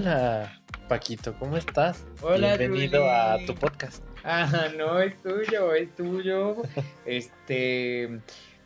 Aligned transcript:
Hola, 0.00 0.58
Paquito, 0.88 1.38
¿cómo 1.38 1.58
estás? 1.58 2.06
Hola, 2.22 2.56
Bienvenido 2.56 3.04
a 3.10 3.36
tu 3.44 3.54
podcast. 3.54 4.02
Ah, 4.24 4.68
no, 4.74 4.98
es 4.98 5.14
tuyo, 5.20 5.74
es 5.74 5.94
tuyo. 5.94 6.56
Este, 7.04 8.08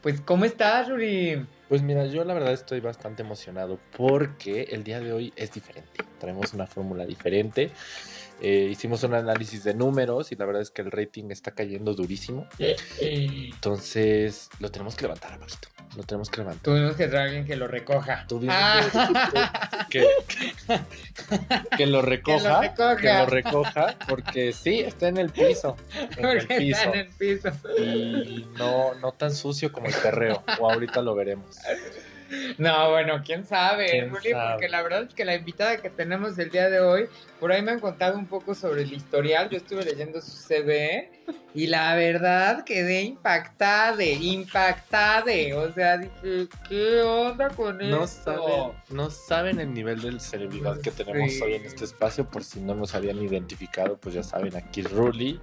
pues, 0.00 0.20
¿cómo 0.20 0.44
estás, 0.44 0.88
Ruri? 0.88 1.44
Pues 1.68 1.82
mira, 1.82 2.06
yo 2.06 2.22
la 2.24 2.34
verdad 2.34 2.52
estoy 2.52 2.78
bastante 2.78 3.24
emocionado 3.24 3.80
porque 3.96 4.68
el 4.70 4.84
día 4.84 5.00
de 5.00 5.12
hoy 5.12 5.32
es 5.34 5.50
diferente. 5.50 6.04
Traemos 6.20 6.54
una 6.54 6.68
fórmula 6.68 7.04
diferente. 7.04 7.72
Eh, 8.40 8.68
hicimos 8.70 9.02
un 9.04 9.14
análisis 9.14 9.64
de 9.64 9.74
números 9.74 10.32
y 10.32 10.36
la 10.36 10.44
verdad 10.44 10.60
es 10.62 10.70
que 10.70 10.82
el 10.82 10.90
rating 10.90 11.30
está 11.30 11.52
cayendo 11.52 11.94
durísimo. 11.94 12.46
Entonces 13.00 14.50
lo 14.58 14.70
tenemos 14.70 14.94
que 14.96 15.02
levantar, 15.02 15.38
Paquito. 15.38 15.68
Lo 15.96 16.02
tenemos 16.02 16.28
que 16.28 16.38
levantar. 16.38 16.62
Tuvimos 16.64 16.96
que 16.96 17.06
traer 17.06 17.22
a 17.22 17.24
alguien 17.26 17.44
que 17.44 17.54
lo 17.54 17.68
recoja. 17.68 18.26
Tuvimos 18.26 18.56
Ah. 18.58 19.86
Que, 19.88 20.04
que 21.76 21.86
lo 21.86 22.02
recoja. 22.02 22.60
recoja. 22.62 22.96
Que 22.96 23.12
lo 23.12 23.26
recoja. 23.26 23.98
Porque 24.08 24.52
sí, 24.52 24.80
está 24.80 25.06
en 25.08 25.18
el 25.18 25.30
piso. 25.30 25.76
En 26.16 26.24
el 26.26 26.46
piso. 26.48 26.78
está 26.80 26.90
en 26.90 26.98
el 26.98 27.08
piso. 27.10 27.50
y 27.78 28.44
no, 28.58 28.94
no 28.94 29.12
tan 29.12 29.32
sucio 29.32 29.70
como 29.70 29.86
el 29.86 29.94
perreo. 29.94 30.42
O 30.58 30.68
ahorita 30.70 31.00
lo 31.00 31.14
veremos. 31.14 31.56
No, 32.58 32.90
bueno, 32.90 33.22
quién 33.24 33.44
sabe, 33.44 33.90
¿Quién 33.90 34.10
Ruli, 34.10 34.30
sabe? 34.30 34.52
porque 34.52 34.68
la 34.68 34.82
verdad 34.82 35.02
es 35.08 35.14
que 35.14 35.24
la 35.24 35.34
invitada 35.34 35.76
que 35.78 35.90
tenemos 35.90 36.38
el 36.38 36.50
día 36.50 36.68
de 36.70 36.80
hoy, 36.80 37.06
por 37.40 37.52
ahí 37.52 37.62
me 37.62 37.72
han 37.72 37.80
contado 37.80 38.16
un 38.18 38.26
poco 38.26 38.54
sobre 38.54 38.82
el 38.82 38.92
historial. 38.92 39.48
Yo 39.50 39.56
estuve 39.58 39.84
leyendo 39.84 40.20
su 40.20 40.30
CV 40.30 41.10
y 41.54 41.66
la 41.66 41.94
verdad 41.94 42.64
quedé 42.64 43.02
impactada, 43.02 44.02
impactada. 44.04 45.32
O 45.56 45.72
sea, 45.72 45.98
dije, 45.98 46.48
¿qué 46.68 47.02
onda 47.02 47.48
con 47.50 47.78
No 47.78 48.04
esto? 48.04 48.24
saben, 48.24 48.72
no 48.90 49.10
saben 49.10 49.60
el 49.60 49.72
nivel 49.74 50.00
de 50.00 50.18
celebridad 50.20 50.80
que 50.80 50.90
tenemos 50.90 51.32
Sí. 51.32 51.42
hoy 51.42 51.54
en 51.54 51.64
este 51.64 51.84
espacio. 51.84 52.28
Por 52.28 52.44
si 52.44 52.60
no 52.60 52.74
nos 52.74 52.94
habían 52.94 53.18
identificado, 53.22 53.96
pues 53.96 54.14
ya 54.14 54.22
saben, 54.22 54.56
aquí 54.56 54.82
Ruli, 54.82 55.40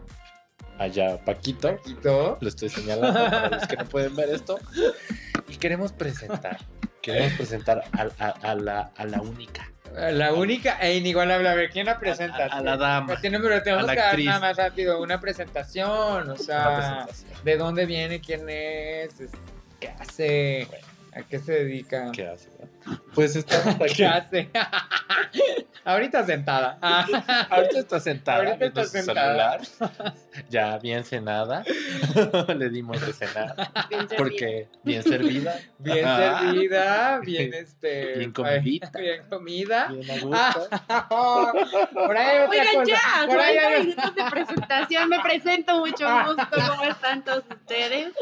allá 0.77 1.23
Paquito. 1.23 1.75
Paquito. 1.77 2.37
Lo 2.41 2.47
estoy 2.47 2.69
señalando 2.69 3.13
para 3.29 3.49
los 3.49 3.67
que 3.67 3.75
no 3.77 3.85
pueden 3.85 4.15
ver 4.15 4.29
esto. 4.29 4.57
Y 5.47 5.57
queremos 5.57 5.91
presentar, 5.91 6.59
queremos 7.01 7.33
presentar 7.33 7.83
a, 7.93 8.07
a- 8.25 8.51
a 8.51 8.55
la, 8.55 8.91
a 8.95 9.05
la 9.05 9.21
única. 9.21 9.67
La 9.93 10.33
única 10.33 10.77
e 10.79 10.95
inigualable. 10.95 11.49
A 11.49 11.53
ver, 11.53 11.69
¿quién 11.69 11.85
la 11.85 11.99
presenta? 11.99 12.45
A- 12.45 12.55
a- 12.55 12.57
a 12.59 12.61
la 12.61 12.77
dama, 12.77 13.19
Tenemos, 13.19 13.47
pero 13.47 13.61
tenemos 13.61 13.83
a 13.83 13.87
la 13.87 13.93
que 13.93 13.99
dar 14.01 14.19
nada 14.19 14.39
más 14.39 14.57
rápido 14.57 15.01
una 15.01 15.19
presentación. 15.19 16.29
O 16.29 16.33
Una 16.33 16.37
sea, 16.37 16.75
presentación. 17.05 17.43
¿de 17.43 17.57
dónde 17.57 17.85
viene? 17.85 18.21
¿Quién 18.21 18.45
es? 18.49 19.11
¿Qué 19.79 19.89
hace? 19.99 20.67
Bueno. 20.69 20.87
¿A 21.13 21.21
qué 21.23 21.39
se 21.39 21.51
dedica? 21.51 22.09
¿Qué 22.13 22.25
hace? 22.27 22.47
Pues 23.13 23.35
estamos 23.35 23.75
aquí. 23.81 23.93
¿Qué 23.95 24.05
hace? 24.05 24.49
Ahorita 25.83 26.23
sentada. 26.25 26.77
Ah, 26.81 27.47
Ahorita 27.49 27.79
está 27.79 27.99
sentada. 27.99 28.37
Ahorita 28.49 28.65
está 28.67 28.85
sentada. 28.85 29.59
celular. 29.63 30.11
Ya 30.49 30.77
bien 30.77 31.03
cenada. 31.03 31.63
Le 32.55 32.69
dimos 32.69 33.01
de 33.03 33.11
cenar. 33.13 33.55
Bien 33.89 34.07
servida. 34.07 34.17
Porque 34.17 34.67
bien 34.83 35.01
servida. 35.03 35.55
bien 35.79 36.05
Ajá. 36.05 36.39
servida, 36.41 37.19
bien 37.21 37.53
este. 37.55 38.17
Bien 38.19 38.31
comidita. 38.31 38.91
ay, 38.93 39.01
Bien 39.01 39.23
comida. 39.27 39.87
Bien 39.87 40.11
a 40.11 40.21
gusto. 40.23 40.67
Ah, 40.87 41.51
por 41.93 42.15
ahí 42.17 42.27
hay 42.27 42.45
otra 42.45 42.59
Oigan, 42.61 42.75
cosa. 42.75 42.85
ya, 42.85 43.25
Por 43.27 43.39
ahí 43.39 43.55
40 43.55 43.67
hay- 43.67 43.83
minutos 43.87 44.15
de 44.15 44.23
presentación. 44.29 45.09
Me 45.09 45.19
presento 45.21 45.79
mucho 45.79 46.07
gusto. 46.27 46.47
¿Cómo 46.69 46.83
están 46.83 47.23
todos 47.23 47.43
ustedes? 47.49 48.13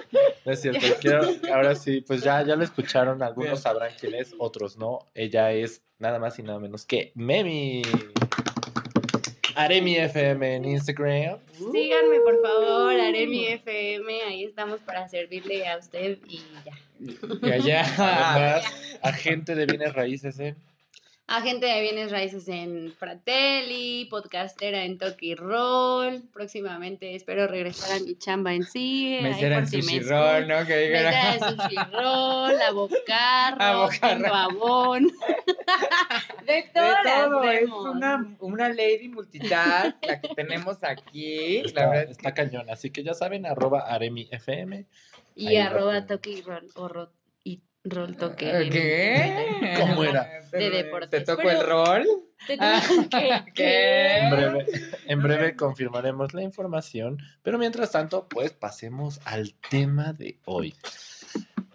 No 0.45 0.51
es 0.53 0.61
cierto, 0.61 0.85
quiero, 1.01 1.27
ahora 1.53 1.75
sí, 1.75 2.01
pues 2.07 2.21
ya, 2.21 2.41
ya 2.41 2.55
lo 2.55 2.63
escucharon, 2.63 3.21
algunos 3.21 3.51
Bien. 3.51 3.61
sabrán 3.61 3.91
quién 3.99 4.15
es, 4.15 4.33
otros 4.49 4.77
no. 4.77 5.07
Ella 5.13 5.51
es 5.51 5.83
nada 5.99 6.19
más 6.19 6.37
y 6.39 6.43
nada 6.43 6.59
menos 6.59 6.85
que 6.85 7.11
Memi. 7.15 7.83
Aremi 9.55 9.97
FM 9.97 10.55
en 10.55 10.65
Instagram. 10.65 11.37
Síganme, 11.51 12.19
por 12.23 12.41
favor. 12.41 12.99
Haré 12.99 13.27
mi 13.27 13.45
FM. 13.45 14.21
Ahí 14.23 14.43
estamos 14.45 14.79
para 14.81 15.07
servirle 15.07 15.67
a 15.67 15.77
usted 15.77 16.17
y 16.27 16.41
ya. 16.65 16.73
Y 17.41 17.51
allá. 17.51 17.85
Además, 17.97 18.99
agente 19.01 19.55
de 19.55 19.65
bienes 19.65 19.93
raíces 19.93 20.39
en 20.39 20.55
Agente 21.31 21.67
de 21.67 21.81
bienes 21.81 22.09
raíces 22.09 22.47
en 22.47 22.91
Fratelli, 22.91 24.05
podcastera 24.05 24.83
en 24.83 24.97
Toki 24.97 25.35
Roll. 25.35 26.23
Próximamente 26.33 27.13
espero 27.13 27.45
regresar 27.45 27.97
a 27.97 27.99
mi 27.99 28.15
chamba 28.15 28.55
en 28.55 28.63
sí. 28.63 29.19
Mesera 29.21 29.59
en 29.59 29.67
sushi 29.67 29.99
roll, 29.99 30.47
¿no? 30.47 30.65
Que 30.65 30.77
digan. 30.77 31.03
Mesera 31.03 31.33
en 31.33 31.39
sushi 31.39 31.75
roll, 31.93 32.59
abocarro, 32.63 34.33
abón. 34.33 35.07
De 36.47 36.53
De 36.53 36.71
las 36.73 37.03
todo, 37.03 37.43
es 37.43 37.69
una, 37.69 38.35
una 38.39 38.69
lady 38.69 39.07
multitask 39.09 40.03
la 40.03 40.21
que 40.21 40.29
tenemos 40.29 40.83
aquí. 40.83 41.61
La 41.61 41.67
está, 41.67 41.89
verdad 41.89 42.03
es 42.05 42.09
está 42.09 42.33
cañón, 42.33 42.71
así 42.71 42.89
que 42.89 43.03
ya 43.03 43.13
saben, 43.13 43.45
arroba 43.45 43.81
Aremi 43.81 44.27
FM. 44.31 44.87
Y 45.35 45.57
arroba 45.57 46.07
toque 46.07 46.31
y 46.31 46.41
rol, 46.41 46.65
o 46.73 46.87
rol 47.83 48.15
toque. 48.17 48.49
en 48.49 48.69
¿Qué? 48.69 49.75
¿Cómo 49.79 50.03
era? 50.03 50.29
De 50.51 50.69
deportes. 50.69 51.09
¿Te 51.09 51.21
tocó 51.25 51.43
Pero- 51.43 51.59
el 51.61 51.67
rol? 51.67 52.07
Te 52.47 52.57
Ah, 52.59 52.81
que- 53.09 53.51
¿qué? 53.53 54.17
En 54.19 54.29
breve, 54.29 54.65
en 55.07 55.21
breve 55.21 55.55
confirmaremos 55.55 56.33
la 56.33 56.41
información, 56.41 57.17
pero 57.43 57.57
mientras 57.57 57.91
tanto, 57.91 58.27
pues 58.29 58.51
pasemos 58.53 59.19
al 59.25 59.55
tema 59.69 60.13
de 60.13 60.39
hoy. 60.45 60.73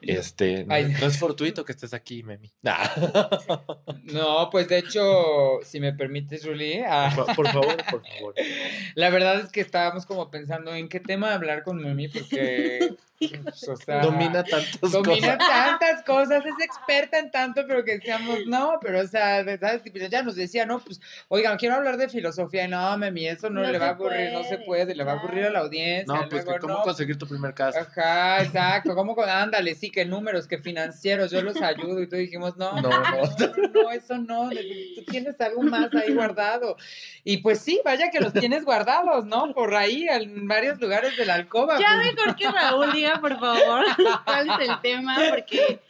Este, 0.09 0.65
no, 0.65 0.75
Ay. 0.75 0.95
no 1.01 1.07
es 1.07 1.19
fortuito 1.19 1.65
que 1.65 1.73
estés 1.73 1.95
aquí, 1.95 2.23
Memi. 2.23 2.53
Nah. 2.63 2.77
No, 4.05 4.49
pues 4.51 4.69
de 4.69 4.79
hecho, 4.79 5.61
si 5.65 5.81
me 5.81 5.93
permites, 5.93 6.45
Ruli, 6.45 6.83
ah, 6.87 7.11
Por, 7.15 7.35
por 7.35 7.49
favor, 7.49 7.77
por 7.91 8.03
favor. 8.07 8.35
la 8.95 9.11
verdad 9.11 9.41
es 9.41 9.51
que 9.51 9.61
estábamos 9.61 10.07
como 10.07 10.31
pensando 10.31 10.75
en 10.75 10.89
qué 10.89 11.01
tema 11.01 11.33
hablar 11.35 11.63
con 11.63 11.79
Memi, 11.83 12.09
porque, 12.09 12.95
pues, 13.19 13.69
o 13.69 13.77
sea, 13.77 14.01
Domina 14.01 14.45
tantas 14.45 14.81
domina 14.93 15.37
cosas. 15.37 15.39
tantas 15.39 16.03
cosas, 16.05 16.45
es 16.45 16.65
experta 16.65 17.19
en 17.19 17.31
tanto, 17.31 17.63
pero 17.67 17.83
que 17.85 17.93
decíamos, 17.99 18.41
no, 18.47 18.79
pero 18.81 19.01
o 19.01 19.07
sea, 19.07 19.43
¿verdad? 19.43 19.81
Pero 19.93 20.07
ya 20.09 20.23
nos 20.23 20.37
decía, 20.37 20.67
no, 20.67 20.81
pues, 20.81 21.01
oigan, 21.29 21.57
quiero 21.57 21.77
hablar 21.77 21.97
de 21.97 22.09
filosofía, 22.09 22.65
y 22.65 22.69
no, 22.69 22.97
Memi, 22.99 23.27
eso 23.27 23.49
no, 23.51 23.63
No 23.63 23.71
le 23.73 23.79
va 23.79 23.87
a 23.87 23.91
aburrir, 23.91 24.33
no 24.33 24.45
se 24.45 24.59
puede, 24.59 24.95
le 24.95 25.03
va 25.05 25.13
a 25.13 25.19
aburrir 25.19 25.45
a 25.45 25.51
la 25.51 25.61
audiencia. 25.61 26.05
No, 26.15 26.29
pues 26.29 26.43
que 26.45 26.51
luego, 26.51 26.61
cómo 26.61 26.75
no, 26.75 26.83
conseguir 26.83 27.17
tu 27.19 27.27
primer 27.27 27.55
caso. 27.55 27.79
Ajá, 27.79 28.43
exacto, 28.43 28.95
¿cómo? 28.95 29.15
con- 29.17 29.29
Ándale, 29.29 29.75
sí, 29.75 29.91
que 29.95 30.05
números, 30.05 30.49
que 30.49 30.59
financieros, 30.59 31.31
yo 31.31 31.41
los 31.41 31.63
ayudo, 31.63 32.03
y 32.03 32.09
tú 32.09 32.17
dijimos, 32.17 32.57
no, 32.57 32.73
No, 32.83 32.91
no, 32.91 32.91
no. 32.91 33.73
no, 33.73 33.91
eso 33.93 34.19
no, 34.19 34.51
tú 34.51 35.05
tienes 35.05 35.41
algo 35.41 35.63
más 35.63 35.95
ahí 35.95 36.13
guardado. 36.13 36.77
Y 37.23 37.39
pues 37.39 37.61
sí, 37.61 37.81
vaya 37.85 38.11
que 38.11 38.21
los 38.21 38.33
tienes 38.33 38.65
guardados, 38.65 39.25
¿no? 39.25 39.55
Por 39.55 39.75
ahí, 39.77 40.09
en 40.09 40.49
varios 40.49 40.81
lugares 40.81 41.17
de 41.17 41.25
la 41.25 41.35
alcoba. 41.35 41.79
Ya 41.79 42.01
pues. 42.03 42.15
mejor 42.15 42.37
que 42.37 42.51
Raúl 42.51 42.93
diga, 42.93 43.21
por 43.21 43.39
favor, 43.39 43.85
cuál 44.25 44.51
es 44.51 44.69
el 44.69 44.81
tema, 44.81 45.17
porque 45.31 45.81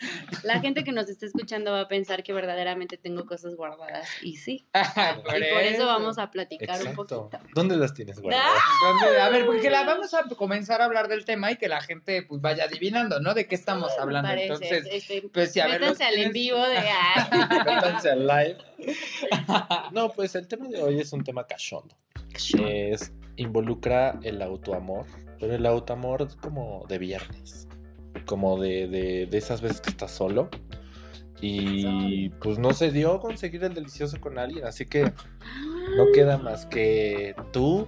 la 0.43 0.60
gente 0.60 0.84
que 0.84 0.93
nos 0.93 1.09
está 1.09 1.25
escuchando 1.25 1.72
va 1.72 1.81
a 1.81 1.88
pensar 1.88 2.22
que 2.22 2.34
verdaderamente 2.34 2.98
tengo 2.98 3.25
cosas 3.25 3.56
guardadas. 3.56 4.09
Y 4.22 4.37
sí. 4.37 4.66
Por 5.25 5.37
y 5.43 5.53
por 5.53 5.62
eso 5.62 5.87
vamos 5.87 6.19
a 6.19 6.31
platicar 6.31 6.84
un 6.87 6.94
poquito. 6.94 7.31
¿Dónde 7.54 7.76
las 7.76 7.94
tienes 7.94 8.20
guardadas? 8.20 8.62
Entonces, 8.82 9.20
a 9.20 9.28
ver, 9.31 9.47
porque 9.47 9.70
la 9.70 9.84
vamos 9.84 10.12
a 10.12 10.25
comenzar 10.37 10.82
a 10.82 10.84
hablar 10.84 11.09
del 11.09 11.25
tema 11.25 11.50
y 11.50 11.56
que 11.56 11.69
la 11.69 11.81
gente 11.81 12.22
pues 12.22 12.41
vaya 12.41 12.64
adivinando, 12.64 13.20
¿no? 13.20 13.32
De 13.32 13.47
qué 13.47 13.54
estamos 13.54 13.91
Hablando. 13.99 14.28
parece, 14.28 14.53
Entonces, 14.53 14.88
este, 14.91 15.29
pues 15.32 15.52
sí, 15.52 15.61
a 15.61 15.67
ver, 15.67 15.81
los 15.81 15.91
métanse 15.91 16.05
al 16.05 16.19
en 16.19 16.32
vivo 16.32 16.61
de 16.67 16.79
ah, 16.79 17.64
Métanse 17.67 18.11
al 18.11 18.26
live. 18.26 18.56
No, 19.93 20.11
pues 20.11 20.35
el 20.35 20.46
tema 20.46 20.69
de 20.69 20.82
hoy 20.82 21.00
es 21.00 21.12
un 21.12 21.25
tema 21.25 21.46
cachondo. 21.46 21.96
Es, 22.58 23.12
involucra 23.37 24.19
el 24.23 24.43
autoamor, 24.43 25.06
pero 25.38 25.55
el 25.55 25.67
autoamor 25.67 26.23
es 26.23 26.37
como 26.37 26.85
de 26.88 26.99
viernes, 26.99 27.69
como 28.26 28.61
de, 28.61 28.88
de, 28.88 29.26
de 29.26 29.38
esas 29.38 29.61
veces 29.61 29.81
que 29.81 29.91
estás 29.91 30.11
solo 30.11 30.50
y 31.40 32.31
pues 32.40 32.58
no 32.58 32.73
se 32.73 32.90
dio 32.90 33.20
conseguir 33.20 33.64
el 33.64 33.75
delicioso 33.75 34.20
con 34.20 34.38
alguien, 34.38 34.64
así 34.64 34.87
que 34.87 35.05
no 35.97 36.06
queda 36.14 36.38
más 36.38 36.67
que 36.67 37.35
tú 37.52 37.87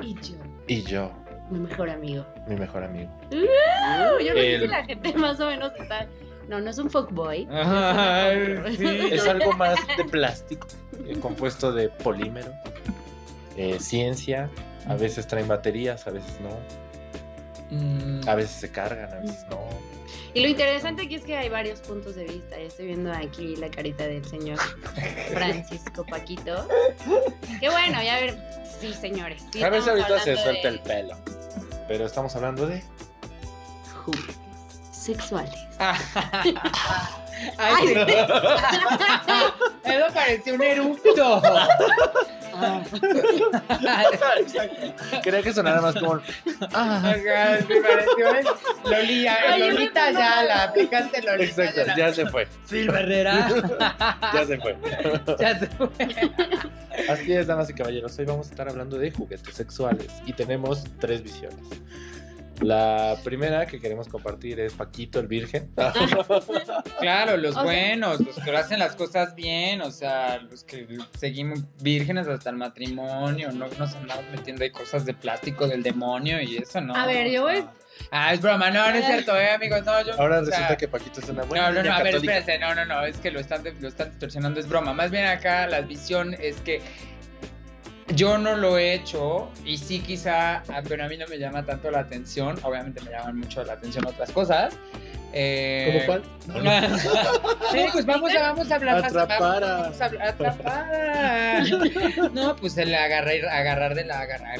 y 0.00 0.14
yo, 0.14 0.36
y 0.66 0.82
yo, 0.82 1.12
mi 1.50 1.58
mejor 1.58 1.90
amigo. 1.90 2.24
mi 2.46 2.56
mejor 2.56 2.84
amigo. 2.84 3.10
Uh, 3.30 4.20
yo 4.22 4.34
no 4.34 4.40
sé 4.40 4.58
si 4.60 4.66
la 4.66 4.84
gente 4.84 5.12
más 5.16 5.40
o 5.40 5.46
menos 5.46 5.72
está. 5.78 6.06
No, 6.48 6.60
no 6.60 6.70
es 6.70 6.78
un 6.78 6.90
fuckboy. 6.90 7.46
Sí. 8.76 9.08
Es 9.12 9.26
algo 9.26 9.52
más 9.52 9.78
de 9.96 10.04
plástico, 10.04 10.66
eh, 11.06 11.18
compuesto 11.20 11.72
de 11.72 11.88
polímero, 11.88 12.52
eh, 13.56 13.78
ciencia, 13.78 14.48
a 14.86 14.94
veces 14.96 15.26
traen 15.26 15.46
baterías, 15.48 16.06
a 16.06 16.10
veces 16.10 16.38
no. 16.40 16.50
Mm, 17.70 18.28
A 18.28 18.34
veces 18.34 18.50
se 18.52 18.70
cargan, 18.70 19.12
a 19.12 19.18
veces 19.20 19.44
no. 19.50 19.60
Y 20.34 20.40
lo 20.42 20.48
interesante 20.48 21.02
aquí 21.02 21.16
es 21.16 21.22
que 21.24 21.36
hay 21.36 21.48
varios 21.48 21.80
puntos 21.80 22.14
de 22.16 22.24
vista. 22.24 22.56
Ya 22.56 22.64
estoy 22.64 22.86
viendo 22.86 23.12
aquí 23.12 23.56
la 23.56 23.68
carita 23.70 24.06
del 24.06 24.24
señor 24.24 24.58
Francisco 25.32 26.04
Paquito. 26.06 26.66
Qué 27.60 27.68
bueno, 27.68 28.02
ya 28.02 28.20
ver. 28.20 28.36
Sí, 28.80 28.92
señores. 28.94 29.42
sí 29.52 29.62
a 29.62 29.68
veces 29.70 29.88
ahorita 29.88 30.18
se 30.20 30.36
suelta 30.36 30.68
de 30.68 30.74
el 30.76 30.80
pelo. 30.80 31.16
Pero 31.90 32.06
estamos 32.06 32.36
hablando 32.36 32.68
de. 32.68 32.84
juguetes 34.04 34.36
Sexuales. 34.92 35.52
Ay, 35.80 36.54
Ay, 37.58 37.88
sí. 37.88 37.94
Eso 39.90 40.14
pareció 40.14 40.54
un 40.54 40.62
eructo. 40.62 41.42
Quería 45.22 45.42
que 45.42 45.52
sonara 45.52 45.80
más 45.80 45.94
como. 45.94 46.20
Ah, 46.72 47.14
Lolita, 48.84 49.58
Lolita 49.58 50.12
ya, 50.12 50.42
la 50.44 50.62
aplicaste 50.64 51.22
Lolita 51.22 51.64
exacto, 51.64 51.92
ya 51.96 52.12
se 52.12 52.26
fue. 52.26 52.46
Silva 52.64 53.00
Herrera. 53.00 53.48
Ya 54.34 54.46
se 54.46 54.58
fue. 54.58 54.76
ya 55.38 55.58
se 55.58 55.66
fue. 55.66 55.88
Así 57.08 57.32
es, 57.32 57.46
damas 57.46 57.70
y 57.70 57.74
caballeros. 57.74 58.18
Hoy 58.18 58.24
vamos 58.26 58.48
a 58.48 58.50
estar 58.50 58.68
hablando 58.68 58.98
de 58.98 59.10
juguetes 59.10 59.54
sexuales 59.54 60.08
y 60.26 60.32
tenemos 60.32 60.84
tres 60.98 61.22
visiones. 61.22 61.58
La 62.60 63.16
primera 63.24 63.64
que 63.66 63.80
queremos 63.80 64.06
compartir 64.08 64.60
es 64.60 64.74
Paquito 64.74 65.18
el 65.20 65.26
Virgen. 65.28 65.70
Claro, 67.00 67.36
los 67.38 67.52
O 67.52 67.54
sea- 67.54 67.62
buenos, 67.62 68.20
los 68.20 68.36
que 68.36 68.54
hacen 68.56 68.78
las 68.78 68.94
cosas 68.94 69.34
bien, 69.34 69.80
o 69.80 69.90
sea, 69.90 70.38
los 70.38 70.64
que 70.64 70.86
seguimos 71.18 71.60
vírgenes 71.82 72.28
hasta 72.28 72.50
el 72.50 72.56
matrimonio, 72.56 73.50
no 73.52 73.66
nos 73.78 73.94
andamos 73.94 74.24
metiendo 74.30 74.62
ahí 74.64 74.70
cosas 74.70 75.04
de 75.06 75.14
plástico 75.14 75.66
del 75.66 75.82
demonio 75.82 76.40
y 76.42 76.58
eso, 76.58 76.80
¿no? 76.80 76.94
A 76.94 77.06
ver, 77.06 77.30
yo 77.30 77.42
voy- 77.42 77.64
Ah, 78.10 78.32
es 78.32 78.40
broma, 78.40 78.70
no, 78.70 78.88
no 78.90 78.96
es 78.96 79.04
cierto, 79.04 79.36
eh, 79.38 79.50
amigos, 79.50 79.84
no, 79.84 80.02
yo... 80.04 80.12
Ahora 80.18 80.40
o 80.40 80.44
sea, 80.44 80.52
resulta 80.56 80.76
que 80.76 80.88
Paquito 80.88 81.20
es 81.20 81.28
una 81.28 81.42
buena 81.44 81.70
No, 81.70 81.82
no, 81.82 81.88
no, 81.88 81.94
a 81.94 82.02
ver, 82.02 82.14
espérense, 82.16 82.58
no, 82.58 82.74
no, 82.74 82.84
no, 82.86 83.04
es 83.04 83.16
que 83.18 83.30
lo 83.30 83.40
están, 83.40 83.62
lo 83.80 83.88
están 83.88 84.10
distorsionando, 84.10 84.58
es 84.60 84.68
broma. 84.68 84.92
Más 84.94 85.10
bien 85.10 85.26
acá 85.26 85.66
la 85.66 85.80
visión 85.82 86.34
es 86.40 86.56
que 86.60 86.80
yo 88.14 88.38
no 88.38 88.56
lo 88.56 88.78
he 88.78 88.94
hecho 88.94 89.50
y 89.64 89.76
sí 89.78 90.00
quizá, 90.00 90.62
ah, 90.68 90.82
pero 90.88 91.04
a 91.04 91.08
mí 91.08 91.16
no 91.16 91.26
me 91.28 91.38
llama 91.38 91.64
tanto 91.64 91.90
la 91.90 92.00
atención, 92.00 92.58
obviamente 92.62 93.00
me 93.02 93.10
llaman 93.10 93.38
mucho 93.38 93.62
la 93.64 93.74
atención 93.74 94.06
otras 94.06 94.30
cosas. 94.30 94.74
Eh, 95.32 96.02
¿Cómo 96.06 96.06
cuál? 96.06 96.22
Sí, 97.72 97.78
pues 97.92 98.04
vamos 98.04 98.34
a, 98.34 98.40
vamos 98.40 98.68
a 98.70 98.74
hablar 98.74 99.00
más. 99.00 99.14
Atrapar 99.14 99.60
Vamos 99.62 100.00
a 100.00 100.06
atrapar. 100.06 101.62
No, 102.32 102.56
pues 102.56 102.76
el 102.78 102.92
agarrar, 102.92 103.46
agarrar 103.48 103.94
de 103.94 104.04
la 104.06 104.20
agarrar. 104.22 104.58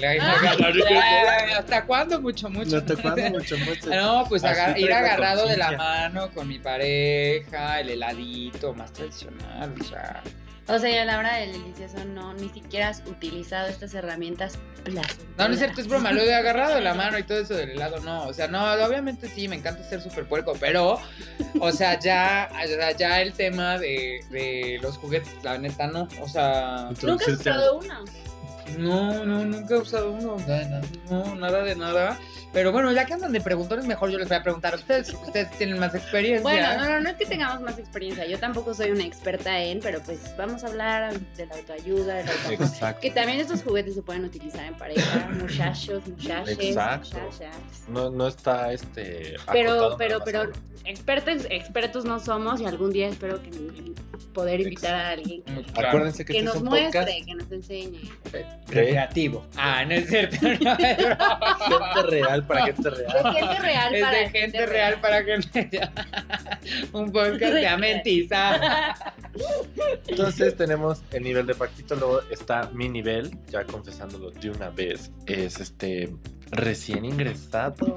¿Hasta 1.58 1.84
cuándo? 1.86 2.20
Mucho, 2.20 2.48
mucho. 2.48 2.76
No 2.76 2.84
te 2.84 2.96
cuento 2.96 3.30
mucho, 3.30 3.58
mucho. 3.58 3.90
No, 3.94 4.24
pues 4.28 4.44
agar- 4.44 4.78
ir 4.78 4.92
agarrado 4.92 5.48
de 5.48 5.56
la 5.56 5.72
mano 5.72 6.30
con 6.30 6.46
mi 6.46 6.58
pareja, 6.60 7.80
el 7.80 7.90
heladito, 7.90 8.72
más 8.74 8.92
tradicional, 8.92 9.74
o 9.80 9.84
sea. 9.84 10.22
O 10.70 10.78
sea, 10.78 10.90
y 10.90 10.96
a 10.96 11.04
la 11.04 11.18
hora 11.18 11.36
del 11.36 11.52
delicioso 11.52 12.04
no, 12.04 12.32
ni 12.34 12.48
siquiera 12.48 12.88
has 12.88 13.02
utilizado 13.06 13.68
estas 13.68 13.92
herramientas 13.94 14.56
placenteras. 14.84 15.18
No, 15.36 15.48
no 15.48 15.54
es 15.54 15.58
cierto, 15.58 15.80
es 15.80 15.88
broma, 15.88 16.12
lo 16.12 16.24
de 16.24 16.34
agarrado 16.34 16.76
de 16.76 16.80
la 16.80 16.94
mano 17.02 17.18
y 17.18 17.24
todo 17.24 17.38
eso 17.38 17.54
del 17.54 17.70
helado, 17.70 17.98
no. 18.00 18.24
O 18.28 18.32
sea, 18.32 18.46
no, 18.46 18.72
obviamente 18.84 19.28
sí, 19.28 19.48
me 19.48 19.56
encanta 19.56 19.82
ser 19.82 20.00
súper 20.00 20.26
puerco, 20.26 20.54
pero, 20.60 21.00
o 21.60 21.72
sea, 21.72 21.98
ya, 21.98 22.50
o 22.52 22.66
sea, 22.66 22.92
ya 22.92 23.20
el 23.20 23.32
tema 23.32 23.78
de, 23.78 24.24
de 24.30 24.78
los 24.80 24.96
juguetes, 24.96 25.32
la 25.42 25.58
neta, 25.58 25.88
no. 25.88 26.08
O 26.20 26.28
sea, 26.28 26.90
Nunca 27.02 27.24
has 27.24 27.32
usado 27.32 27.78
uno. 27.78 28.04
No, 28.78 29.24
no, 29.24 29.44
nunca 29.44 29.74
he 29.74 29.78
usado 29.78 30.12
uno, 30.12 30.36
nada, 30.46 30.80
no, 31.10 31.34
nada 31.36 31.62
de 31.64 31.76
nada. 31.76 32.18
Pero 32.52 32.72
bueno, 32.72 32.90
ya 32.90 33.04
que 33.06 33.14
andan 33.14 33.30
de 33.32 33.40
preguntones, 33.40 33.86
mejor 33.86 34.10
yo 34.10 34.18
les 34.18 34.26
voy 34.28 34.36
a 34.36 34.42
preguntar 34.42 34.72
a 34.72 34.76
ustedes, 34.76 35.12
porque 35.12 35.26
ustedes 35.28 35.50
tienen 35.52 35.78
más 35.78 35.94
experiencia. 35.94 36.42
Bueno, 36.42 36.66
no, 36.78 36.88
no, 36.90 37.00
no 37.00 37.10
es 37.10 37.14
que 37.16 37.24
tengamos 37.26 37.60
más 37.62 37.78
experiencia. 37.78 38.26
Yo 38.26 38.40
tampoco 38.40 38.74
soy 38.74 38.90
una 38.90 39.04
experta 39.04 39.60
en, 39.62 39.78
pero 39.78 40.00
pues 40.02 40.34
vamos 40.36 40.64
a 40.64 40.66
hablar 40.66 41.16
de 41.36 41.46
la 41.46 41.54
autoayuda, 41.54 42.14
del 42.16 42.28
autoamor. 42.28 42.52
Exacto. 42.66 43.00
Que 43.02 43.10
también 43.12 43.38
estos 43.38 43.62
juguetes 43.62 43.94
se 43.94 44.02
pueden 44.02 44.24
utilizar 44.24 44.64
en 44.64 44.74
pareja, 44.74 45.28
muchachos, 45.40 46.02
muchachas, 46.08 46.48
Exacto. 46.58 47.18
muchachas. 47.20 47.56
No, 47.88 48.10
no 48.10 48.26
está 48.26 48.72
este. 48.72 49.36
Pero, 49.52 49.94
pero, 49.96 50.18
pero 50.24 50.50
expertos, 50.84 51.46
expertos 51.50 52.04
no 52.04 52.18
somos 52.18 52.60
y 52.60 52.64
algún 52.64 52.90
día 52.92 53.06
espero 53.08 53.40
que 53.40 53.50
poder 54.34 54.60
invitar 54.60 54.94
a 54.94 55.08
alguien 55.10 55.42
Claro. 55.42 55.64
a- 55.76 55.88
Acuérdense 55.88 56.24
que, 56.24 56.32
que 56.32 56.38
este 56.40 56.52
nos 56.52 56.62
muestre, 56.62 57.00
podcast 57.00 57.26
que 57.26 57.34
nos 57.34 57.52
enseñe. 57.52 58.00
Recreativo. 58.68 59.46
Ah, 59.56 59.84
no 59.84 59.94
es 59.94 60.08
cierto. 60.08 60.36
no, 60.42 60.50
es 60.52 60.58
gente 60.58 62.02
real 62.08 62.46
para 62.46 62.66
gente 62.66 62.82
De 62.82 62.90
real. 62.90 63.34
gente 63.34 63.58
real 63.60 63.94
Es 63.94 64.00
para 64.02 64.16
de 64.18 64.28
gente 64.30 64.66
real 64.66 65.00
para 65.00 65.24
gente. 65.24 65.70
Un 66.92 67.10
podcast 67.10 67.54
de 67.54 67.66
amentiza. 67.66 68.60
Entonces 70.06 70.56
tenemos 70.56 71.02
el 71.12 71.22
nivel 71.22 71.46
de 71.46 71.54
Paquito, 71.54 71.94
luego 71.96 72.20
está 72.30 72.70
mi 72.72 72.88
nivel, 72.88 73.30
ya 73.48 73.64
confesándolo 73.64 74.30
de 74.30 74.50
una 74.50 74.70
vez, 74.70 75.10
es 75.26 75.60
este 75.60 76.12
recién 76.50 77.04
ingresado. 77.04 77.94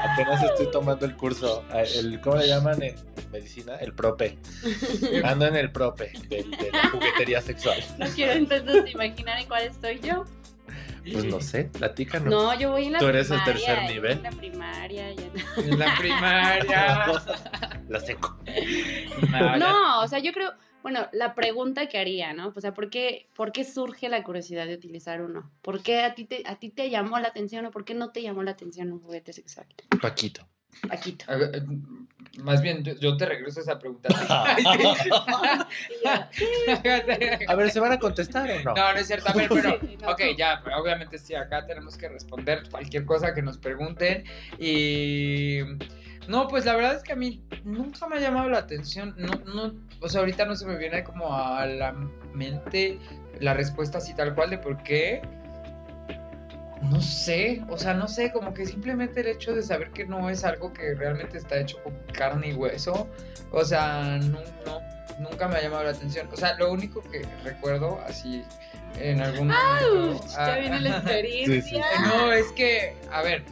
Apenas 0.00 0.42
estoy 0.42 0.70
tomando 0.70 1.06
el 1.06 1.16
curso, 1.16 1.64
el, 1.72 2.20
¿cómo 2.20 2.36
le 2.36 2.48
llaman 2.48 2.82
en 2.82 2.94
medicina? 3.30 3.76
El 3.76 3.94
prope. 3.94 4.38
Ando 5.24 5.46
en 5.46 5.56
el 5.56 5.70
prope 5.72 6.12
de, 6.28 6.44
de 6.44 6.70
la 6.72 6.88
juguetería 6.90 7.40
sexual. 7.40 7.82
No 7.98 8.06
quiero 8.06 8.32
entonces 8.32 8.92
imaginar 8.92 9.38
en 9.38 9.48
cuál 9.48 9.64
estoy 9.64 10.00
yo. 10.00 10.24
Pues 11.10 11.24
no 11.24 11.40
sé, 11.40 11.64
platícanos. 11.64 12.28
No, 12.30 12.58
yo 12.58 12.70
voy 12.70 12.86
en 12.86 12.92
la 12.92 12.98
Tú 12.98 13.06
eres 13.08 13.30
el 13.30 13.40
primaria. 13.42 13.52
tercer 13.54 13.76
yo 13.76 13.82
voy 13.84 13.94
nivel. 13.94 14.12
En 14.18 14.22
la 14.22 14.30
primaria. 14.30 15.12
ya 15.12 15.24
En 15.62 15.78
la 15.78 15.94
primaria. 15.98 17.06
La 17.88 18.00
seco. 18.00 18.38
No, 19.30 19.56
No, 19.56 20.00
o 20.02 20.08
sea, 20.08 20.18
yo 20.20 20.32
creo, 20.32 20.52
bueno, 20.82 21.06
la 21.12 21.34
pregunta 21.34 21.86
que 21.88 21.98
haría, 21.98 22.32
¿no? 22.32 22.52
O 22.54 22.60
sea, 22.60 22.72
¿por 22.72 22.88
qué, 22.88 23.28
¿por 23.34 23.52
qué 23.52 23.64
surge 23.64 24.08
la 24.08 24.22
curiosidad 24.22 24.66
de 24.66 24.74
utilizar 24.74 25.20
uno? 25.22 25.50
¿Por 25.60 25.82
qué 25.82 26.02
a 26.02 26.14
ti, 26.14 26.24
te, 26.24 26.42
a 26.46 26.56
ti 26.56 26.70
te 26.70 26.88
llamó 26.88 27.18
la 27.18 27.28
atención 27.28 27.66
o 27.66 27.70
por 27.70 27.84
qué 27.84 27.94
no 27.94 28.10
te 28.10 28.22
llamó 28.22 28.42
la 28.42 28.52
atención 28.52 28.90
un 28.92 29.00
juguete 29.00 29.32
sexual? 29.32 29.66
Paquito. 30.00 30.46
Paquito. 30.88 31.24
A 31.28 31.36
ver, 31.36 31.54
eh, 31.54 31.62
Más 32.38 32.62
bien, 32.62 32.82
yo, 32.82 32.94
yo 32.94 33.16
te 33.16 33.26
regreso 33.26 33.60
esa 33.60 33.78
pregunta. 33.78 34.08
A 37.48 37.54
ver, 37.54 37.70
¿se 37.70 37.80
van 37.80 37.92
a 37.92 37.98
contestar 37.98 38.50
o 38.50 38.62
no? 38.62 38.74
No, 38.74 38.92
no 38.92 38.98
es 38.98 39.06
cierto. 39.06 39.30
A 39.30 39.32
ver, 39.32 39.48
pero. 39.48 39.74
Ok, 40.10 40.20
ya, 40.36 40.60
pero 40.64 40.78
obviamente 40.78 41.18
sí, 41.18 41.34
acá 41.34 41.66
tenemos 41.66 41.96
que 41.96 42.08
responder 42.08 42.62
cualquier 42.70 43.04
cosa 43.04 43.34
que 43.34 43.42
nos 43.42 43.58
pregunten. 43.58 44.24
Y. 44.58 45.60
No, 46.28 46.46
pues 46.46 46.64
la 46.64 46.76
verdad 46.76 46.94
es 46.94 47.02
que 47.02 47.12
a 47.12 47.16
mí 47.16 47.42
nunca 47.64 48.06
me 48.06 48.16
ha 48.16 48.20
llamado 48.20 48.48
la 48.48 48.58
atención. 48.58 49.14
No, 49.18 49.32
no, 49.52 49.74
o 50.00 50.08
sea, 50.08 50.20
ahorita 50.20 50.44
no 50.44 50.54
se 50.54 50.66
me 50.66 50.76
viene 50.76 51.02
como 51.02 51.36
a 51.36 51.66
la 51.66 51.92
mente 52.32 52.98
la 53.40 53.54
respuesta 53.54 53.98
así 53.98 54.14
tal 54.14 54.34
cual 54.34 54.50
de 54.50 54.58
por 54.58 54.82
qué. 54.82 55.22
No 56.82 57.00
sé, 57.00 57.62
o 57.68 57.78
sea, 57.78 57.94
no 57.94 58.08
sé, 58.08 58.32
como 58.32 58.52
que 58.54 58.66
simplemente 58.66 59.20
el 59.20 59.28
hecho 59.28 59.54
de 59.54 59.62
saber 59.62 59.90
que 59.90 60.04
no 60.04 60.28
es 60.28 60.44
algo 60.44 60.72
que 60.72 60.94
realmente 60.94 61.38
está 61.38 61.58
hecho 61.58 61.82
con 61.82 61.94
carne 62.12 62.48
y 62.48 62.54
hueso, 62.54 63.08
o 63.50 63.64
sea, 63.64 64.18
no, 64.18 64.40
no, 64.66 64.80
nunca 65.18 65.48
me 65.48 65.56
ha 65.56 65.62
llamado 65.62 65.84
la 65.84 65.90
atención. 65.90 66.28
O 66.32 66.36
sea, 66.36 66.56
lo 66.56 66.72
único 66.72 67.02
que 67.02 67.26
recuerdo 67.44 68.00
así 68.06 68.44
en 68.98 69.20
algún 69.20 69.48
momento. 69.48 70.24
Uf, 70.24 70.36
ya 70.36 70.56
viene 70.56 70.80
la 70.80 70.90
experiencia. 70.98 71.62
Sí, 71.62 71.70
sí, 71.70 72.02
No, 72.02 72.32
es 72.32 72.50
que, 72.52 72.96
a 73.10 73.22
ver, 73.22 73.44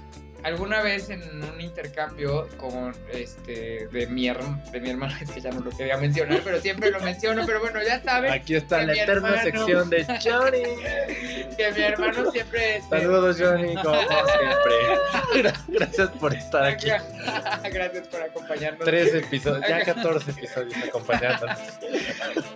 alguna 0.43 0.81
vez 0.83 1.11
en 1.11 1.23
un 1.45 1.61
intercambio 1.61 2.49
con 2.57 2.95
este 3.13 3.89
de 3.91 4.07
mi, 4.07 4.27
herm- 4.29 4.63
de 4.71 4.81
mi 4.81 4.91
hermano, 4.91 5.15
es 5.21 5.31
que 5.31 5.41
ya 5.41 5.51
no 5.51 5.61
lo 5.61 5.71
quería 5.71 5.97
mencionar, 5.97 6.41
pero 6.45 6.61
siempre 6.61 6.91
lo 6.91 7.01
menciono, 7.01 7.43
pero 7.47 7.61
bueno, 7.61 7.81
ya 7.83 8.03
saben 8.03 8.33
Aquí 8.33 8.55
está 8.57 8.83
la 8.85 8.93
eterna 8.93 9.29
hermano- 9.29 9.43
sección 9.43 9.91
de 9.91 10.05
Johnny. 10.23 10.63
que 11.57 11.73
mi 11.77 11.83
hermano 11.83 12.31
siempre 12.31 12.77
este, 12.77 12.89
Saludos, 13.01 13.37
Johnny, 13.39 13.75
como 13.75 13.95
siempre. 14.01 15.20
Gracias 15.69 16.11
por 16.11 16.35
estar 16.35 16.65
aquí. 16.65 16.89
Gracias 17.73 18.09
por 18.09 18.23
acompañarnos. 18.23 18.85
Tres 18.85 19.15
episodios, 19.15 19.69
ya 19.69 19.85
14 19.85 20.31
episodios 20.31 20.77
acompañándonos. 20.89 21.59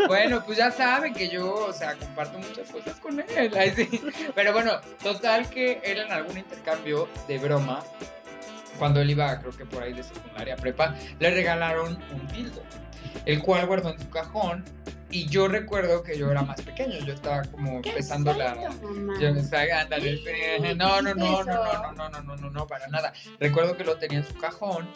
Bueno, 0.06 0.44
pues 0.44 0.58
ya 0.58 0.70
saben 0.70 1.14
que 1.14 1.28
yo, 1.28 1.54
o 1.54 1.72
sea, 1.72 1.94
comparto 1.94 2.38
muchas 2.38 2.70
cosas 2.70 2.94
con 3.00 3.20
él. 3.20 3.52
ay, 3.56 3.72
sí. 3.74 4.00
Pero 4.34 4.52
bueno, 4.52 4.80
total 5.02 5.48
que 5.48 5.80
él 5.84 5.98
en 5.98 6.12
algún 6.12 6.38
intercambio 6.38 7.08
de 7.28 7.38
broma, 7.38 7.82
cuando 8.78 9.00
él 9.00 9.10
iba, 9.10 9.38
creo 9.40 9.56
que 9.56 9.64
por 9.64 9.82
ahí 9.82 9.92
de 9.92 10.02
secundaria 10.02 10.56
prepa, 10.56 10.94
le 11.18 11.30
regalaron 11.30 11.98
un 12.12 12.26
dildo, 12.28 12.62
el 13.24 13.42
cual 13.42 13.66
guardó 13.66 13.90
en 13.90 13.98
su 13.98 14.10
cajón. 14.10 14.64
Y 15.14 15.28
yo 15.28 15.46
recuerdo 15.46 16.02
que 16.02 16.18
yo 16.18 16.28
era 16.28 16.42
más 16.42 16.60
pequeño, 16.60 16.98
yo 17.06 17.14
estaba 17.14 17.42
como 17.44 17.80
¿Qué 17.80 17.90
empezando 17.90 18.34
la, 18.34 18.56
yo 19.20 19.32
me 19.32 19.40
estaba, 19.40 19.82
ándale, 19.82 20.16
sí, 20.16 20.74
no, 20.74 21.00
no, 21.00 21.14
no, 21.14 21.14
no, 21.14 21.44
no, 21.44 21.44
no, 21.44 21.92
no, 21.92 22.08
no, 22.08 22.22
no, 22.22 22.36
no, 22.36 22.50
no, 22.50 22.66
para 22.66 22.88
nada. 22.88 23.12
Recuerdo 23.38 23.76
que 23.76 23.84
lo 23.84 23.96
tenía 23.96 24.18
en 24.18 24.26
su 24.26 24.34
cajón 24.34 24.88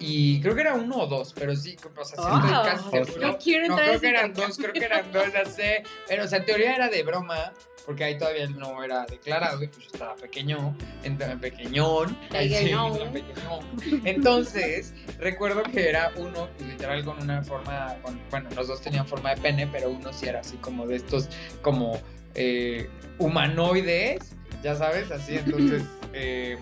y 0.00 0.40
creo 0.40 0.54
que 0.54 0.60
era 0.62 0.74
uno 0.74 0.96
o 0.98 1.06
dos, 1.06 1.32
pero 1.32 1.54
sí, 1.54 1.76
o 1.84 2.04
sea, 2.04 2.16
estoy 2.16 2.50
Oh, 2.52 2.62
casi 2.64 2.84
yo 2.84 3.04
seguro. 3.04 3.20
Yo 3.32 3.38
quiero 3.38 3.68
No, 3.68 3.72
entrar 3.78 3.88
creo 3.88 4.00
que 4.00 4.08
eran 4.08 4.32
dos, 4.34 4.56
creo 4.58 4.72
que 4.72 4.84
eran 4.84 5.12
dos, 5.12 5.32
ya 5.32 5.44
sé. 5.44 5.82
Pero, 6.08 6.24
o 6.24 6.28
sea, 6.28 6.38
en 6.38 6.44
teoría 6.46 6.74
era 6.76 6.88
de 6.88 7.02
broma, 7.02 7.52
porque 7.86 8.04
ahí 8.04 8.18
todavía 8.18 8.46
no 8.48 8.82
era 8.82 9.04
declarado, 9.06 9.62
y 9.62 9.68
pues 9.68 9.84
yo 9.84 9.90
estaba 9.92 10.14
pequeño, 10.16 10.76
ent- 11.04 11.38
pequeñón. 11.40 12.16
ahí 12.32 12.48
sí, 12.48 12.72
Pequeñón. 13.12 14.04
Entonces, 14.04 14.94
recuerdo 15.18 15.62
que 15.62 15.88
era 15.88 16.12
uno, 16.16 16.48
pues, 16.56 16.68
literal, 16.70 17.04
con 17.04 17.22
una 17.22 17.42
forma, 17.42 17.94
con- 18.02 18.20
bueno, 18.30 18.48
los 18.56 18.68
dos 18.68 18.80
tenían 18.80 19.06
forma 19.06 19.34
de 19.34 19.40
pene, 19.42 19.66
pero 19.66 19.90
uno 19.90 20.12
sí 20.12 20.26
era 20.26 20.40
así 20.40 20.56
como 20.56 20.86
de 20.86 20.96
estos, 20.96 21.28
como 21.62 22.00
eh, 22.34 22.88
humanoides, 23.18 24.32
ya 24.62 24.74
sabes, 24.74 25.10
así, 25.10 25.36
entonces... 25.36 25.82
eh, 26.12 26.58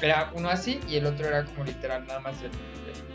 era 0.00 0.30
uno 0.34 0.48
así 0.48 0.80
y 0.88 0.96
el 0.96 1.06
otro 1.06 1.26
era 1.26 1.44
como 1.44 1.64
literal 1.64 2.06
nada 2.06 2.20
más 2.20 2.34
el- 2.42 2.50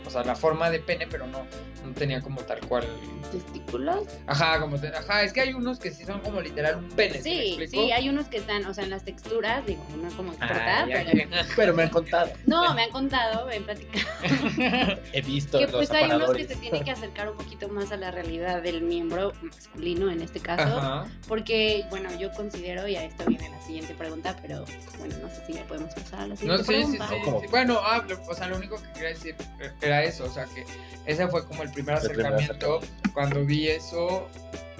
o 0.08 0.10
sea, 0.10 0.24
la 0.24 0.34
forma 0.34 0.70
de 0.70 0.80
pene, 0.80 1.06
pero 1.06 1.26
no, 1.26 1.44
no 1.84 1.92
tenía 1.94 2.20
como 2.22 2.40
tal 2.42 2.60
cual. 2.66 2.86
¿Testículos? 3.30 4.04
Ajá, 4.26 4.58
como 4.58 4.80
te- 4.80 4.88
ajá, 4.88 5.22
es 5.22 5.32
que 5.34 5.42
hay 5.42 5.52
unos 5.52 5.78
que 5.78 5.90
sí 5.90 6.04
son 6.06 6.20
como 6.20 6.40
literal 6.40 6.76
un 6.76 6.88
pene. 6.90 7.20
¿sí 7.22 7.56
me 7.58 7.66
Sí, 7.68 7.92
hay 7.92 8.08
unos 8.08 8.26
que 8.28 8.38
están, 8.38 8.64
o 8.64 8.72
sea, 8.72 8.84
en 8.84 8.90
las 8.90 9.04
texturas, 9.04 9.64
digo, 9.66 9.84
no 10.02 10.08
como 10.16 10.32
experta, 10.32 10.84
Ay, 10.84 11.28
pero... 11.54 11.74
me 11.74 11.82
han 11.82 11.90
contado. 11.90 12.30
No, 12.46 12.72
me 12.74 12.84
han 12.84 12.90
contado, 12.90 13.46
me 13.46 13.56
han 13.56 13.64
platicado 13.64 14.06
He 15.12 15.20
visto 15.20 15.58
que 15.58 15.64
los 15.66 15.74
pues 15.74 15.90
hay 15.90 16.10
unos 16.10 16.32
que 16.32 16.46
se 16.46 16.56
tienen 16.56 16.82
que 16.82 16.90
acercar 16.90 17.30
un 17.30 17.36
poquito 17.36 17.68
más 17.68 17.92
a 17.92 17.96
la 17.98 18.10
realidad 18.10 18.62
del 18.62 18.80
miembro 18.82 19.32
masculino 19.42 20.10
en 20.10 20.22
este 20.22 20.40
caso, 20.40 20.78
Ajá. 20.78 21.06
porque, 21.26 21.84
bueno, 21.90 22.08
yo 22.18 22.32
considero, 22.32 22.88
y 22.88 22.96
a 22.96 23.04
esto 23.04 23.24
viene 23.26 23.50
la 23.50 23.60
siguiente 23.62 23.94
pregunta, 23.94 24.34
pero 24.40 24.64
bueno, 24.98 25.14
no 25.22 25.28
sé 25.28 25.44
si 25.46 25.52
ya 25.52 25.64
podemos 25.64 25.92
pasar 25.94 26.20
a 26.20 26.22
la 26.22 26.28
No, 26.28 26.36
siguiente 26.36 26.64
sí, 26.64 26.72
sí, 26.72 26.96
pregunta. 26.96 27.08
sí, 27.08 27.16
sí. 27.42 27.46
Bueno, 27.50 27.78
ah, 27.82 28.04
lo- 28.08 28.22
o 28.22 28.34
sea, 28.34 28.48
lo 28.48 28.56
único 28.56 28.76
que 28.80 28.88
quería 28.94 29.08
decir 29.10 29.36
era 29.82 29.97
eso, 30.02 30.24
o 30.24 30.30
sea, 30.30 30.44
que 30.46 30.64
ese 31.06 31.26
fue 31.28 31.46
como 31.46 31.62
el 31.62 31.70
primer 31.70 31.96
El 31.96 32.10
primer 32.10 32.26
acercamiento 32.26 32.80
cuando 33.12 33.44
vi 33.44 33.68
eso. 33.68 34.28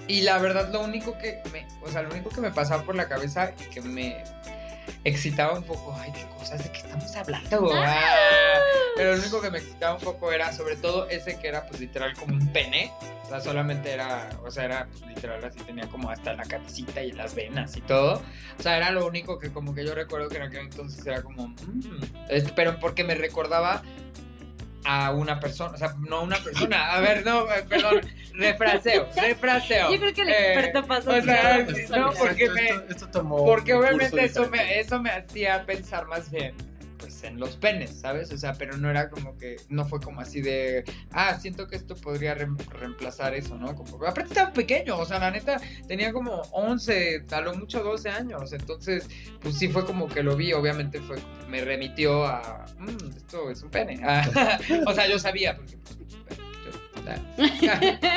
Y 0.06 0.22
la 0.22 0.38
verdad, 0.38 0.72
lo 0.72 0.82
único 0.82 1.18
que 1.18 1.40
me, 1.52 1.66
o 1.82 1.90
sea, 1.90 2.02
lo 2.02 2.10
único 2.10 2.30
que 2.30 2.40
me 2.40 2.50
pasaba 2.50 2.82
por 2.82 2.94
la 2.94 3.08
cabeza 3.08 3.52
y 3.58 3.64
que 3.70 3.80
me 3.82 4.16
excitaba 5.04 5.54
un 5.54 5.64
poco, 5.64 5.94
ay, 5.98 6.12
qué 6.12 6.26
cosas 6.38 6.62
de 6.62 6.70
qué 6.70 6.78
estamos 6.78 7.14
hablando. 7.16 7.70
Ah. 7.75 8.58
Pero 8.96 9.12
lo 9.12 9.18
único 9.18 9.40
que 9.40 9.50
me 9.50 9.58
excitaba 9.58 9.94
un 9.94 10.00
poco 10.00 10.32
era, 10.32 10.52
sobre 10.52 10.76
todo, 10.76 11.08
ese 11.08 11.38
que 11.38 11.48
era, 11.48 11.66
pues, 11.66 11.80
literal 11.80 12.14
como 12.14 12.34
un 12.34 12.48
pene. 12.52 12.92
O 13.25 13.28
sea, 13.28 13.40
solamente 13.40 13.92
era, 13.92 14.30
o 14.42 14.50
sea, 14.50 14.64
era, 14.64 14.88
pues, 14.90 15.02
literal, 15.06 15.44
así 15.44 15.60
tenía 15.60 15.87
como 15.88 16.10
hasta 16.10 16.32
la 16.32 16.44
cabecita 16.44 17.02
y 17.02 17.12
las 17.12 17.34
venas 17.34 17.76
y 17.76 17.80
todo. 17.82 18.22
O 18.58 18.62
sea, 18.62 18.76
era 18.76 18.90
lo 18.90 19.06
único 19.06 19.38
que 19.38 19.52
como 19.52 19.75
que 19.75 19.84
yo 19.84 19.94
recuerdo 19.94 20.28
que 20.28 20.37
en 20.37 20.42
aquel 20.44 20.60
entonces 20.60 21.06
era 21.06 21.22
como... 21.22 21.48
mm, 21.48 22.54
pero 22.56 22.78
porque 22.80 23.04
me 23.04 23.14
recordaba 23.14 23.82
a 24.85 25.11
una 25.12 25.38
persona, 25.40 25.75
o 25.75 25.76
sea, 25.76 25.94
no 26.08 26.23
una 26.23 26.37
persona. 26.38 26.92
A 26.92 27.00
ver, 27.00 27.25
no, 27.25 27.50
eh, 27.52 27.64
perdón, 27.68 28.00
refraseo, 28.35 29.08
refraseo. 29.16 29.90
Yo 29.92 29.99
creo 29.99 30.14
que 30.14 30.23
el 30.23 30.28
Eh, 30.28 30.52
experto 30.54 30.87
pasó 30.87 31.11
o 31.11 31.20
sea, 31.23 31.66
no, 31.97 32.12
porque 32.12 32.44
Esto- 32.44 32.54
me- 32.54 32.68
esto- 32.68 32.85
esto 32.88 33.08
tomó 33.11 33.44
Porque 33.44 33.75
obviamente 33.75 34.25
eso 34.25 34.49
me, 34.49 34.78
eso 34.80 35.00
me 35.02 35.11
hacía 35.11 35.64
pensar 35.66 36.06
más 36.06 36.30
bien 36.30 36.54
en 37.25 37.38
los 37.38 37.56
penes, 37.56 38.00
¿sabes? 38.00 38.32
O 38.32 38.38
sea, 38.38 38.52
pero 38.54 38.76
no 38.76 38.90
era 38.90 39.10
como 39.10 39.37
que, 39.37 39.56
no 39.68 39.84
fue 39.87 40.00
como 40.00 40.20
así 40.20 40.40
de, 40.40 40.84
ah, 41.12 41.38
siento 41.38 41.66
que 41.68 41.76
esto 41.76 41.94
podría 41.96 42.34
reemplazar 42.34 43.34
eso, 43.34 43.56
¿no? 43.56 43.75
Como, 43.75 43.96
aparte 44.04 44.28
estaba 44.30 44.52
pequeño, 44.52 44.96
o 44.98 45.04
sea, 45.04 45.18
la 45.18 45.30
neta 45.30 45.60
tenía 45.87 46.12
como 46.12 46.42
11, 46.52 47.25
a 47.30 47.40
lo 47.40 47.54
mucho 47.54 47.82
12 47.82 48.08
años, 48.10 48.52
entonces, 48.52 49.08
pues 49.40 49.56
sí 49.58 49.68
fue 49.68 49.84
como 49.84 50.08
que 50.08 50.22
lo 50.22 50.37
vi, 50.37 50.52
obviamente 50.52 51.00
fue, 51.00 51.16
me 51.48 51.64
remitió 51.64 52.25
a, 52.26 52.66
"Mm, 52.78 53.16
esto 53.16 53.50
es 53.50 53.62
un 53.62 53.70
pene. 53.70 54.00
Ah, 54.04 54.25
o 54.87 54.92
sea, 54.92 55.08
yo 55.08 55.18
sabía, 55.18 55.56
porque 55.56 55.76
pues, 55.78 55.98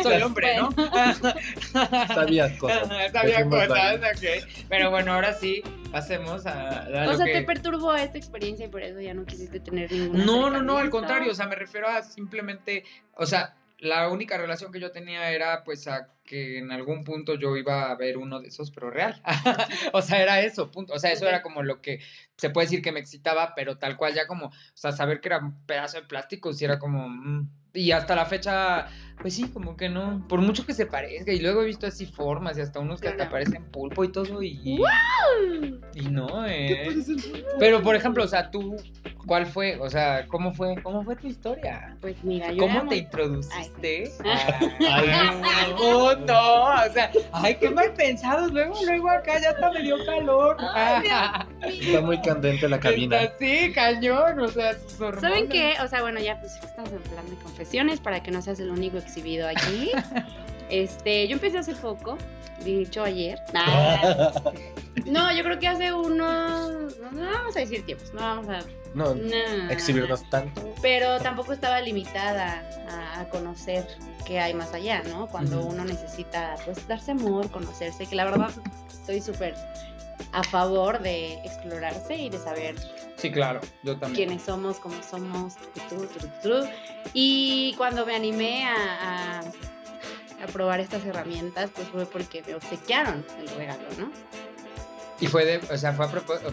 soy 0.03 0.21
hombre, 0.23 0.57
¿no? 0.57 0.71
Sabías 2.07 2.51
cosas. 2.57 2.87
Sabía 3.11 3.45
cosas, 3.47 3.71
ahí. 3.71 3.97
ok. 3.97 4.47
Pero 4.69 4.91
bueno, 4.91 5.13
ahora 5.13 5.33
sí, 5.33 5.61
pasemos 5.91 6.45
a, 6.45 6.83
a 6.83 7.09
O 7.09 7.13
sea, 7.15 7.25
que... 7.25 7.33
te 7.33 7.43
perturbó 7.43 7.93
esta 7.93 8.17
experiencia 8.17 8.65
y 8.65 8.69
por 8.69 8.81
eso 8.81 8.99
ya 8.99 9.13
no 9.13 9.25
quisiste 9.25 9.59
tener 9.59 9.91
ningún 9.91 10.25
No, 10.25 10.49
no, 10.49 10.61
no, 10.61 10.77
al 10.77 10.89
contrario, 10.89 11.31
o 11.31 11.35
sea, 11.35 11.47
me 11.47 11.55
refiero 11.55 11.87
a 11.87 12.01
simplemente, 12.03 12.83
o 13.15 13.25
sea, 13.25 13.55
la 13.79 14.09
única 14.09 14.37
relación 14.37 14.71
que 14.71 14.79
yo 14.79 14.91
tenía 14.91 15.31
era 15.31 15.63
pues 15.63 15.87
a 15.87 16.07
que 16.23 16.59
en 16.59 16.71
algún 16.71 17.03
punto 17.03 17.35
yo 17.35 17.57
iba 17.57 17.91
a 17.91 17.95
ver 17.95 18.17
uno 18.17 18.39
de 18.39 18.47
esos, 18.47 18.71
pero 18.71 18.89
real. 18.89 19.21
o 19.93 20.01
sea, 20.01 20.21
era 20.21 20.41
eso, 20.41 20.71
punto. 20.71 20.93
O 20.93 20.99
sea, 20.99 21.11
eso 21.11 21.27
era 21.27 21.41
como 21.41 21.63
lo 21.63 21.81
que 21.81 21.99
se 22.37 22.49
puede 22.49 22.65
decir 22.67 22.81
que 22.81 22.91
me 22.91 22.99
excitaba, 22.99 23.53
pero 23.55 23.77
tal 23.77 23.97
cual 23.97 24.13
ya 24.13 24.27
como, 24.27 24.47
o 24.47 24.51
sea, 24.73 24.91
saber 24.91 25.19
que 25.21 25.29
era 25.29 25.39
un 25.39 25.65
pedazo 25.65 25.97
de 25.99 26.07
plástico, 26.07 26.53
sí 26.53 26.65
era 26.65 26.79
como... 26.79 27.09
mm. 27.09 27.49
Y 27.73 27.93
hasta 27.93 28.17
la 28.17 28.25
fecha, 28.25 28.87
pues 29.21 29.33
sí, 29.33 29.47
como 29.49 29.77
que 29.77 29.87
no, 29.87 30.27
por 30.27 30.41
mucho 30.41 30.65
que 30.65 30.73
se 30.73 30.85
parezca. 30.87 31.31
Y 31.31 31.39
luego 31.39 31.61
he 31.61 31.65
visto 31.65 31.87
así 31.87 32.05
formas 32.05 32.57
y 32.57 32.61
hasta 32.61 32.81
unos 32.81 32.99
que 32.99 33.07
hasta 33.07 33.29
parecen 33.29 33.63
pulpo 33.71 34.03
y 34.03 34.11
todo 34.11 34.43
y... 34.43 34.77
¡Wow! 34.77 35.79
Y 35.95 36.01
no, 36.09 36.43
¿Qué 36.47 36.89
eh. 36.89 37.45
Pero, 37.59 37.81
por 37.81 37.95
ejemplo, 37.95 38.25
o 38.25 38.27
sea, 38.27 38.51
tú, 38.51 38.75
¿cuál 39.25 39.45
fue? 39.45 39.77
O 39.79 39.89
sea, 39.89 40.27
¿cómo 40.27 40.53
fue? 40.53 40.75
¿Cómo 40.83 41.05
fue 41.05 41.15
tu 41.15 41.27
historia? 41.27 41.95
Pues 42.01 42.21
mira, 42.25 42.51
yo 42.51 42.57
¿Cómo 42.57 42.79
te 42.81 42.85
muy- 42.87 42.97
introduciste 42.97 44.11
Ay. 44.25 45.07
mundo? 46.17 46.33
O 46.33 46.93
sea, 46.93 47.11
ay, 47.31 47.55
qué 47.55 47.69
mal 47.69 47.93
pensados. 47.93 48.51
Luego, 48.51 48.75
luego 48.85 49.09
acá 49.09 49.39
ya 49.39 49.51
hasta 49.51 49.71
me 49.71 49.81
dio 49.81 49.97
calor. 50.05 50.57
Ay, 50.73 51.07
Está 51.61 52.01
muy 52.01 52.21
candente 52.21 52.67
la 52.67 52.79
cabina. 52.79 53.21
Está 53.21 53.35
así, 53.35 53.73
cañón. 53.73 54.39
O 54.39 54.47
sea, 54.47 54.73
sus 54.73 54.99
hormonas. 54.99 55.21
¿Saben 55.21 55.49
qué? 55.49 55.75
O 55.83 55.87
sea, 55.87 56.01
bueno, 56.01 56.19
ya 56.19 56.39
pues 56.39 56.55
estamos 56.63 56.91
en 56.91 57.01
plan 57.01 57.29
de 57.29 57.35
confesiones 57.37 57.99
para 57.99 58.21
que 58.23 58.31
no 58.31 58.41
seas 58.41 58.59
el 58.59 58.69
único 58.69 58.97
exhibido 58.97 59.47
aquí. 59.47 59.91
Este, 60.71 61.27
yo 61.27 61.33
empecé 61.33 61.57
hace 61.57 61.75
poco, 61.75 62.17
dicho 62.63 63.03
ayer. 63.03 63.37
Nah. 63.53 64.31
No, 65.05 65.33
yo 65.35 65.43
creo 65.43 65.57
que 65.57 65.67
hace 65.67 65.91
unos, 65.93 66.97
no, 66.99 67.11
no 67.11 67.31
vamos 67.31 67.55
a 67.55 67.59
decir 67.59 67.85
tiempos, 67.85 68.13
no 68.13 68.21
vamos 68.21 68.49
a, 68.49 68.59
No, 68.93 69.15
no. 69.15 69.69
exhibirnos 69.69 70.29
tanto. 70.29 70.73
Pero 70.81 71.19
tampoco 71.19 71.53
estaba 71.53 71.79
limitada 71.81 72.61
a, 72.89 73.21
a 73.21 73.29
conocer 73.29 73.87
qué 74.25 74.39
hay 74.39 74.53
más 74.53 74.73
allá, 74.73 75.01
¿no? 75.03 75.27
Cuando 75.27 75.61
uno 75.65 75.85
necesita, 75.85 76.55
pues, 76.65 76.87
darse 76.87 77.11
amor, 77.11 77.49
conocerse, 77.51 78.05
que 78.05 78.15
la 78.15 78.25
verdad 78.25 78.49
estoy 78.89 79.21
súper 79.21 79.55
a 80.33 80.43
favor 80.43 80.99
de 80.99 81.33
explorarse 81.45 82.15
y 82.15 82.29
de 82.29 82.37
saber 82.37 82.75
Sí, 83.17 83.31
claro, 83.31 83.59
yo 83.83 83.97
también. 83.97 84.27
quiénes 84.27 84.43
somos, 84.45 84.77
cómo 84.79 84.95
somos, 85.03 85.55
tu, 85.89 86.05
tu, 86.05 86.27
tu. 86.43 86.67
y 87.13 87.73
cuando 87.77 88.05
me 88.05 88.15
animé 88.15 88.65
a, 88.65 89.39
a, 89.39 89.39
a 89.39 90.47
probar 90.53 90.79
estas 90.79 91.05
herramientas, 91.05 91.69
pues 91.73 91.87
fue 91.87 92.05
porque 92.05 92.43
me 92.45 92.55
obsequiaron 92.55 93.25
el 93.39 93.49
regalo, 93.49 93.83
¿no? 93.97 94.11
Y 95.19 95.27
fue 95.27 95.45
de, 95.45 95.57
o 95.73 95.77
sea, 95.77 95.93
fue 95.93 96.05
a 96.05 96.09
propósito, 96.11 96.51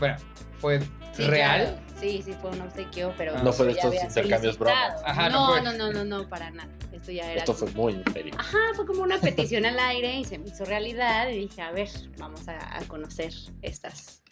fue 0.60 0.80
Sí, 1.14 1.24
real. 1.24 1.62
claro. 1.62 1.78
Sí, 2.00 2.22
sí, 2.24 2.32
fue 2.40 2.50
un 2.50 2.60
obsequio, 2.60 3.12
pero 3.16 3.36
No 3.42 3.52
fue 3.52 3.66
de 3.66 3.72
estos 3.72 3.92
intercambios 3.94 4.54
solicitado. 4.56 4.92
bromas. 4.94 5.02
Ajá, 5.04 5.28
no 5.30 5.60
no, 5.60 5.62
no, 5.62 5.72
no, 5.72 5.92
no, 5.92 6.04
no, 6.04 6.28
para 6.28 6.50
nada. 6.50 6.68
Esto 6.92 7.12
ya 7.12 7.30
era 7.30 7.40
Esto 7.40 7.54
fue 7.54 7.70
muy 7.72 7.94
en 7.94 8.12
serio. 8.12 8.34
Ajá, 8.38 8.58
fue 8.74 8.86
como 8.86 9.02
una 9.02 9.18
petición 9.18 9.66
al 9.66 9.78
aire 9.78 10.16
y 10.16 10.24
se 10.24 10.38
me 10.38 10.48
hizo 10.48 10.64
realidad 10.64 11.28
y 11.28 11.38
dije, 11.40 11.60
a 11.62 11.70
ver, 11.72 11.88
vamos 12.18 12.48
a, 12.48 12.78
a 12.78 12.80
conocer 12.84 13.32
estas, 13.62 14.22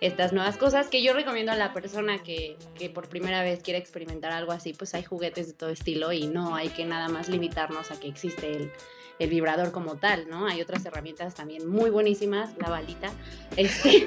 estas 0.00 0.32
nuevas 0.32 0.56
cosas 0.56 0.88
que 0.88 1.02
yo 1.02 1.12
recomiendo 1.14 1.52
a 1.52 1.56
la 1.56 1.72
persona 1.72 2.22
que, 2.22 2.56
que 2.78 2.90
por 2.90 3.08
primera 3.08 3.42
vez 3.42 3.62
quiere 3.62 3.78
experimentar 3.78 4.32
algo 4.32 4.52
así, 4.52 4.72
pues 4.72 4.94
hay 4.94 5.02
juguetes 5.02 5.46
de 5.48 5.52
todo 5.52 5.70
estilo 5.70 6.12
y 6.12 6.26
no 6.26 6.54
hay 6.54 6.68
que 6.68 6.84
nada 6.84 7.08
más 7.08 7.28
limitarnos 7.28 7.90
a 7.90 7.98
que 8.00 8.08
existe 8.08 8.56
el, 8.56 8.72
el 9.18 9.30
vibrador 9.30 9.72
como 9.72 9.96
tal, 9.96 10.28
¿no? 10.28 10.46
Hay 10.46 10.60
otras 10.60 10.84
herramientas 10.84 11.34
también 11.34 11.66
muy 11.68 11.90
buenísimas, 11.90 12.50
la 12.58 12.68
balita, 12.68 13.10
este, 13.56 14.06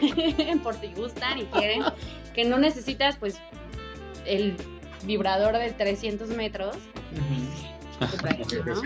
por 0.63 0.75
si 0.79 0.87
gustan 0.93 1.39
y 1.39 1.45
quieren, 1.45 1.83
que 2.33 2.45
no 2.45 2.57
necesitas 2.57 3.17
pues 3.17 3.39
el 4.25 4.55
vibrador 5.03 5.57
de 5.57 5.71
300 5.71 6.29
metros, 6.29 6.75
¿no? 8.65 8.81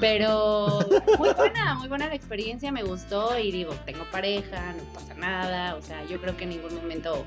Pero 0.00 0.80
muy 1.18 1.32
buena, 1.32 1.74
muy 1.74 1.88
buena 1.88 2.08
la 2.08 2.14
experiencia, 2.14 2.70
me 2.70 2.82
gustó 2.82 3.38
y 3.38 3.50
digo, 3.50 3.74
tengo 3.84 4.04
pareja, 4.12 4.74
no 4.74 4.84
pasa 4.92 5.14
nada, 5.14 5.74
o 5.74 5.82
sea, 5.82 6.04
yo 6.04 6.20
creo 6.20 6.36
que 6.36 6.44
en 6.44 6.50
ningún 6.50 6.74
momento 6.74 7.24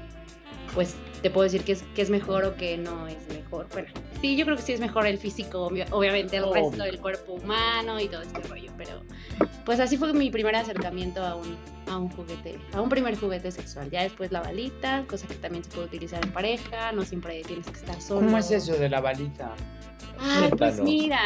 pues 0.74 0.96
te 1.22 1.30
puedo 1.32 1.44
decir 1.46 1.64
que 1.64 1.72
es, 1.72 1.84
que 1.96 2.02
es 2.02 2.10
mejor 2.10 2.46
o 2.46 2.56
que 2.56 2.78
no 2.78 3.08
es 3.08 3.18
mejor. 3.30 3.68
Bueno, 3.72 3.88
sí, 4.22 4.36
yo 4.38 4.46
creo 4.46 4.56
que 4.58 4.62
sí 4.64 4.74
es 4.74 4.80
mejor 4.80 5.08
el 5.08 5.18
físico, 5.18 5.66
obvio- 5.68 5.86
obviamente 5.92 6.38
el 6.38 6.44
Obvio. 6.44 6.70
resto 6.70 6.84
del 6.84 7.00
cuerpo 7.00 7.34
humano 7.34 8.00
y 8.00 8.08
todo 8.08 8.22
este 8.22 8.40
rollo, 8.42 8.72
pero 8.78 9.02
pues 9.66 9.80
así 9.80 9.98
fue 9.98 10.14
mi 10.14 10.30
primer 10.30 10.56
acercamiento 10.56 11.24
a 11.26 11.36
un, 11.36 11.58
a 11.90 11.98
un 11.98 12.10
juguete, 12.10 12.60
a 12.74 12.82
un 12.82 12.90
primer 12.90 13.18
juguete 13.18 13.52
sexual. 13.52 13.90
Ya 13.90 14.04
después 14.04 14.32
la 14.32 14.42
balita, 14.42 15.04
cosa 15.10 15.28
que 15.28 15.36
también 15.36 15.64
se 15.64 15.72
puede 15.72 15.88
utilizar 15.88 16.24
en 16.24 16.32
pareja, 16.32 16.92
no 16.92 17.04
siempre 17.04 17.42
tienes 17.44 17.66
que 17.66 17.78
estar 17.80 18.00
solo. 18.00 18.22
¿Cómo 18.22 18.38
es 18.38 18.52
eso 18.52 18.74
de 18.74 18.88
la 18.90 19.02
balita? 19.02 19.54
Ay, 20.20 20.50
pues 20.50 20.50
Cuéntanos. 20.50 20.80
mira. 20.82 21.20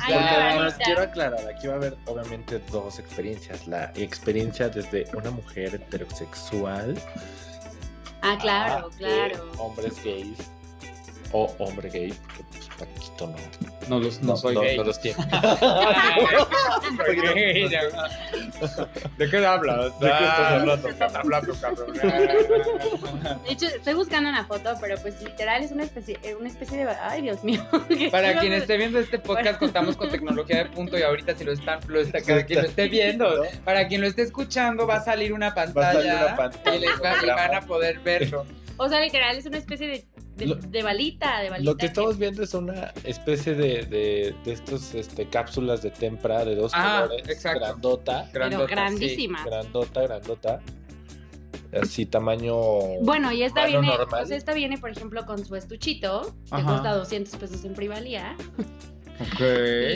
Ay, 0.00 0.14
además 0.14 0.76
quiero 0.84 1.02
aclarar, 1.02 1.46
aquí 1.48 1.66
va 1.66 1.74
a 1.74 1.76
haber 1.76 1.96
obviamente 2.06 2.60
dos 2.70 2.98
experiencias. 2.98 3.66
La 3.68 3.92
experiencia 3.96 4.68
desde 4.68 5.06
una 5.14 5.30
mujer 5.30 5.74
heterosexual 5.76 6.94
Ah, 8.22 8.38
claro, 8.40 8.86
a, 8.86 8.88
eh, 8.88 8.92
claro. 8.98 9.50
hombres 9.58 10.02
gays 10.02 10.38
o 11.32 11.46
hombre 11.58 11.88
gay, 11.90 12.12
porque 12.12 12.44
pues 12.50 12.68
Paquito 12.86 13.26
no, 13.26 13.36
No, 13.88 13.98
los, 14.00 14.20
no, 14.22 14.34
no- 14.34 14.62
no 14.76 14.84
los 14.84 15.00
tiene. 15.00 15.16
Soy 17.04 17.16
gay, 17.34 17.68
ya. 17.68 17.82
¿De 19.18 19.30
qué 19.30 19.44
hablas? 19.46 19.98
¿De 20.00 20.06
qué 20.06 20.12
estás 20.24 20.52
hablando? 20.52 20.76
¿De 20.76 20.82
qué 20.82 20.90
estás 20.90 21.14
hablando, 21.14 21.54
cabrón? 21.60 21.92
De 23.44 23.52
hecho, 23.52 23.66
estoy 23.66 23.94
buscando 23.94 24.28
una 24.30 24.44
foto, 24.44 24.74
pero 24.80 24.96
pues 25.00 25.20
literal 25.22 25.62
es 25.62 25.72
una 25.72 25.84
especie, 25.84 26.18
eh, 26.22 26.34
una 26.34 26.48
especie 26.48 26.84
de... 26.84 26.90
Ay, 27.02 27.22
Dios 27.22 27.42
mío. 27.44 27.66
Para 28.10 28.38
quien 28.40 28.52
esté 28.52 28.76
viendo 28.76 28.98
este 28.98 29.18
podcast, 29.20 29.58
contamos 29.58 29.96
con 29.96 30.10
tecnología 30.10 30.58
de 30.64 30.66
punto 30.70 30.98
y 30.98 31.02
ahorita 31.02 31.34
si 31.36 31.44
lo 31.44 31.52
están, 31.52 31.80
lo 31.88 32.00
está, 32.00 32.20
cada 32.22 32.44
quien 32.44 32.62
lo 32.62 32.68
esté 32.68 32.88
viendo, 32.88 33.44
para 33.64 33.86
quien 33.88 34.00
lo 34.00 34.06
esté 34.06 34.22
escuchando, 34.22 34.86
va 34.86 34.96
a 34.96 35.04
salir 35.04 35.32
una 35.32 35.50
Va 35.52 35.62
a 35.62 35.66
salir 35.66 35.74
pantalla 35.74 36.26
una 36.26 36.36
pantalla 36.36 36.76
y 36.76 36.80
les 36.80 37.02
va- 37.02 37.22
y 37.22 37.26
van 37.26 37.54
a 37.54 37.60
poder 37.62 37.98
verlo. 38.00 38.44
O 38.76 38.88
sea, 38.88 39.00
literal, 39.00 39.36
es 39.36 39.46
una 39.46 39.58
especie 39.58 39.86
de, 39.86 40.04
de, 40.36 40.46
Lo- 40.46 40.54
de 40.56 40.82
balita, 40.82 41.40
de 41.40 41.50
balita. 41.50 41.70
Lo 41.70 41.76
que 41.76 41.86
estamos 41.86 42.18
viendo 42.18 42.42
es 42.42 42.54
una 42.54 42.92
especie 43.04 43.54
de, 43.54 43.84
de, 43.86 44.34
de 44.44 44.52
estos 44.52 44.94
este, 44.94 45.28
cápsulas 45.28 45.82
de 45.82 45.90
tempra 45.90 46.44
de 46.44 46.54
dos 46.56 46.72
Ah, 46.74 47.02
colores. 47.04 47.28
exacto. 47.28 47.60
Grandota. 47.60 48.28
Pero 48.32 48.50
sí. 48.50 48.66
grandísima. 48.68 49.44
Grandota, 49.44 50.02
grandota. 50.02 50.60
Así 51.80 52.04
tamaño. 52.04 52.54
Bueno, 53.02 53.32
y 53.32 53.42
esta 53.44 53.64
viene, 53.66 53.86
normal. 53.86 54.26
sea, 54.26 54.36
esta 54.36 54.52
viene, 54.52 54.76
por 54.78 54.90
ejemplo, 54.90 55.24
con 55.24 55.44
su 55.44 55.56
estuchito, 55.56 56.34
que 56.50 56.56
Ajá. 56.56 56.64
cuesta 56.66 56.94
200 56.94 57.36
pesos 57.36 57.64
en 57.64 57.72
Privalía, 57.74 58.36
Ok. 59.22 59.40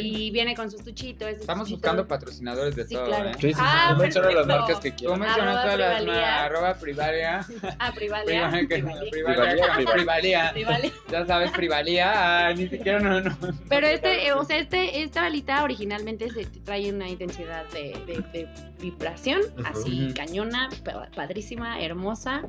y 0.02 0.30
viene 0.30 0.54
con 0.54 0.70
su 0.70 0.76
estuchito. 0.76 1.26
Estamos 1.26 1.68
estuchito- 1.68 1.76
buscando 1.76 2.06
patrocinadores 2.08 2.76
de 2.76 2.86
Sí, 2.86 2.94
todo, 2.94 3.06
claro. 3.06 3.28
¿eh? 3.30 3.34
Sí, 3.34 3.48
sí, 3.48 3.54
sí. 3.54 3.60
Ah, 3.62 3.92
Tú 3.94 4.02
menciona 4.02 4.30
las 4.30 4.46
marcas 4.46 4.80
que 4.80 4.90
Tú 4.90 4.96
quieras. 4.98 5.18
mencionas 5.18 5.56
Arroba 5.56 5.62
todas 5.62 5.78
las 5.78 5.96
Privalia. 6.02 6.22
ma- 6.26 6.44
arroba 6.44 6.74
privalia. 6.74 7.46
Ah, 7.78 7.92
Privalía. 7.94 8.50
Privalia, 8.50 8.68
privalia, 8.68 9.10
Privalia. 9.10 9.92
privalia. 9.94 10.50
Privalía. 10.54 10.92
Ya 11.10 11.26
sabes, 11.26 11.50
privalia. 11.52 12.12
Ah, 12.48 12.52
ni 12.54 12.68
siquiera 12.68 13.00
no, 13.00 13.20
no. 13.20 13.36
Pero 13.68 13.86
este, 13.86 14.32
o 14.32 14.44
sea, 14.44 14.58
este, 14.58 15.02
esta 15.02 15.22
balita 15.22 15.62
originalmente 15.64 16.30
se 16.30 16.46
trae 16.46 16.90
una 16.92 17.08
intensidad 17.08 17.64
de, 17.70 17.92
de- 18.06 18.24
de 18.32 18.48
vibración, 18.80 19.40
Ujú. 19.58 19.66
así 19.66 20.04
Ujú. 20.06 20.14
cañona, 20.14 20.68
pa- 20.84 21.08
padrísima, 21.14 21.80
hermosa. 21.80 22.42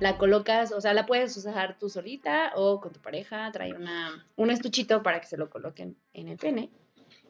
La 0.00 0.16
colocas, 0.16 0.70
o 0.72 0.80
sea, 0.80 0.94
la 0.94 1.06
puedes 1.06 1.36
usar 1.36 1.76
tú 1.78 1.88
solita 1.88 2.52
o 2.54 2.80
con 2.80 2.92
tu 2.92 3.00
pareja. 3.00 3.50
Trae 3.50 3.72
una, 3.72 4.24
un 4.36 4.50
estuchito 4.50 5.02
para 5.02 5.20
que 5.20 5.26
se 5.26 5.36
lo 5.36 5.50
coloquen 5.50 5.96
en 6.12 6.28
el 6.28 6.36
pene. 6.38 6.70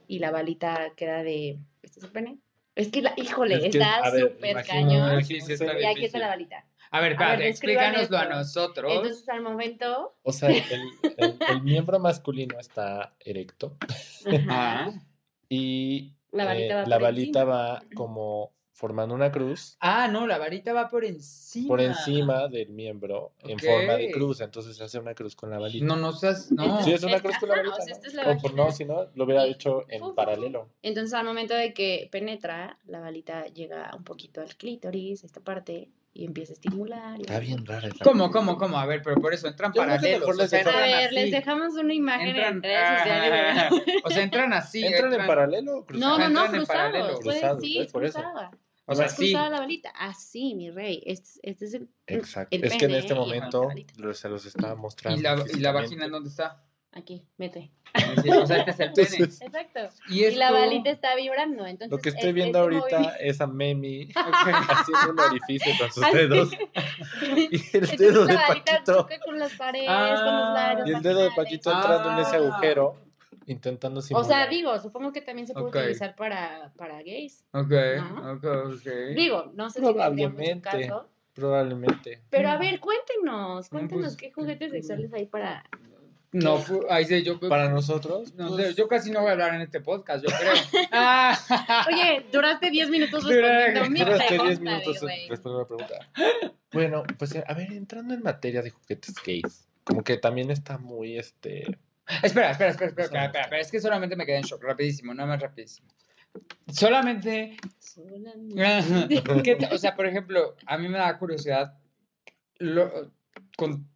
Y 0.06 0.18
la 0.18 0.30
balita 0.30 0.92
queda 0.94 1.22
de. 1.22 1.58
¿Este 1.82 2.00
es 2.00 2.04
el 2.04 2.12
pene? 2.12 2.38
Es 2.74 2.88
que, 2.90 3.00
la, 3.02 3.12
híjole, 3.16 3.54
Es 3.56 3.60
que, 3.72 3.78
está 3.78 4.10
súper 4.18 4.64
cañón. 4.66 5.24
Sí, 5.24 5.40
sí, 5.40 5.54
está 5.54 5.80
Y 5.80 5.84
aquí 5.84 6.04
está 6.04 6.18
la 6.18 6.28
balita. 6.28 6.64
A 6.90 7.00
ver, 7.00 7.16
explícanoslo 7.42 8.16
a 8.18 8.26
nosotros. 8.26 8.92
Entonces, 8.94 9.28
al 9.28 9.42
momento. 9.42 10.16
O 10.22 10.32
sea, 10.32 10.50
el, 10.50 10.62
el- 11.16 11.38
el 11.50 11.62
miembro 11.62 11.98
masculino 11.98 12.58
está 12.58 13.14
erecto 13.20 13.76
ajá, 14.26 14.84
Ah. 14.86 14.90
y 15.48 16.14
la 16.32 16.44
balita 16.44 16.74
eh, 16.74 16.82
va 16.82 16.86
la 16.86 16.98
balita 16.98 17.44
va 17.44 17.82
como 17.94 18.52
formando 18.78 19.12
una 19.12 19.32
cruz 19.32 19.76
Ah, 19.80 20.06
no, 20.06 20.26
la 20.28 20.38
varita 20.38 20.72
va 20.72 20.88
por 20.88 21.04
encima. 21.04 21.66
por 21.66 21.80
encima 21.80 22.46
del 22.46 22.68
miembro 22.70 23.32
en 23.40 23.58
forma 23.58 23.94
de 23.94 24.12
cruz. 24.12 24.40
Entonces 24.40 24.76
se 24.76 24.84
hace 24.84 24.98
una 25.00 25.14
cruz 25.14 25.34
con 25.34 25.50
la 25.50 25.58
balita. 25.58 25.84
No, 25.84 25.96
no 25.96 26.12
seas. 26.12 26.52
No. 26.52 26.82
Sí, 26.84 26.92
es 26.92 27.02
una 27.02 27.18
cruz 27.20 27.36
con 27.38 27.48
la 27.48 27.56
o 27.56 27.82
sea, 27.82 28.34
¿no? 28.34 28.54
no, 28.66 28.70
si 28.72 28.84
no, 28.84 29.08
lo 29.14 29.24
hubiera 29.24 29.44
hecho 29.46 29.84
en 29.88 30.14
paralelo. 30.14 30.68
Entonces, 30.82 31.12
al 31.14 31.24
momento 31.26 31.54
de 31.54 31.74
que 31.74 32.08
penetra, 32.12 32.78
la 32.86 33.00
balita 33.00 33.46
llega 33.46 33.90
un 33.96 34.04
poquito 34.04 34.40
al 34.40 34.54
clítoris, 34.56 35.24
esta 35.24 35.40
parte, 35.40 35.88
y 36.14 36.24
empieza 36.24 36.52
a 36.52 36.54
estimular. 36.54 37.18
y- 37.18 37.22
Está 37.22 37.38
bien 37.40 37.66
rara. 37.66 37.88
esa 37.88 38.04
¿Cómo, 38.04 38.30
cómo, 38.30 38.56
cómo? 38.58 38.78
A 38.78 38.86
ver, 38.86 39.02
pero 39.02 39.20
por 39.20 39.34
eso 39.34 39.46
entran 39.48 39.72
Yo 39.72 39.82
paralelos. 39.82 40.28
o 40.28 40.46
sea, 40.46 40.60
A 40.60 40.64
ver, 40.80 40.94
así. 41.06 41.14
les 41.14 41.30
dejamos 41.32 41.74
una 41.74 41.94
imagen 41.94 42.28
Entran, 42.28 42.54
en 42.56 42.62
redes 42.62 42.98
sociales. 42.98 43.32
ah, 43.56 43.70
o 44.04 44.10
sea, 44.10 44.22
entran 44.22 44.52
así. 44.52 44.84
¿Entran 44.84 45.12
en 45.14 45.26
paralelo 45.26 45.72
o 45.72 45.76
No, 45.80 45.84
cruzados? 45.86 46.18
no, 46.18 46.28
no, 46.28 46.44
en 46.44 46.50
cruzados. 46.52 46.66
paralelo. 46.68 47.18
puede- 47.20 47.38
Cruzados, 47.40 47.62
sí, 47.62 47.86
O 48.88 48.94
sea, 48.94 49.08
sí. 49.08 49.32
la 49.32 49.50
balita. 49.50 49.90
Así, 49.90 50.54
mi 50.54 50.70
rey. 50.70 51.02
Este, 51.06 51.28
es- 51.28 51.40
este 51.42 51.64
es 51.66 51.74
el. 51.74 51.88
Exacto. 52.06 52.56
el 52.56 52.64
es 52.64 52.70
que 52.76 52.84
en 52.86 52.90
pene 52.90 52.98
este 52.98 53.14
la 53.14 53.20
momento 53.20 53.68
lo- 53.96 54.14
se 54.14 54.28
los 54.28 54.44
estaba 54.46 54.74
mostrando. 54.74 55.20
¿Y 55.20 55.22
la, 55.22 55.44
¿Y 55.54 55.60
la 55.60 55.72
vagina 55.72 56.06
en 56.06 56.10
dónde 56.12 56.30
está? 56.30 56.64
Aquí, 56.92 57.22
mete. 57.36 57.70
O 58.42 58.46
sea, 58.46 58.62
este 58.62 58.70
es 58.70 58.80
el 58.80 58.92
pene. 58.92 59.08
Entonces, 59.18 59.42
Exacto. 59.42 59.80
Y, 60.08 60.24
Y 60.24 60.30
la 60.36 60.46
esto- 60.48 60.58
balita 60.58 60.90
está 60.90 61.14
vibrando. 61.16 61.66
Entonces, 61.66 61.90
lo 61.90 61.98
que 61.98 62.08
estoy 62.08 62.30
es- 62.30 62.34
viendo 62.34 62.70
este 62.70 62.86
ahorita 62.96 63.16
es 63.20 63.40
a 63.42 63.46
Memi 63.46 64.08
haciendo 64.14 65.12
un 65.12 65.20
orificio 65.20 65.72
con 65.78 65.92
sus 65.92 66.02
Así. 66.02 66.16
dedos. 66.16 66.50
Y 67.50 67.56
el 67.56 67.60
Entonces, 67.74 67.98
dedo 67.98 68.24
de 68.26 68.32
la 68.34 68.48
balita 68.48 68.72
Paquito. 68.72 68.92
choca 69.02 69.18
con 69.24 69.38
las 69.38 69.52
paredes, 69.52 69.86
con 69.86 69.96
los 69.96 70.48
Ah, 70.58 70.82
Y 70.86 70.90
el 70.92 71.02
dedo 71.02 71.20
de. 71.24 71.30
Paquito 71.36 71.72
entrando 71.72 72.12
en 72.12 72.18
ese 72.20 72.36
Ah. 72.36 72.38
agujero, 72.38 72.96
intentando 73.50 74.00
O 74.00 74.02
simular. 74.02 74.26
sea, 74.28 74.46
digo, 74.46 74.78
supongo 74.78 75.12
que 75.12 75.20
también 75.20 75.46
se 75.46 75.54
puede 75.54 75.66
utilizar 75.68 76.14
para, 76.16 76.72
para 76.76 77.02
gays. 77.02 77.44
Ok, 77.52 77.70
¿No? 77.96 78.32
ok, 78.34 78.44
ok. 78.74 78.92
Digo, 79.16 79.50
no 79.54 79.68
sé 79.70 79.80
si 79.80 79.84
tendría 79.86 80.10
mucho 80.10 80.36
Probablemente. 80.36 80.60
caso. 80.88 81.08
Probablemente. 81.34 82.22
Pero 82.30 82.48
a 82.48 82.56
ver, 82.58 82.80
cuéntenos, 82.80 83.68
cuéntenos 83.68 84.04
pues, 84.06 84.16
qué 84.16 84.32
juguetes 84.32 84.72
sexuales 84.72 85.12
hay 85.12 85.26
para... 85.26 85.64
No, 86.30 86.58
pu- 86.58 86.84
ahí 86.90 87.06
sí, 87.06 87.22
yo. 87.22 87.40
Para 87.40 87.70
nosotros, 87.70 88.34
no 88.34 88.48
pues, 88.48 88.66
sé, 88.68 88.74
yo 88.74 88.86
casi 88.86 89.10
no 89.10 89.20
voy 89.20 89.30
a 89.30 89.32
hablar 89.32 89.54
en 89.54 89.62
este 89.62 89.80
podcast, 89.80 90.22
yo 90.22 90.36
creo. 90.36 90.52
Ah, 90.92 91.34
Oye, 91.88 92.26
duraste 92.30 92.70
10 92.70 92.90
minutos 92.90 93.24
respondiendo 93.24 93.88
mi 93.88 93.98
duraste 94.00 94.34
10 94.34 94.58
pregunta, 94.58 94.60
minutos 94.60 95.00
responder 95.30 95.58
la 95.60 95.66
pregunta. 95.66 95.94
Bueno, 96.70 97.02
pues 97.18 97.34
a 97.34 97.54
ver, 97.54 97.72
entrando 97.72 98.12
en 98.12 98.22
materia 98.22 98.60
de 98.60 98.68
juguetes 98.68 99.14
gays, 99.24 99.66
como 99.84 100.04
que 100.04 100.18
también 100.18 100.50
está 100.50 100.76
muy 100.76 101.16
este. 101.16 101.78
Espera, 102.22 102.50
espera, 102.50 102.70
espera, 102.70 102.70
espera, 102.70 103.04
espera, 103.04 103.24
espera, 103.26 103.42
espera, 103.44 103.60
es 103.62 103.70
que 103.70 103.80
solamente 103.80 104.16
me 104.16 104.24
quedé 104.26 104.36
en 104.38 104.42
shock, 104.44 104.62
rapidísimo, 104.62 105.12
nada 105.14 105.28
más 105.28 105.40
rapidísimo. 105.42 105.88
Solamente, 106.72 107.56
Solamente- 107.78 109.22
¿qué 109.44 109.56
te- 109.56 109.74
o 109.74 109.78
sea, 109.78 109.94
por 109.96 110.06
ejemplo, 110.06 110.56
a 110.66 110.78
mí 110.78 110.88
me 110.88 110.98
da 110.98 111.18
curiosidad 111.18 111.74
lo- 112.58 113.12
con 113.56 113.88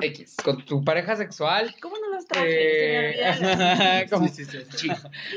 X, 0.00 0.36
con 0.44 0.64
tu 0.64 0.84
pareja 0.84 1.16
sexual, 1.16 1.74
¿Cómo 1.80 1.96
no 1.98 2.10
los 2.14 2.26
traje? 2.26 3.20
eh, 3.20 4.06
Sí, 4.32 4.44
sí, 4.44 4.58
sí. 4.76 4.88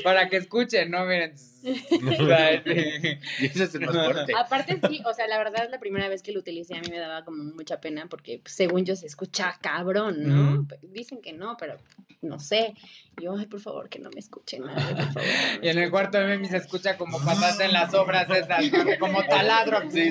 para 0.03 0.29
que 0.29 0.37
escuchen, 0.37 0.91
¿no? 0.91 1.05
Miren. 1.05 1.33
Y 3.39 3.45
ese 3.45 3.63
es 3.63 3.75
el 3.75 3.81
más 3.81 3.95
fuerte. 3.95 4.33
Aparte 4.37 4.79
sí, 4.87 5.01
o 5.05 5.13
sea, 5.13 5.27
la 5.27 5.37
verdad 5.37 5.69
la 5.69 5.79
primera 5.79 6.07
vez 6.09 6.21
que 6.21 6.31
lo 6.31 6.39
utilicé 6.39 6.75
a 6.75 6.81
mí 6.81 6.87
me 6.89 6.99
daba 6.99 7.23
como 7.23 7.43
mucha 7.43 7.79
pena 7.79 8.07
porque 8.09 8.39
pues, 8.43 8.55
según 8.55 8.85
yo 8.85 8.95
se 8.95 9.05
escucha 9.05 9.57
cabrón, 9.61 10.23
¿no? 10.23 10.67
Dicen 10.81 11.21
que 11.21 11.33
no, 11.33 11.57
pero 11.57 11.77
no 12.21 12.39
sé. 12.39 12.73
Y 13.19 13.23
yo, 13.23 13.35
ay, 13.35 13.47
por 13.47 13.59
favor, 13.59 13.89
que 13.89 13.99
no 13.99 14.09
me 14.11 14.19
escuchen. 14.19 14.63
nadie, 14.65 14.95
por 14.95 15.13
favor, 15.13 15.21
que 15.23 15.53
no 15.55 15.59
me 15.61 15.67
Y 15.67 15.69
en 15.69 15.77
el 15.79 15.91
cuarto 15.91 16.17
de 16.17 16.25
Memi 16.25 16.47
se 16.47 16.57
escucha 16.57 16.97
como 16.97 17.19
patata 17.23 17.65
en 17.65 17.73
las 17.73 17.93
obras 17.93 18.29
esas, 18.29 18.71
¿no? 18.71 18.97
como 18.99 19.23
taladro. 19.25 19.89
Sí. 19.91 20.09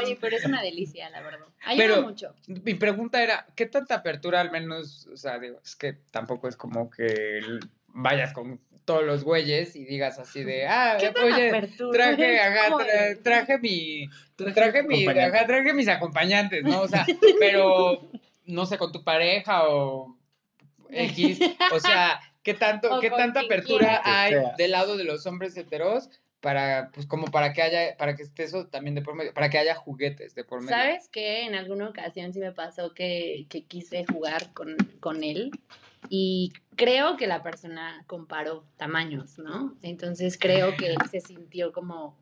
Oye, 0.00 0.18
pero 0.20 0.36
es 0.36 0.44
una 0.44 0.62
delicia, 0.62 1.10
la 1.10 1.22
verdad. 1.22 1.46
Ayuda 1.64 1.86
Pero- 1.86 2.02
mucho. 2.02 2.34
Mi 2.46 2.74
pregunta 2.74 3.22
era, 3.22 3.46
¿qué 3.54 3.66
tanta 3.66 3.96
apertura 3.96 4.40
al 4.40 4.50
menos, 4.50 5.06
o 5.12 5.16
sea, 5.16 5.38
digo, 5.38 5.60
es 5.64 5.76
que 5.76 5.92
tampoco 6.10 6.48
es 6.48 6.56
como 6.56 6.90
que 6.90 7.40
vayas 7.88 8.32
con 8.32 8.60
todos 8.84 9.04
los 9.04 9.24
güeyes 9.24 9.76
y 9.76 9.84
digas 9.84 10.18
así 10.18 10.42
de, 10.44 10.66
ah, 10.66 10.96
¿Qué 10.98 11.10
tan 11.10 11.24
oye, 11.24 11.50
traje, 11.92 12.40
ajá, 12.40 12.70
tra- 12.70 13.22
traje 13.22 13.58
mi, 13.58 14.08
traje 14.54 14.82
mi, 14.82 15.06
ajá, 15.06 15.46
traje 15.46 15.72
mis 15.72 15.88
acompañantes, 15.88 16.64
¿no? 16.64 16.80
O 16.82 16.88
sea, 16.88 17.06
pero, 17.40 18.10
no 18.44 18.66
sé, 18.66 18.78
con 18.78 18.92
tu 18.92 19.04
pareja 19.04 19.68
o 19.68 20.16
X, 20.90 21.38
o 21.72 21.80
sea, 21.80 22.20
¿qué 22.42 22.54
tanto, 22.54 22.96
O 22.96 23.00
qué 23.00 23.10
tanta 23.10 23.40
apertura 23.40 24.02
hay 24.04 24.32
Que 24.32 24.42
del 24.58 24.72
lado 24.72 24.96
de 24.96 25.04
los 25.04 25.26
hombres 25.26 25.56
heteros 25.56 26.10
para, 26.40 26.90
pues, 26.92 27.06
como 27.06 27.26
para 27.26 27.52
que 27.52 27.62
haya, 27.62 27.96
para 27.96 28.16
que 28.16 28.24
esté 28.24 28.42
eso 28.42 28.66
también 28.66 28.96
de 28.96 29.02
por 29.02 29.14
medio, 29.14 29.32
para 29.32 29.48
que 29.48 29.58
haya 29.58 29.76
juguetes 29.76 30.34
de 30.34 30.42
por 30.42 30.60
medio? 30.60 30.76
¿Sabes 30.76 31.08
qué? 31.08 31.44
En 31.44 31.54
alguna 31.54 31.88
ocasión 31.88 32.32
sí 32.32 32.40
me 32.40 32.50
pasó 32.50 32.94
que, 32.94 33.46
que 33.48 33.64
quise 33.64 34.04
jugar 34.12 34.52
con, 34.52 34.76
con 34.98 35.22
él 35.22 35.52
y 36.08 36.52
creo 36.76 37.16
que 37.16 37.26
la 37.26 37.42
persona 37.42 38.04
comparó 38.06 38.64
tamaños, 38.76 39.38
¿no? 39.38 39.76
Entonces 39.82 40.38
creo 40.38 40.76
que 40.76 40.88
él 40.88 40.96
se 41.10 41.20
sintió 41.20 41.72
como... 41.72 42.18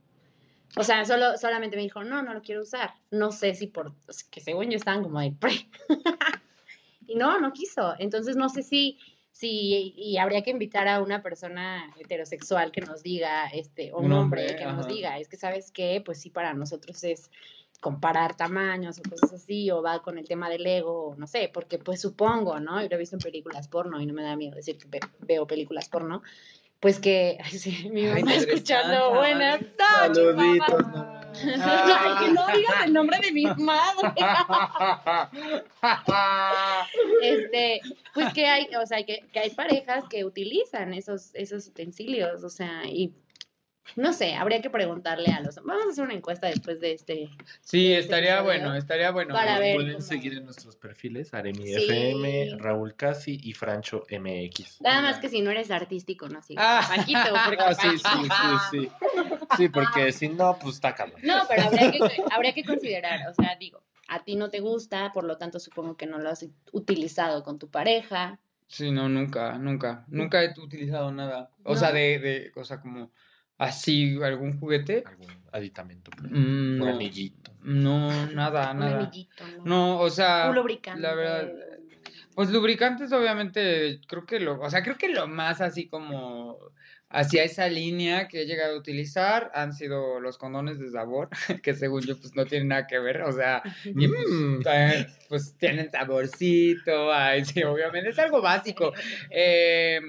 O 0.77 0.85
sea, 0.85 1.05
solo, 1.05 1.37
solamente 1.37 1.77
me 1.77 1.83
dijo, 1.83 2.05
no, 2.05 2.23
no 2.23 2.33
lo 2.33 2.43
quiero 2.43 2.63
usar. 2.63 2.95
No 3.11 3.33
sé 3.33 3.55
si 3.55 3.67
por... 3.67 3.89
o 3.89 4.13
sea, 4.13 4.29
que 4.31 4.41
según 4.41 4.71
yo 4.71 4.77
estaban 4.77 5.03
como 5.03 5.19
de... 5.21 5.33
pre. 5.33 5.69
y 7.07 7.17
no, 7.17 7.41
no 7.41 7.53
quiso. 7.53 7.95
Entonces 7.99 8.37
no 8.37 8.49
sé 8.49 8.63
si... 8.63 8.99
si 9.33 9.95
y 9.97 10.19
habría 10.19 10.43
que 10.43 10.51
invitar 10.51 10.87
a 10.87 11.03
una 11.03 11.23
persona 11.23 11.93
heterosexual 11.99 12.71
que 12.71 12.83
nos 12.83 13.03
diga, 13.03 13.49
este, 13.49 13.93
o 13.93 13.99
un, 13.99 14.07
Un 14.07 14.13
hombre, 14.13 14.43
hombre, 14.43 14.57
que 14.57 14.65
nos 14.65 14.87
diga, 14.87 15.19
es 15.19 15.29
que 15.29 15.37
sabes 15.37 15.73
qué, 15.73 16.03
pues 16.05 16.21
sí, 16.21 16.31
para 16.31 16.55
nosotros 16.55 17.03
es 17.03 17.31
comparar 17.81 18.37
tamaños 18.37 18.99
o 18.99 19.03
cosas 19.09 19.33
así, 19.33 19.71
o 19.71 19.83
va 19.83 20.03
con 20.03 20.19
el 20.19 20.29
tema 20.29 20.49
del 20.51 20.67
ego, 20.67 21.09
o 21.09 21.15
no 21.17 21.27
sé, 21.27 21.51
porque 21.53 21.79
pues 21.79 22.01
supongo, 22.01 22.61
¿no? 22.61 22.83
Y 22.85 22.89
lo 22.89 22.95
he 22.95 22.99
visto 22.99 23.17
en 23.17 23.21
películas 23.23 23.69
porno 23.69 24.01
y 24.01 24.07
no 24.07 24.13
me 24.15 24.23
da 24.23 24.37
miedo 24.37 24.55
decir 24.57 24.77
que 24.79 24.87
ve- 24.89 25.01
veo 25.21 25.47
películas 25.47 25.89
porno, 25.89 26.23
pues 26.79 26.99
que, 26.99 27.39
ay, 27.45 27.53
sí, 27.59 27.89
mi 27.91 28.07
mamá 28.07 28.35
escuchando, 28.35 29.15
buenas 29.15 29.61
Madre 29.61 29.75
tardes, 29.77 30.17
Saluditos, 30.37 30.83
mamá". 30.89 31.17
no. 31.57 31.65
Ay, 31.65 32.27
que 32.27 32.33
no 32.33 32.47
digas 32.55 32.75
el 32.85 32.93
nombre 32.93 33.19
de 33.21 33.33
mi 33.33 33.45
madre. 33.47 34.13
Este, 37.23 37.81
pues 38.15 38.33
que 38.33 38.47
hay, 38.47 38.69
o 38.81 38.87
sea, 38.87 39.05
que, 39.05 39.25
que 39.33 39.39
hay 39.41 39.51
parejas 39.51 40.05
que 40.09 40.25
utilizan 40.25 40.95
esos, 40.95 41.35
esos 41.35 41.67
utensilios, 41.69 42.43
o 42.45 42.51
sea, 42.51 42.85
y 42.87 43.13
no 43.97 44.13
sé, 44.13 44.35
habría 44.35 44.63
que 44.63 44.71
preguntarle 44.71 45.33
a 45.33 45.41
los, 45.41 45.57
vamos 45.57 45.87
a 45.87 45.91
hacer 45.91 46.05
una 46.05 46.15
encuesta 46.15 46.47
después 46.47 46.81
de 46.81 46.93
este, 46.93 47.29
Sí, 47.61 47.93
Este 47.93 47.99
estaría 48.05 48.39
episodio. 48.39 48.45
bueno, 48.61 48.75
estaría 48.77 49.11
bueno. 49.11 49.35
Para 49.35 49.59
ver 49.59 49.75
Pueden 49.75 49.93
cómo- 49.95 50.05
seguir 50.07 50.35
en 50.35 50.45
nuestros 50.45 50.77
perfiles, 50.77 51.35
Aremi 51.35 51.67
Sí. 51.67 51.75
FM, 51.89 52.57
Raúl 52.59 52.95
Casi 52.95 53.41
y 53.43 53.53
Francho 53.53 54.05
MX. 54.11 54.81
Nada 54.81 55.03
más 55.03 55.19
que 55.19 55.29
si 55.29 55.41
no 55.41 55.51
eres 55.51 55.71
artístico, 55.71 56.29
no 56.29 56.41
sigas 56.43 56.65
Ah. 56.67 56.95
Paquito, 56.97 57.19
porque 57.47 57.63
Ah, 57.63 57.75
sí, 57.75 57.89
sí, 57.99 58.29
sí, 58.71 58.89
sí. 58.89 58.91
Sí, 59.57 59.69
porque 59.69 60.13
si 60.13 60.29
no, 60.29 60.57
pues 60.61 60.77
está. 60.77 60.95
No, 61.23 61.43
pero 61.49 61.63
habría 61.65 61.91
que, 61.91 61.99
habría 62.31 62.53
que 62.55 62.65
considerar, 62.65 63.29
o 63.29 63.35
sea, 63.35 63.57
digo, 63.59 63.83
a 64.09 64.23
ti 64.25 64.37
no 64.37 64.51
te 64.51 64.61
gusta, 64.61 65.13
por 65.13 65.25
lo 65.25 65.37
tanto 65.39 65.59
supongo 65.59 65.97
que 65.97 66.07
no 66.07 66.19
lo 66.19 66.31
has 66.31 66.47
utilizado 66.73 67.43
con 67.43 67.59
tu 67.59 67.69
pareja. 67.71 68.39
Sí, 68.69 68.93
no, 68.93 69.09
nunca, 69.09 69.59
nunca. 69.59 70.05
Nunca 70.09 70.45
he 70.45 70.53
utilizado 70.61 71.11
nada. 71.11 71.51
O 71.65 71.77
sea, 71.77 71.91
de, 71.93 72.19
de, 72.21 72.53
o 72.55 72.65
sea, 72.65 72.81
como 72.81 73.11
así, 73.61 74.19
algún 74.23 74.59
juguete. 74.59 75.05
Algún 75.07 75.29
aditamento, 75.53 76.11
Mm, 76.23 76.35
un 76.35 76.79
No, 76.79 76.87
anillito. 76.89 77.53
no, 77.63 78.27
nada, 78.33 78.73
Un 78.73 78.79
nada. 78.81 78.99
anillito, 79.01 79.45
¿no? 79.47 79.65
No, 79.65 79.99
o 80.01 80.11
sea, 80.11 80.47
Un 80.49 80.57
lubricante. 80.57 81.01
la 81.01 81.15
verdad, 81.15 81.53
pues 82.35 82.51
lubricantes 82.51 83.13
obviamente, 83.13 84.01
creo 84.09 84.25
que 84.25 84.41
lo, 84.41 84.61
o 84.61 84.71
sea, 84.71 84.83
creo 84.83 84.97
que 84.97 85.09
lo 85.09 85.27
más 85.27 85.61
así 85.61 85.89
como 85.89 86.57
hacia 87.13 87.43
esa 87.43 87.69
línea 87.69 88.29
que 88.29 88.43
he 88.43 88.47
llegado 88.47 88.77
a 88.77 88.79
utilizar 88.79 89.51
han 89.53 89.73
sido 89.73 90.21
los 90.21 90.39
condones 90.39 90.79
de 90.79 90.91
sabor, 90.91 91.29
que 91.63 91.75
según 91.75 92.03
yo 92.03 92.17
pues 92.19 92.35
no 92.37 92.47
tienen 92.47 92.69
nada 92.69 92.87
que 92.87 92.99
ver, 93.01 93.23
o 93.23 93.33
sea, 93.33 93.63
y 93.85 94.07
pues, 94.09 94.27
Mm. 94.29 94.61
eh, 94.73 95.07
pues 95.29 95.57
tienen 95.59 95.91
saborcito, 95.91 97.13
ay, 97.13 97.45
sí, 97.45 97.63
obviamente 97.65 98.11
es 98.11 98.19
algo 98.19 98.41
básico. 98.41 98.93
Eh, 99.31 100.01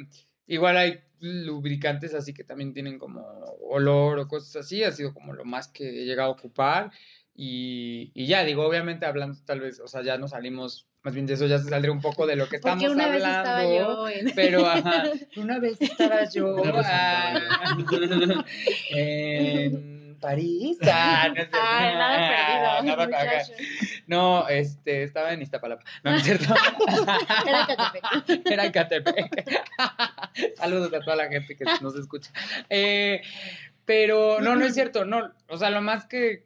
igual 0.47 0.77
hay 0.77 0.99
lubricantes 1.21 2.13
así 2.13 2.33
que 2.33 2.43
también 2.43 2.73
tienen 2.73 2.97
como 2.99 3.21
olor 3.69 4.19
o 4.19 4.27
cosas 4.27 4.65
así, 4.65 4.83
ha 4.83 4.91
sido 4.91 5.13
como 5.13 5.33
lo 5.33 5.45
más 5.45 5.67
que 5.67 5.87
he 6.01 6.05
llegado 6.05 6.29
a 6.29 6.33
ocupar. 6.33 6.91
Y, 7.33 8.11
y 8.13 8.25
ya, 8.27 8.43
digo, 8.43 8.65
obviamente 8.67 9.05
hablando 9.05 9.39
tal 9.45 9.61
vez, 9.61 9.79
o 9.79 9.87
sea, 9.87 10.01
ya 10.03 10.17
no 10.17 10.27
salimos, 10.27 10.87
más 11.01 11.13
bien 11.13 11.25
de 11.25 11.35
eso 11.35 11.47
ya 11.47 11.57
se 11.59 11.69
saldría 11.69 11.91
un 11.93 12.01
poco 12.01 12.27
de 12.27 12.35
lo 12.35 12.49
que 12.49 12.57
estamos 12.57 12.83
Porque 12.83 12.93
una 12.93 13.05
hablando. 13.05 13.27
vez 13.27 13.37
estaba 13.37 13.63
yo 13.63 14.09
en... 14.09 14.31
Pero, 14.35 14.65
ajá, 14.69 15.03
una 15.37 15.59
vez 15.59 15.81
estaba 15.81 16.29
yo 16.29 16.55
Una 16.55 16.71
vez 16.73 16.85
ah, 16.89 17.77
en 18.89 20.17
París. 20.19 20.77
Ah, 20.83 21.27
no, 21.29 21.33
es 21.33 21.49
cierto. 21.49 21.57
Ay, 21.61 21.95
nada 21.95 22.83
perdido, 22.83 22.95
Nada- 22.95 23.05
muchacho. 23.07 23.53
No, 24.11 24.47
este, 24.49 25.03
estaba 25.03 25.31
en 25.31 25.41
Iztapalapa. 25.41 25.83
No, 26.03 26.11
no 26.11 26.17
es 26.17 26.23
cierto. 26.23 26.53
Era 27.47 27.65
Catepec. 27.65 28.45
Era 28.51 28.65
en 28.65 28.71
Catepec. 28.73 29.61
Saludos 30.57 30.93
a 30.93 30.99
toda 30.99 31.15
la 31.15 31.29
gente 31.29 31.55
que 31.55 31.63
nos 31.81 31.95
escucha. 31.95 32.29
Eh, 32.69 33.21
pero 33.85 34.41
no, 34.41 34.57
no 34.57 34.65
es 34.65 34.73
cierto. 34.73 35.05
No, 35.05 35.31
o 35.47 35.57
sea, 35.57 35.69
lo 35.69 35.81
más 35.81 36.05
que. 36.05 36.43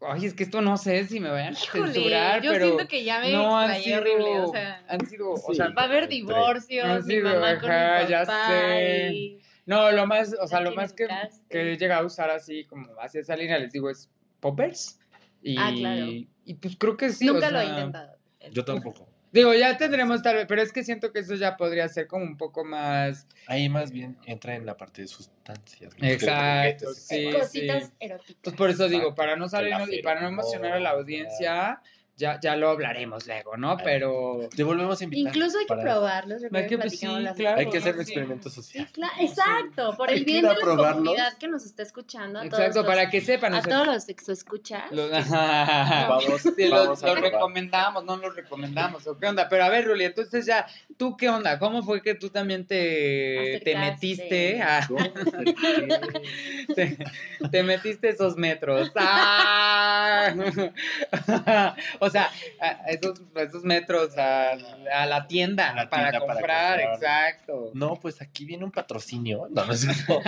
Ay, 0.00 0.26
es 0.26 0.34
que 0.34 0.44
esto 0.44 0.60
no 0.60 0.76
sé 0.76 1.04
si 1.06 1.18
me 1.18 1.28
vayan 1.28 1.56
a 1.56 1.58
Híjole, 1.58 1.92
censurar, 1.92 2.40
yo 2.40 2.52
pero 2.52 2.66
siento 2.66 2.86
que 2.86 3.02
ya 3.02 3.18
me 3.18 3.32
no 3.32 3.58
han 3.58 3.74
sido, 3.82 3.98
horrible, 4.00 4.38
o 4.38 4.52
sea, 4.52 4.84
han 4.88 5.04
sido, 5.08 5.32
o 5.32 5.54
sea, 5.54 5.70
va 5.70 5.82
a 5.82 5.84
haber 5.86 6.06
divorcios, 6.06 6.84
Han 6.86 7.04
mi 7.04 7.14
sido, 7.14 7.28
mamá 7.30 7.58
con 7.58 7.68
ajá, 7.68 8.04
mi 8.04 8.08
ya 8.08 8.24
sé. 8.26 9.10
y- 9.12 9.38
no, 9.66 9.90
lo 9.90 10.06
más, 10.06 10.36
o 10.40 10.46
sea, 10.46 10.60
lo 10.60 10.72
más 10.72 10.92
que 10.92 11.08
he 11.50 11.76
llegado 11.76 12.04
a 12.04 12.06
usar 12.06 12.30
así, 12.30 12.64
como 12.64 12.86
hacia 13.00 13.20
esa 13.22 13.34
línea, 13.36 13.58
les 13.58 13.72
digo, 13.72 13.90
es 13.90 14.08
poppers. 14.38 15.00
Y, 15.42 15.56
Ah, 15.58 15.72
claro. 15.76 16.06
Y 16.48 16.54
pues 16.54 16.76
creo 16.78 16.96
que 16.96 17.10
sí. 17.10 17.28
o 17.28 17.34
Nunca 17.34 17.50
lo 17.50 17.60
he 17.60 17.66
intentado. 17.66 18.16
Yo 18.50 18.64
tampoco. 18.64 19.06
Digo, 19.30 19.52
ya 19.52 19.76
tendremos 19.76 20.22
tal 20.22 20.36
vez, 20.36 20.46
pero 20.48 20.62
es 20.62 20.72
que 20.72 20.82
siento 20.82 21.12
que 21.12 21.18
eso 21.18 21.34
ya 21.34 21.58
podría 21.58 21.86
ser 21.88 22.06
como 22.06 22.24
un 22.24 22.38
poco 22.38 22.64
más. 22.64 23.26
Ahí 23.46 23.68
más 23.68 23.90
bien 23.92 24.16
entra 24.24 24.54
en 24.54 24.64
la 24.64 24.78
parte 24.78 25.02
de 25.02 25.08
sustancias. 25.08 25.92
Exacto, 26.00 26.86
juguetes. 26.86 27.06
sí. 27.06 27.30
Cositas 27.30 27.92
eróticas. 28.00 28.36
Pues 28.42 28.56
por 28.56 28.70
eso 28.70 28.88
digo, 28.88 29.14
para 29.14 29.36
no 29.36 29.46
salirnos 29.50 29.92
y 29.92 30.00
para 30.00 30.22
no 30.22 30.28
emocionar 30.28 30.72
a 30.72 30.80
la 30.80 30.90
audiencia, 30.90 31.82
ya, 32.18 32.38
ya 32.42 32.56
lo 32.56 32.68
hablaremos 32.70 33.26
luego, 33.26 33.56
¿no? 33.56 33.70
Ay. 33.70 33.76
Pero. 33.84 34.48
Te 34.54 34.64
volvemos 34.64 35.00
a 35.00 35.04
invitar. 35.04 35.34
Incluso 35.34 35.58
hay 35.58 35.66
que 35.66 35.76
probarlos. 35.76 36.42
Hay 36.52 36.66
que, 36.66 36.76
pues, 36.76 36.98
sí, 36.98 37.06
claro. 37.36 37.60
Hay 37.60 37.70
que 37.70 37.78
hacer 37.78 37.94
un 37.94 38.00
experimento 38.02 38.50
Sí, 38.50 38.56
social. 38.56 38.88
claro, 38.92 39.12
exacto, 39.20 39.96
por 39.96 40.10
el 40.10 40.24
bien 40.24 40.42
de 40.42 40.48
la 40.48 40.54
probarlos. 40.56 40.96
comunidad 41.04 41.38
que 41.38 41.48
nos 41.48 41.64
está 41.64 41.82
escuchando, 41.82 42.40
a 42.40 42.44
Exacto, 42.44 42.72
todos 42.74 42.86
para 42.86 43.02
los, 43.04 43.10
que 43.12 43.20
sepan. 43.20 43.54
a 43.54 43.62
todos 43.62 43.86
los 43.86 44.08
exoescuchas. 44.08 44.82
los- 44.90 45.10
Vamos, 45.30 46.24
Sí, 46.56 46.68
vamos 46.68 47.02
los 47.02 47.20
recomendamos, 47.20 48.04
no 48.04 48.16
los 48.16 48.34
recomendamos, 48.34 49.06
¿o 49.06 49.18
qué 49.18 49.26
onda? 49.26 49.48
Pero 49.48 49.64
a 49.64 49.68
ver, 49.68 49.86
Ruli, 49.86 50.04
entonces 50.04 50.44
ya, 50.44 50.66
¿tú 50.96 51.16
qué 51.16 51.28
onda? 51.28 51.58
¿Cómo 51.58 51.82
fue 51.82 52.02
que 52.02 52.14
tú 52.14 52.30
también 52.30 52.66
te, 52.66 53.60
te 53.64 53.76
metiste 53.76 54.60
a, 54.60 54.86
te 57.50 57.62
metiste 57.62 58.08
esos 58.08 58.36
metros? 58.36 58.90
¡Ah! 58.96 60.34
o 62.00 62.07
sea, 62.10 62.30
a 62.60 62.90
esos, 62.90 63.20
esos 63.34 63.64
metros 63.64 64.16
a, 64.16 64.52
a 64.92 65.06
la 65.06 65.26
tienda 65.26 65.70
A 65.70 65.74
la 65.74 65.90
para, 65.90 66.10
tienda 66.10 66.26
para 66.26 66.40
comprar, 66.40 66.80
exacto. 66.80 67.70
No, 67.74 67.94
pues 67.96 68.20
aquí 68.22 68.44
viene 68.44 68.64
un 68.64 68.72
patrocinio. 68.72 69.48
No, 69.58 69.64
no 69.64 69.72
es 69.72 69.80
cierto. 69.80 70.20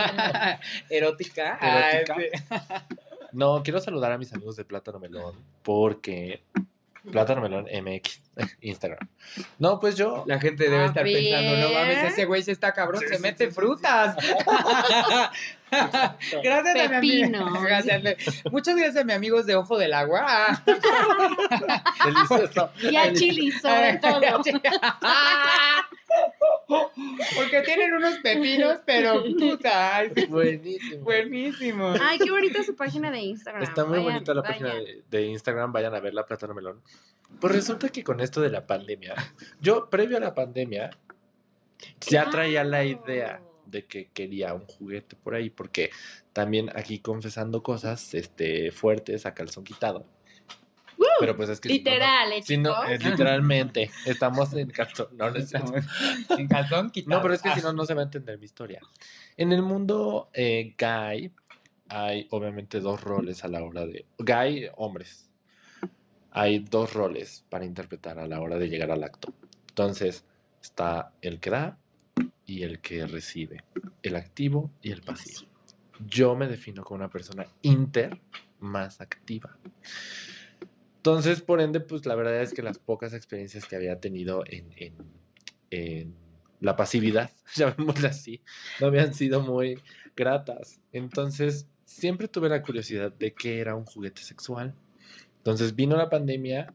Erótica. 0.91 1.59
Ah, 1.61 1.91
sí. 2.05 2.59
No, 3.33 3.63
quiero 3.63 3.81
saludar 3.81 4.13
a 4.13 4.19
mis 4.19 4.33
amigos 4.33 4.57
de 4.57 4.65
Plátano 4.65 4.99
Melón 4.99 5.37
porque 5.63 6.43
Plátano 7.11 7.41
Melón 7.41 7.67
MX, 7.67 8.30
Instagram. 8.61 9.09
No, 9.59 9.79
pues 9.81 9.97
yo. 9.97 10.25
La 10.27 10.39
gente 10.41 10.65
debe 10.65 10.79
A 10.83 10.87
estar 10.87 11.05
pensando, 11.05 11.57
no 11.57 11.75
mames, 11.75 12.13
ese 12.13 12.25
güey 12.25 12.43
se 12.43 12.53
está 12.53 12.73
cabrón, 12.73 13.01
Sí, 13.01 13.09
se 13.09 13.17
sí, 13.17 13.23
mete 13.23 13.45
sí, 13.45 13.51
sí, 13.51 13.55
frutas. 13.57 14.17
gracias 16.43 16.77
a 16.91 17.01
mi 17.01 17.23
amigo. 17.23 17.61
Gracias. 17.63 18.03
Muchas 18.51 18.75
gracias 18.77 18.97
a 18.97 19.05
mis 19.05 19.15
amigos 19.15 19.47
de 19.47 19.55
Ojo 19.55 19.79
del 19.79 19.95
Agua. 19.95 20.25
Ah. 20.27 20.63
Delicioso. 22.05 22.71
Y 22.91 22.97
a 22.97 23.13
Chili, 23.13 23.53
sobre 23.53 23.99
todo. 23.99 24.43
Porque 27.37 27.63
tienen 27.63 27.95
unos 27.95 28.17
pepinos, 28.19 28.79
pero 28.85 29.23
puta, 29.39 29.97
ay, 29.97 30.11
Buenísimo. 30.29 31.05
buenísimo. 31.05 31.95
Ay, 32.01 32.19
qué 32.19 32.31
bonita 32.31 32.63
su 32.63 32.75
página 32.75 33.11
de 33.11 33.21
Instagram. 33.21 33.63
Está 33.63 33.85
muy 33.85 33.99
Vayan, 33.99 34.13
bonita 34.13 34.35
la 34.35 34.43
vayan. 34.43 34.63
página 34.63 34.75
de, 34.75 35.03
de 35.09 35.23
Instagram, 35.27 35.73
vayan 35.73 35.95
a 35.95 36.01
verla, 36.01 36.27
Plátano 36.27 36.55
Melón. 36.55 36.81
Pues 37.41 37.55
resulta 37.55 37.89
que 37.91 38.03
con 38.05 38.21
esto 38.21 38.41
de 38.41 38.51
la 38.51 38.67
pandemia, 38.67 39.15
yo 39.61 39.89
previo 39.91 40.17
a 40.17 40.21
la 40.21 40.35
pandemia 40.35 40.91
ya 42.01 42.29
traía 42.31 42.65
la 42.65 42.85
idea 42.85 43.41
de 43.67 43.87
que 43.87 44.09
quería 44.09 44.53
un 44.53 44.67
juguete 44.67 45.17
por 45.17 45.35
ahí, 45.35 45.49
porque 45.49 45.91
también 46.33 46.71
aquí 46.75 46.99
confesando 46.99 47.63
cosas 47.63 48.15
este, 48.15 48.73
fuertes 48.73 49.27
a 49.27 49.35
calzón 49.35 49.65
quitado. 49.65 50.05
Pero 51.19 51.37
pues 51.37 51.49
es 51.51 51.61
que... 51.61 51.69
si 51.69 51.79
no, 51.79 51.83
no- 51.85 51.91
Literal, 51.91 52.33
¿eh, 52.33 52.43
si 52.43 52.57
no, 52.59 52.85
es 52.85 53.05
literalmente, 53.05 53.91
estamos 54.07 54.53
en 54.55 54.71
calzón. 54.71 55.09
No, 55.13 55.31
no 55.31 55.37
es. 55.37 55.51
Sin 56.37 56.49
calzón 56.49 56.91
quitado. 56.91 57.17
No, 57.17 57.23
pero 57.23 57.35
es 57.35 57.43
que 57.43 57.51
Ah, 57.51 57.55
si 57.57 57.63
no, 57.63 57.73
no 57.73 57.85
se 57.87 57.95
va 57.95 58.01
a 58.03 58.05
entender 58.05 58.39
mi 58.39 58.45
historia. 58.47 58.81
En 59.37 59.53
el 59.53 59.63
mundo 59.63 60.31
eh, 60.35 60.75
gay 60.77 61.31
hay 61.89 62.27
obviamente 62.31 62.81
dos 62.81 63.01
roles 63.03 63.45
a 63.45 63.49
la 63.49 63.63
hora 63.63 63.87
de... 63.87 64.05
Gay, 64.19 64.69
hombres. 64.77 65.30
Hay 66.33 66.61
dos 66.61 66.93
roles 66.95 67.45
para 67.49 67.65
interpretar 67.65 68.19
a 68.19 68.27
la 68.27 68.41
hora 68.41 68.59
de 68.59 68.69
llegar 68.69 68.91
al 68.91 69.03
acto. 69.05 69.33
Entonces, 69.69 70.25
está 70.63 71.13
el 71.23 71.41
que 71.41 71.51
da 71.51 71.79
y 72.47 72.63
el 72.63 72.81
que 72.81 73.07
recibe. 73.07 73.65
El 74.03 74.17
activo 74.17 74.71
y 74.83 74.93
el 74.93 75.03
pasivo. 75.03 75.49
Yo 76.07 76.35
me 76.37 76.47
defino 76.49 76.83
como 76.85 76.99
una 76.99 77.11
persona 77.11 77.47
inter 77.63 78.19
más 78.61 79.01
activa. 79.01 79.57
Entonces, 80.97 81.41
por 81.41 81.61
ende, 81.61 81.81
pues 81.81 82.05
la 82.07 82.15
verdad 82.15 82.41
es 82.43 82.53
que 82.53 82.63
las 82.63 82.79
pocas 82.79 83.15
experiencias 83.15 83.65
que 83.67 83.77
había 83.77 84.01
tenido 84.01 84.45
en, 84.47 84.71
en- 84.77 84.95
en 85.71 86.15
la 86.61 86.77
pasividad, 86.77 87.31
llamémosla 87.55 88.11
así, 88.11 88.43
no 88.81 88.89
habían 88.89 89.15
sido 89.15 89.41
muy 89.41 89.81
gratas. 90.15 90.79
Entonces, 90.93 91.67
siempre 91.85 92.29
tuve 92.29 92.49
la 92.49 92.63
curiosidad 92.63 93.13
de 93.13 93.33
qué 93.33 93.61
era 93.61 93.75
un 93.75 93.85
juguete 93.87 94.23
sexual. 94.23 94.75
Entonces 95.41 95.75
vino 95.75 95.97
la 95.97 96.09
pandemia 96.11 96.73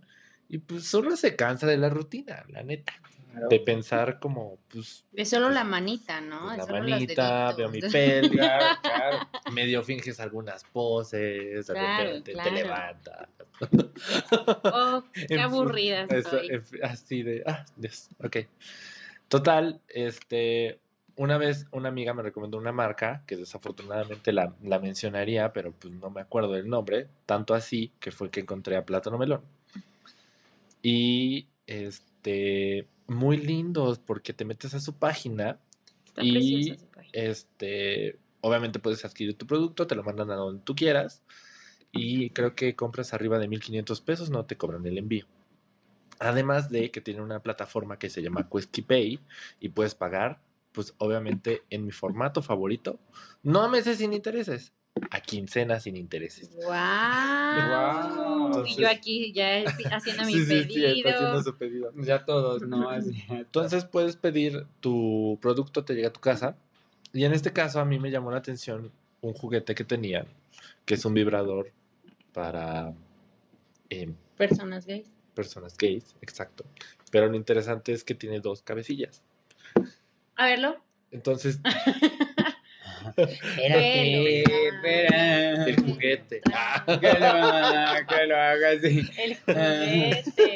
y 0.49 0.58
pues 0.60 0.86
solo 0.88 1.15
se 1.15 1.36
cansa 1.36 1.67
de 1.67 1.78
la 1.78 1.89
rutina, 1.89 2.43
la 2.49 2.63
neta. 2.63 2.93
claro. 3.32 3.47
De 3.49 3.60
pensar 3.60 4.19
como, 4.19 4.58
pues, 4.69 5.06
Es 5.13 5.30
solo 5.30 5.49
la 5.49 5.63
manita, 5.63 6.21
¿no? 6.21 6.41
pues, 6.45 6.51
Es 6.54 6.58
la 6.58 6.65
solo 6.65 6.89
manita, 6.89 7.54
veo 7.54 7.69
mi 7.69 7.80
pelvis, 7.91 8.32
Claro, 8.32 8.65
claro. 8.82 9.17
medio 9.54 9.84
finges 9.84 10.19
algunas 10.19 10.63
poses, 10.63 11.67
de 11.67 11.73
Claro, 11.73 12.04
repente 12.04 12.34
claro. 12.34 12.49
te 12.49 12.56
levantas. 12.56 13.30
Oh, 14.63 15.04
qué 15.28 15.39
aburrida 15.39 16.04
estoy. 16.10 16.62
así 16.84 17.23
de, 17.23 17.43
ah, 17.45 17.65
Dios, 17.75 18.10
ok. 18.23 18.38
Total, 19.28 19.82
este, 19.88 20.80
una 21.17 21.38
vez 21.38 21.67
una 21.71 21.89
amiga 21.89 22.13
me 22.13 22.23
recomendó 22.23 22.58
una 22.58 22.71
marca 22.71 23.23
que 23.25 23.38
desafortunadamente 23.38 24.34
la, 24.34 24.54
la 24.63 24.80
mencionaría, 24.80 25.54
pero 25.54 25.71
pues 25.71 25.93
no 25.93 26.10
me 26.10 26.21
acuerdo 26.21 26.54
del 26.54 26.67
nombre, 26.69 27.08
tanto 27.25 27.54
así 27.54 27.91
que 27.99 28.12
fue 28.12 28.30
que 28.30 28.41
encontré 28.41 28.75
a 28.75 28.86
Plátano 28.86 29.17
Melón. 29.17 29.41
Y, 30.82 31.47
este, 31.67 32.88
muy 33.08 33.38
lindos 33.38 33.99
porque 33.99 34.34
te 34.34 34.45
metes 34.45 34.73
a 34.73 34.80
su 34.80 34.93
página 34.93 35.60
Está 36.06 36.23
y, 36.23 36.32
preciosa 36.32 36.80
su 36.80 36.86
página. 36.88 37.12
este, 37.13 38.19
obviamente 38.41 38.80
puedes 38.80 39.04
adquirir 39.06 39.38
tu 39.38 39.47
producto, 39.47 39.88
te 39.88 39.95
lo 39.95 40.04
mandan 40.04 40.32
a 40.32 40.36
donde 40.36 40.63
tú 40.63 40.75
quieras 40.75 41.23
y 41.91 42.30
creo 42.32 42.56
que 42.56 42.75
compras 42.75 43.13
arriba 43.13 43.39
de 43.39 43.47
1500 43.47 44.01
pesos, 44.01 44.30
no 44.30 44.45
te 44.45 44.58
cobran 44.58 44.86
el 44.86 44.97
envío. 44.97 45.25
Además 46.19 46.69
de 46.69 46.91
que 46.91 47.01
tiene 47.01 47.21
una 47.21 47.39
plataforma 47.39 47.97
que 47.97 48.10
se 48.10 48.21
llama 48.21 48.47
Pay 48.88 49.19
y 49.60 49.69
puedes 49.69 49.95
pagar, 49.95 50.39
pues 50.75 50.93
obviamente 50.99 51.63
en 51.69 51.85
mi 51.85 51.91
formato 51.91 52.41
favorito, 52.43 52.99
no 53.43 53.61
a 53.63 53.69
meses 53.69 53.97
sin 53.97 54.13
intereses, 54.13 54.73
a 55.09 55.19
quincena 55.21 55.79
sin 55.79 55.95
intereses. 55.95 56.51
¡Wow! 56.55 56.65
Guau. 57.67 58.65
Y 58.65 58.75
yo 58.75 58.88
aquí 58.89 59.33
ya 59.33 59.63
haciendo 59.91 60.25
mi 60.25 60.33
Sí, 60.33 60.45
sí, 60.45 60.45
sí, 60.45 60.67
pedido. 60.67 60.88
está 60.97 61.09
haciendo 61.15 61.43
su 61.43 61.57
pedido. 61.57 61.91
Ya 61.95 62.25
todos, 62.25 62.61
¿no? 62.63 62.89
Así. 62.89 63.23
Entonces 63.29 63.85
puedes 63.85 64.15
pedir 64.15 64.65
tu 64.79 65.38
producto, 65.41 65.83
te 65.83 65.93
llega 65.95 66.09
a 66.09 66.13
tu 66.13 66.19
casa. 66.21 66.57
Y 67.13 67.23
en 67.23 67.33
este 67.33 67.53
caso 67.53 67.79
a 67.79 67.85
mí 67.85 67.97
me 67.99 68.11
llamó 68.11 68.31
la 68.31 68.38
atención 68.38 68.91
un 69.21 69.33
juguete 69.33 69.73
que 69.73 69.83
tenían, 69.85 70.27
que 70.85 70.95
es 70.95 71.05
un 71.05 71.13
vibrador 71.13 71.71
para 72.33 72.93
em, 73.89 74.13
Personas 74.38 74.85
gays. 74.85 75.09
personas 75.33 75.77
gays, 75.77 76.15
exacto. 76.21 76.65
Pero 77.11 77.27
lo 77.27 77.35
interesante 77.38 77.93
es 77.93 78.03
que 78.03 78.15
tiene 78.15 78.39
dos 78.41 78.61
cabecillas. 78.61 79.21
A 80.38 80.45
verlo. 80.48 80.78
Entonces, 81.12 81.60
Espérate, 83.17 84.41
espera. 84.43 85.65
el 85.65 85.76
juguete. 85.84 86.41
Ah, 86.54 86.84
Que 87.00 87.19
lo 87.19 87.26
haga, 87.26 88.08
que 88.08 88.26
lo 88.26 88.36
haga 88.36 88.69
así. 88.71 89.10
El 89.17 89.38
juguete. 89.38 90.56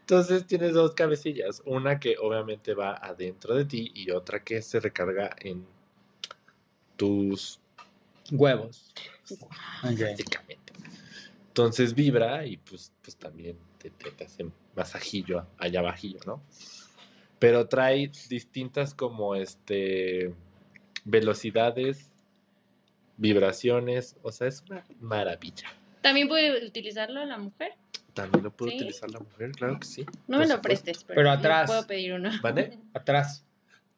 Entonces 0.00 0.46
tienes 0.46 0.72
dos 0.72 0.94
cabecillas, 0.94 1.62
una 1.64 1.98
que 1.98 2.16
obviamente 2.18 2.74
va 2.74 2.94
adentro 2.94 3.56
de 3.56 3.64
ti 3.64 3.90
y 3.94 4.10
otra 4.12 4.44
que 4.44 4.62
se 4.62 4.78
recarga 4.78 5.34
en 5.40 5.66
tus 6.96 7.58
Huevos. 8.30 8.92
Ok. 9.30 9.50
básicamente. 9.82 10.72
Entonces 11.48 11.92
vibra 11.94 12.46
y 12.46 12.56
pues, 12.58 12.92
pues 13.02 13.16
también 13.16 13.58
te, 13.78 13.90
te, 13.90 14.10
te 14.12 14.24
hace 14.24 14.46
masajillo 14.76 15.46
allá 15.58 15.80
abajillo, 15.80 16.20
¿no? 16.26 16.42
Pero 17.38 17.68
trae 17.68 18.10
distintas 18.28 18.94
como 18.94 19.34
este 19.34 20.34
velocidades, 21.04 22.10
vibraciones, 23.16 24.16
o 24.22 24.32
sea, 24.32 24.48
es 24.48 24.62
una 24.68 24.84
maravilla. 25.00 25.68
¿También 26.00 26.28
puede 26.28 26.66
utilizarlo 26.66 27.24
la 27.24 27.38
mujer? 27.38 27.72
También 28.14 28.44
lo 28.44 28.50
puede 28.50 28.72
¿Sí? 28.72 28.76
utilizar 28.78 29.10
la 29.10 29.20
mujer, 29.20 29.52
claro 29.52 29.78
que 29.78 29.86
sí. 29.86 30.06
No 30.26 30.38
me 30.38 30.46
lo 30.46 30.60
prestes, 30.62 31.04
pero, 31.04 31.16
Pero 31.18 31.30
atrás. 31.30 31.66
puedo 31.66 31.86
pedir 31.86 32.14
uno. 32.14 32.30
¿Vale? 32.42 32.78
Atrás. 32.94 33.45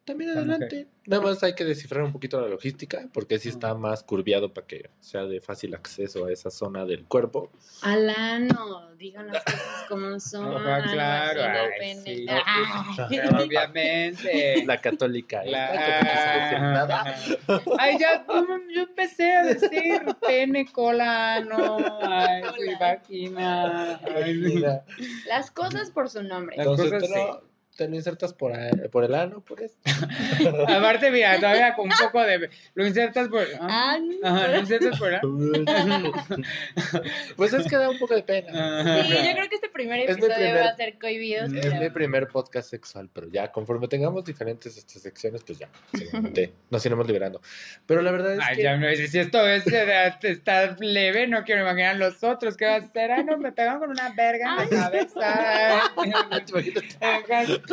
También 0.09 0.33
La 0.33 0.39
adelante. 0.41 0.87
Nada 1.05 1.21
más 1.21 1.43
hay 1.43 1.53
que 1.53 1.63
descifrar 1.63 2.03
un 2.03 2.11
poquito 2.11 2.41
la 2.41 2.47
logística, 2.47 3.07
porque 3.13 3.37
sí 3.37 3.49
está 3.49 3.75
más 3.75 4.01
curviado 4.01 4.51
para 4.51 4.65
que 4.65 4.89
sea 4.99 5.25
de 5.25 5.39
fácil 5.39 5.75
acceso 5.75 6.25
a 6.25 6.31
esa 6.31 6.49
zona 6.49 6.83
del 6.85 7.05
cuerpo. 7.05 7.51
Alano, 7.83 8.95
digan 8.95 9.27
las 9.27 9.43
cosas 9.43 9.85
como 9.87 10.19
son. 10.19 10.57
Ajá, 10.57 10.75
algo 10.77 10.91
claro, 10.93 11.41
ay, 11.79 11.95
sí. 12.03 12.25
Obviamente. 13.43 14.65
La 14.65 14.81
católica. 14.81 15.43
La- 15.45 15.71
que 15.71 16.05
no 16.05 16.09
se 16.09 16.39
dice 16.39 16.59
nada. 16.59 17.15
Ay, 17.79 17.97
ya, 17.99 18.25
mm, 18.27 18.73
yo 18.73 18.81
empecé 18.81 19.31
a 19.33 19.43
decir 19.43 20.01
pene, 20.25 20.65
cola, 20.71 21.39
no, 21.41 21.77
ay, 22.01 22.41
sí, 22.57 22.71
vagina. 22.79 23.99
Ay, 24.15 24.33
sí. 24.33 24.39
Mira, 24.55 24.83
Las 25.27 25.51
cosas 25.51 25.91
por 25.91 26.09
su 26.09 26.23
nombre. 26.23 26.57
Las 26.57 26.65
Entonces 26.65 26.91
cosas 26.99 27.39
te 27.79 27.87
lo, 27.87 27.95
insertas 27.95 28.33
por, 28.33 28.51
por 28.91 29.05
el 29.05 29.15
ano, 29.15 29.39
por 29.39 29.61
esto. 29.61 29.79
Aparte, 30.67 31.09
mira, 31.11 31.37
todavía 31.37 31.73
con 31.75 31.85
un 31.85 31.93
poco 31.97 32.21
de. 32.23 32.49
Lo 32.73 32.85
insertas 32.85 33.29
por. 33.29 33.47
ah, 33.61 33.67
Ah, 33.69 33.97
Ajá, 34.23 34.47
lo 34.49 34.57
insertas 34.59 34.99
por. 34.99 35.11
pues 37.37 37.53
es 37.53 37.65
que 37.67 37.77
da 37.77 37.89
un 37.89 37.97
poco 37.97 38.13
de 38.15 38.23
pena. 38.23 39.03
Sí, 39.05 39.13
yo 39.13 39.31
creo 39.33 39.47
que 39.49 39.55
este 39.55 39.69
primer 39.69 39.99
Es 40.01 40.09
episodio 40.11 40.35
primer- 40.35 40.61
va 40.61 40.69
a 40.69 40.75
ser 40.75 40.99
cohibidos. 40.99 41.53
Es 41.53 41.79
mi 41.79 41.89
primer 41.89 42.27
podcast 42.27 42.69
sexual, 42.69 43.09
pero 43.13 43.29
ya 43.29 43.49
conforme 43.51 43.87
tengamos 43.87 44.25
diferentes 44.25 44.75
este, 44.77 44.99
secciones, 44.99 45.41
pues 45.43 45.59
ya, 45.59 45.69
seguramente 45.93 46.51
nos 46.69 46.85
iremos 46.85 47.07
liberando. 47.07 47.39
Pero 47.85 48.01
la 48.01 48.11
verdad 48.11 48.33
es 48.33 48.39
Ay, 48.43 48.57
que 48.57 48.63
ya 48.63 48.75
me 48.75 48.93
si 48.97 49.17
esto 49.17 49.47
es, 49.47 49.65
está 49.67 50.75
leve, 50.79 51.27
no 51.27 51.43
quiero 51.45 51.61
imaginar 51.61 51.95
los 51.95 52.21
otros. 52.23 52.57
¿Qué 52.57 52.65
va 52.65 52.75
a 52.75 52.79
hacer? 52.79 53.11
Ah, 53.11 53.23
no, 53.23 53.37
me 53.37 53.51
pegan 53.53 53.79
con 53.79 53.89
una 53.89 54.09
verga 54.13 54.57
en 54.63 54.69
la 54.69 54.69
cabeza. 54.69 55.91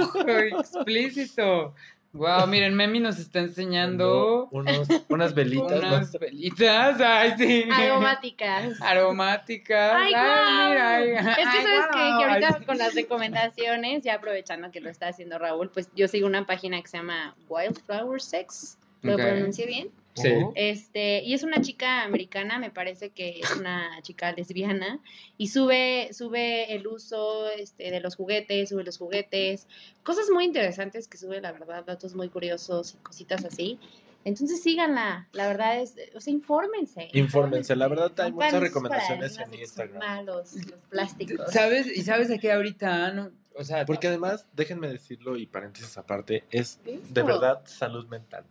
Explícito. 0.02 1.74
Wow, 2.12 2.46
miren, 2.46 2.74
Memi 2.74 2.98
nos 2.98 3.18
está 3.18 3.40
enseñando 3.40 4.48
unos, 4.50 4.88
unas 5.10 5.34
velitas. 5.34 5.82
¿no? 5.82 5.88
unas 5.88 6.18
velitas. 6.18 6.98
Ay, 6.98 7.34
sí. 7.36 7.68
Aromáticas. 7.70 8.80
Aromáticas. 8.80 9.92
Ay, 9.94 10.12
guau. 10.12 10.70
mira, 10.70 10.96
ay, 10.96 11.08
Es 11.10 11.18
que 11.22 11.42
ay, 11.42 11.62
sabes 11.62 11.86
qué? 11.92 11.98
que 11.98 12.24
ahorita 12.24 12.60
con 12.64 12.78
las 12.78 12.94
recomendaciones, 12.94 14.02
ya 14.02 14.14
aprovechando 14.14 14.70
que 14.70 14.80
lo 14.80 14.88
está 14.88 15.08
haciendo 15.08 15.38
Raúl, 15.38 15.68
pues 15.68 15.90
yo 15.94 16.08
sigo 16.08 16.26
una 16.26 16.46
página 16.46 16.80
que 16.80 16.88
se 16.88 16.96
llama 16.96 17.34
Wildflower 17.50 18.22
Sex. 18.22 18.78
¿Lo 19.02 19.12
Ok. 19.14 19.20
pronuncié 19.20 19.66
bien? 19.66 19.90
Sí. 20.16 20.32
Este, 20.54 21.22
y 21.22 21.34
es 21.34 21.42
una 21.42 21.60
chica 21.60 22.02
americana, 22.02 22.58
me 22.58 22.70
parece 22.70 23.10
que 23.10 23.40
es 23.40 23.54
una 23.56 24.00
chica 24.02 24.32
lesbiana, 24.32 25.00
y 25.36 25.48
sube, 25.48 26.08
sube 26.12 26.74
el 26.74 26.86
uso 26.86 27.48
este, 27.50 27.90
de 27.90 28.00
los 28.00 28.16
juguetes, 28.16 28.70
sube 28.70 28.82
los 28.82 28.98
juguetes, 28.98 29.68
cosas 30.02 30.30
muy 30.30 30.44
interesantes 30.44 31.06
que 31.06 31.18
sube, 31.18 31.40
la 31.40 31.52
verdad, 31.52 31.84
datos 31.84 32.14
muy 32.14 32.28
curiosos 32.28 32.94
y 32.94 33.02
cositas 33.02 33.44
así. 33.44 33.78
Entonces 34.24 34.60
síganla, 34.60 35.28
la 35.30 35.46
verdad 35.46 35.80
es, 35.80 35.94
o 36.16 36.20
sea, 36.20 36.32
infórmense. 36.32 37.10
Infórmense, 37.12 37.76
la 37.76 37.86
verdad 37.86 38.10
hay 38.18 38.32
muchas 38.32 38.60
recomendaciones 38.60 39.38
en 39.38 39.54
Instagram. 39.54 39.98
malos, 39.98 40.54
los 40.54 40.80
plásticos. 40.90 41.52
¿Sabes? 41.52 41.86
¿Y 41.86 42.02
sabes 42.02 42.28
de 42.28 42.40
qué 42.40 42.50
ahorita? 42.50 43.12
No? 43.12 43.30
O 43.54 43.64
sea, 43.64 43.86
Porque 43.86 44.08
además, 44.08 44.46
déjenme 44.52 44.88
decirlo 44.88 45.36
y 45.36 45.46
paréntesis 45.46 45.96
aparte, 45.96 46.44
es 46.50 46.80
de 46.84 47.22
verdad 47.22 47.62
salud 47.66 48.06
mental. 48.08 48.44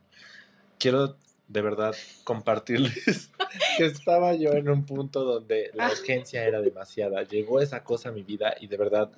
Quiero 0.80 1.17
de 1.47 1.62
verdad 1.62 1.95
compartirles 2.23 3.29
que 3.77 3.86
estaba 3.86 4.34
yo 4.34 4.51
en 4.53 4.67
un 4.69 4.86
punto 4.86 5.23
donde 5.23 5.69
la 5.73 5.88
Ah. 5.88 5.91
urgencia 5.91 6.43
era 6.43 6.62
demasiada. 6.62 7.23
Llegó 7.23 7.62
esa 7.62 7.84
cosa 7.84 8.10
a 8.10 8.12
mi 8.12 8.23
vida 8.23 8.55
y 8.60 8.67
de 8.67 8.77
verdad 8.77 9.12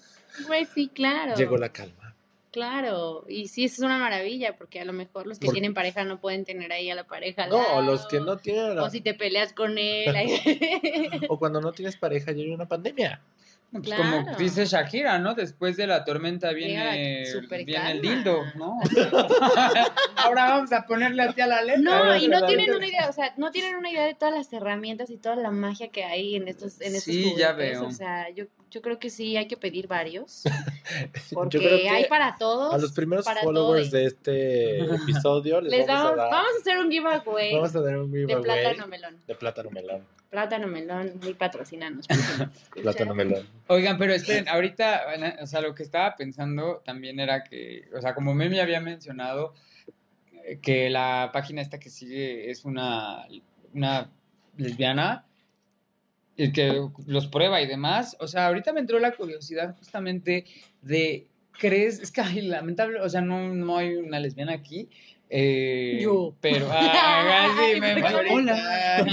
Pues 0.45 0.67
sí, 0.75 0.89
claro. 0.93 1.35
llegó 1.35 1.57
la 1.57 1.69
calma. 1.69 2.13
Claro, 2.51 3.23
y 3.29 3.49
sí, 3.49 3.65
eso 3.65 3.75
es 3.75 3.79
una 3.81 3.99
maravilla, 3.99 4.57
porque 4.57 4.79
a 4.79 4.85
lo 4.85 4.91
mejor 4.93 5.27
los 5.27 5.37
que 5.37 5.49
tienen 5.49 5.73
pareja 5.75 6.03
no 6.05 6.19
pueden 6.19 6.43
tener 6.43 6.71
ahí 6.71 6.89
a 6.89 6.95
la 6.95 7.03
pareja. 7.05 7.43
al 7.43 7.49
No, 7.51 7.57
lado, 7.61 7.81
los 7.83 8.07
que 8.07 8.19
no 8.19 8.37
tienen 8.37 8.79
O 8.79 8.89
si 8.89 8.99
te 9.01 9.13
peleas 9.13 9.53
con 9.53 9.77
él. 9.77 10.07
o 11.29 11.37
cuando 11.37 11.61
no 11.61 11.71
tienes 11.71 11.97
pareja 11.97 12.31
hay 12.31 12.49
una 12.51 12.67
pandemia. 12.67 13.21
Pues 13.71 13.83
claro. 13.83 14.23
como 14.25 14.37
dice 14.37 14.65
Shakira, 14.65 15.19
¿no? 15.19 15.35
Después 15.35 15.75
de 15.75 15.87
la 15.87 16.05
tormenta 16.05 16.51
viene, 16.53 17.25
viene 17.65 17.91
el 17.91 18.01
dildo, 18.01 18.43
¿no? 18.55 18.79
Ahora 20.15 20.49
vamos 20.49 20.71
a 20.71 20.85
ponerle 20.85 21.23
así 21.23 21.41
a 21.41 21.47
la 21.47 21.61
letra. 21.61 21.81
No, 21.81 22.15
y 22.15 22.29
no 22.29 22.45
tienen 22.45 22.73
una 22.73 22.87
idea, 22.87 23.09
o 23.09 23.13
sea, 23.13 23.33
no 23.35 23.51
tienen 23.51 23.75
una 23.75 23.91
idea 23.91 24.05
de 24.05 24.13
todas 24.13 24.33
las 24.33 24.51
herramientas 24.53 25.09
y 25.09 25.17
toda 25.17 25.35
la 25.35 25.51
magia 25.51 25.89
que 25.89 26.05
hay 26.05 26.35
en 26.37 26.47
estos, 26.47 26.79
en 26.79 26.95
estos 26.95 27.03
Sí, 27.03 27.35
ya 27.37 27.51
veo. 27.51 27.85
O 27.85 27.91
sea, 27.91 28.29
yo, 28.29 28.45
yo 28.69 28.81
creo 28.81 28.99
que 28.99 29.09
sí 29.09 29.37
hay 29.37 29.47
que 29.47 29.57
pedir 29.57 29.87
varios. 29.87 30.43
Yo 31.31 31.35
Porque 31.35 31.57
creo 31.59 31.77
que 31.79 31.89
hay 31.89 32.05
para 32.05 32.35
todos. 32.37 32.73
a 32.73 32.77
los 32.77 32.91
primeros 32.93 33.25
para 33.25 33.41
followers 33.41 33.91
de 33.91 34.05
este 34.05 34.79
episodio 34.95 35.59
les, 35.61 35.71
Les 35.71 35.87
vamos, 35.87 36.03
damos, 36.03 36.13
a 36.13 36.15
dar, 36.15 36.31
vamos 36.31 36.51
a 36.55 36.59
hacer 36.61 36.77
un 36.77 36.91
giveaway 36.91 37.53
vamos 37.53 37.75
a 37.75 37.81
dar 37.81 37.97
un 37.97 38.11
de 38.11 38.19
giveaway 38.19 38.43
plátano 38.43 38.87
melón. 38.87 39.17
de 39.27 39.35
plátano 39.35 39.69
melón. 39.71 40.05
Plátano 40.29 40.67
melón, 40.67 41.19
muy 41.21 41.33
patrocinanos. 41.33 42.05
Plátano 42.73 43.15
melón. 43.15 43.47
Oigan, 43.67 43.97
pero 43.97 44.13
esperen, 44.13 44.47
ahorita, 44.49 45.03
o 45.41 45.47
sea, 45.47 45.61
lo 45.61 45.73
que 45.73 45.83
estaba 45.83 46.15
pensando 46.17 46.81
también 46.83 47.19
era 47.21 47.45
que, 47.45 47.87
o 47.95 48.01
sea, 48.01 48.13
como 48.13 48.33
Memi 48.33 48.59
había 48.59 48.81
mencionado, 48.81 49.53
eh, 50.43 50.59
que 50.61 50.89
la 50.89 51.29
página 51.31 51.61
esta 51.61 51.79
que 51.79 51.89
sigue 51.89 52.51
es 52.51 52.65
una, 52.65 53.25
una 53.73 54.09
lesbiana 54.57 55.26
y 56.37 56.51
que 56.51 56.87
los 57.07 57.27
prueba 57.27 57.61
y 57.61 57.67
demás. 57.67 58.15
O 58.19 58.27
sea, 58.27 58.47
ahorita 58.47 58.71
me 58.71 58.79
entró 58.79 58.99
la 58.99 59.11
curiosidad 59.11 59.75
justamente 59.75 60.45
de, 60.81 61.27
¿crees? 61.51 61.99
Es 61.99 62.11
que, 62.11 62.21
lamentable, 62.43 63.01
o 63.01 63.09
sea, 63.09 63.21
no, 63.21 63.53
no 63.53 63.77
hay 63.77 63.95
una 63.95 64.19
lesbiana 64.19 64.53
aquí. 64.53 64.89
Eh, 65.29 65.99
Yo. 66.01 66.33
Pero, 66.41 66.67
ah, 66.71 67.49
sí, 67.57 67.79
me 67.81 67.93
¿por 67.93 68.01
qué 68.01 68.07
hablas- 68.07 68.31
Hola. 68.33 69.03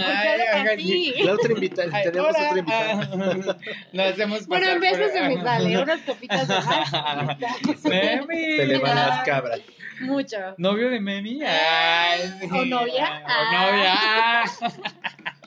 La 1.24 1.32
otra 1.34 1.52
invitada, 1.52 2.02
tenemos 2.02 2.28
hola. 2.30 2.48
otra 2.48 2.58
invitada. 2.58 3.10
Ah, 3.12 3.56
Lo 3.92 4.02
hacemos 4.04 4.46
Bueno, 4.46 4.64
pasar 4.66 4.74
en 4.76 4.80
vez 4.80 4.98
de 4.98 5.08
se 5.12 5.22
me 5.22 5.42
sale 5.42 5.82
unas 5.82 6.00
copitas 6.06 6.48
de 6.48 6.54
más. 6.54 7.38
Memi. 7.84 8.56
Se 8.56 8.66
le 8.66 8.78
van 8.78 8.96
las 8.96 9.24
cabras. 9.24 9.60
Mucho. 10.00 10.36
¿Novio 10.58 10.90
de 10.90 11.00
Memi? 11.00 11.40
Ay, 11.44 12.20
sí. 12.40 12.48
¿O 12.50 12.64
novia? 12.64 13.22
O 13.24 13.26
Ah. 13.26 14.46
novia. 14.60 14.80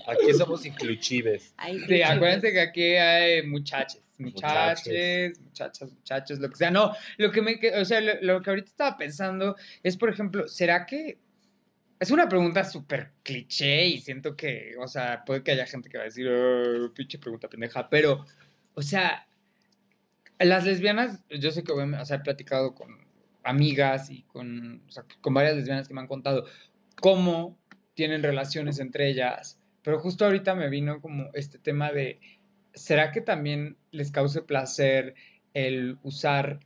Aquí 0.08 0.34
somos 0.38 0.66
inclusives. 0.66 1.54
Ay, 1.58 1.80
Sí, 1.80 1.86
qué 1.88 2.06
acuérdense 2.06 2.52
que 2.54 2.62
aquí 2.62 2.96
hay 2.96 3.46
muchachos. 3.46 4.00
Muchaches, 4.18 5.40
muchachas, 5.40 5.92
muchachos, 5.92 6.40
lo 6.40 6.50
que 6.50 6.56
sea. 6.56 6.72
No, 6.72 6.94
lo 7.18 7.32
que 7.32 7.42
me, 7.42 7.60
o 7.80 7.86
sea, 7.86 8.02
lo, 8.02 8.14
lo 8.22 8.42
que 8.42 8.50
ahorita 8.50 8.70
estaba 8.70 8.98
pensando 8.98 9.56
es, 9.84 9.98
por 9.98 10.10
ejemplo, 10.10 10.48
¿será 10.48 10.86
que 10.86 11.20
es 12.00 12.12
una 12.12 12.30
pregunta 12.30 12.64
súper 12.64 13.12
cliché 13.24 13.86
y 13.88 14.00
siento 14.00 14.36
que, 14.36 14.76
o 14.80 14.88
sea, 14.88 15.24
puede 15.26 15.44
que 15.44 15.52
haya 15.52 15.66
gente 15.66 15.90
que 15.90 15.98
va 15.98 16.04
a 16.04 16.06
decir, 16.06 16.28
"Oh, 16.28 16.94
pinche 16.94 17.18
pregunta 17.18 17.50
pendeja, 17.50 17.90
pero, 17.90 18.26
o 18.74 18.82
sea, 18.82 19.28
las 20.40 20.66
lesbianas, 20.66 21.24
yo 21.30 21.52
sé 21.52 21.64
que, 21.64 21.72
o 21.72 22.06
sea, 22.06 22.18
he 22.18 22.20
platicado 22.20 22.76
con 22.76 23.08
amigas 23.44 24.10
y 24.10 24.24
con, 24.24 24.84
o 24.88 24.92
sea, 24.92 25.06
con 25.22 25.34
varias 25.34 25.56
lesbianas 25.56 25.88
que 25.88 25.94
me 25.94 26.02
han 26.02 26.08
contado 26.08 26.46
cómo 27.02 27.58
tienen 27.96 28.22
relaciones 28.22 28.80
entre 28.80 29.10
ellas, 29.10 29.60
pero 29.82 30.00
justo 30.00 30.26
ahorita 30.26 30.54
me 30.54 30.70
vino 30.70 31.02
como 31.02 31.30
este 31.34 31.58
tema 31.58 31.92
de, 31.92 32.20
¿será 32.78 33.12
que 33.12 33.22
también 33.22 33.78
les 33.92 34.12
cause 34.12 34.42
placer 34.42 35.16
el 35.54 35.98
usar 36.04 36.60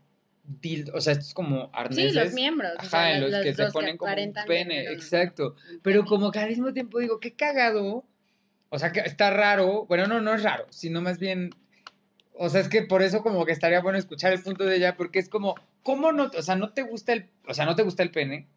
dildo? 0.44 0.94
O 0.96 1.02
sea, 1.02 1.14
esto 1.14 1.26
es 1.26 1.34
como 1.34 1.70
arneses. 1.74 2.12
Sí, 2.12 2.20
los 2.20 2.34
miembros. 2.34 2.72
o 2.76 2.80
Ajá, 2.80 2.90
sea, 2.90 3.16
en 3.16 3.22
los, 3.22 3.42
que 3.42 3.54
se 3.54 3.68
ponen 3.72 3.98
como 3.98 4.12
un 4.12 4.34
pene, 4.46 4.84
exacto. 4.92 5.56
Pero 5.82 6.06
como 6.06 6.32
que 6.32 6.40
al 6.40 6.50
mismo 6.50 6.74
tiempo 6.74 7.00
digo, 7.00 7.20
qué 7.20 7.34
cagado. 7.34 8.06
O 8.70 8.80
sea, 8.80 8.92
que 8.92 9.02
está 9.02 9.32
raro. 9.32 9.86
Bueno, 9.88 10.08
no, 10.08 10.22
no 10.22 10.34
es 10.34 10.44
raro, 10.44 10.68
sino 10.70 11.02
más 11.02 11.18
bien. 11.18 11.52
O 12.34 12.50
sea, 12.50 12.62
es 12.62 12.70
que 12.70 12.84
por 12.84 13.02
eso 13.02 13.22
como 13.22 13.46
que 13.46 13.52
estaría 13.52 13.82
bueno 13.82 14.00
escuchar 14.00 14.34
el 14.34 14.42
punto 14.42 14.66
de 14.66 14.78
ella, 14.78 14.96
porque 14.96 15.20
es 15.20 15.30
como, 15.30 15.56
¿cómo 15.84 16.12
no? 16.12 16.32
O 16.38 16.42
sea, 16.42 16.56
no 16.56 16.74
te 16.74 16.82
gusta 16.82 17.14
el, 17.14 17.30
o 17.48 17.54
sea, 17.54 17.66
no 17.66 17.76
te 17.76 17.84
gusta 17.84 18.04
el 18.04 18.12
pene, 18.12 18.48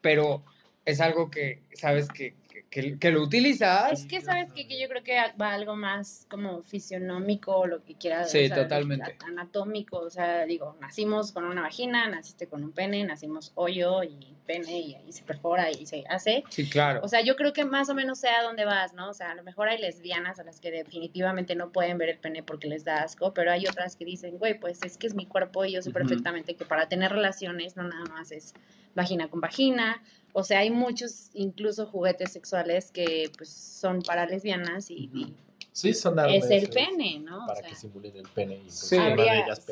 pero 0.00 0.44
es 0.84 1.00
algo 1.00 1.30
que 1.30 1.62
sabes 1.72 2.08
que, 2.08 2.34
que, 2.70 2.80
que- 2.80 2.98
que 2.98 3.10
lo 3.10 3.22
utilizas. 3.22 3.92
Es 3.92 4.06
que, 4.06 4.20
¿sabes 4.20 4.52
qué? 4.52 4.66
Que 4.66 4.80
yo 4.80 4.88
creo 4.88 5.02
que 5.02 5.16
va 5.40 5.52
algo 5.52 5.76
más 5.76 6.26
como 6.30 6.62
fisionómico 6.62 7.56
o 7.56 7.66
lo 7.66 7.82
que 7.84 7.94
quieras. 7.94 8.30
Sí, 8.30 8.44
o 8.44 8.48
sea, 8.48 8.62
totalmente. 8.62 9.16
Anatómico, 9.26 9.98
o 9.98 10.10
sea, 10.10 10.44
digo, 10.46 10.76
nacimos 10.80 11.32
con 11.32 11.44
una 11.44 11.62
vagina, 11.62 12.08
naciste 12.08 12.46
con 12.46 12.64
un 12.64 12.72
pene, 12.72 13.04
nacimos 13.04 13.52
hoyo 13.54 14.02
y 14.02 14.34
pene 14.46 14.80
y 14.80 14.94
ahí 14.94 15.12
se 15.12 15.22
perfora 15.22 15.70
y 15.70 15.86
se 15.86 16.04
hace. 16.08 16.44
Sí, 16.48 16.68
claro. 16.68 17.00
O 17.02 17.08
sea, 17.08 17.20
yo 17.20 17.36
creo 17.36 17.52
que 17.52 17.64
más 17.64 17.88
o 17.90 17.94
menos 17.94 18.18
sé 18.18 18.28
a 18.28 18.42
dónde 18.42 18.64
vas, 18.64 18.92
¿no? 18.94 19.10
O 19.10 19.14
sea, 19.14 19.30
a 19.30 19.34
lo 19.34 19.42
mejor 19.42 19.68
hay 19.68 19.78
lesbianas 19.78 20.38
a 20.40 20.44
las 20.44 20.58
que 20.60 20.70
definitivamente 20.70 21.54
no 21.54 21.70
pueden 21.72 21.98
ver 21.98 22.08
el 22.08 22.18
pene 22.18 22.42
porque 22.42 22.68
les 22.68 22.84
da 22.84 23.02
asco, 23.02 23.32
pero 23.34 23.52
hay 23.52 23.66
otras 23.66 23.96
que 23.96 24.04
dicen, 24.04 24.38
güey, 24.38 24.58
pues 24.58 24.80
es 24.84 24.96
que 24.98 25.06
es 25.06 25.14
mi 25.14 25.26
cuerpo 25.26 25.64
y 25.64 25.72
yo 25.72 25.82
sé 25.82 25.90
perfectamente 25.90 26.54
que 26.56 26.64
para 26.64 26.88
tener 26.88 27.12
relaciones 27.12 27.76
no 27.76 27.84
nada 27.84 28.04
más 28.06 28.32
es 28.32 28.54
vagina 28.94 29.28
con 29.28 29.40
vagina. 29.40 30.02
O 30.32 30.42
sea, 30.44 30.60
hay 30.60 30.70
muchos 30.70 31.30
incluso 31.34 31.86
juguetes 31.86 32.32
sexuales 32.32 32.90
que 32.90 33.30
pues 33.36 33.50
son 33.50 34.02
para 34.02 34.26
lesbianas 34.26 34.90
y, 34.90 35.10
y 35.12 35.34
Sí, 35.74 35.94
son 35.94 36.18
es 36.28 36.50
el 36.50 36.68
pene, 36.68 37.18
¿no? 37.20 37.44
O 37.44 37.46
Para 37.46 37.60
sea, 37.60 37.68
que 37.70 37.74
simulen 37.74 38.14
el 38.14 38.28
pene 38.28 38.56
y 38.56 38.58
pues, 38.64 38.78
Sí. 38.78 38.96
una 38.96 39.04
de 39.06 39.12
Habría- 39.12 39.44
ellas. 39.44 39.66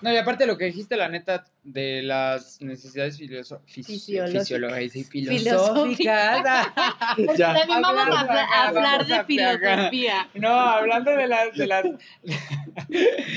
No, 0.00 0.10
y 0.12 0.16
aparte 0.16 0.46
lo 0.46 0.56
que 0.56 0.64
dijiste, 0.64 0.96
la 0.96 1.10
neta, 1.10 1.44
de 1.62 2.02
las 2.02 2.60
necesidades 2.62 3.18
Fisiológicas. 3.18 4.42
fisiológicas 4.48 4.96
y 4.96 5.04
filosóficas. 5.04 6.42
Porque 7.16 7.36
Ya. 7.36 7.54
también 7.54 7.82
vamos 7.82 8.00
a, 8.16 8.66
hablar 8.68 8.98
vamos 8.98 9.08
de 9.08 9.14
a 9.14 9.24
filosofía. 9.24 10.28
No, 10.34 10.48
hablando 10.48 11.10
de 11.10 11.28
las, 11.28 11.54
de 11.54 11.66
las, 11.66 11.84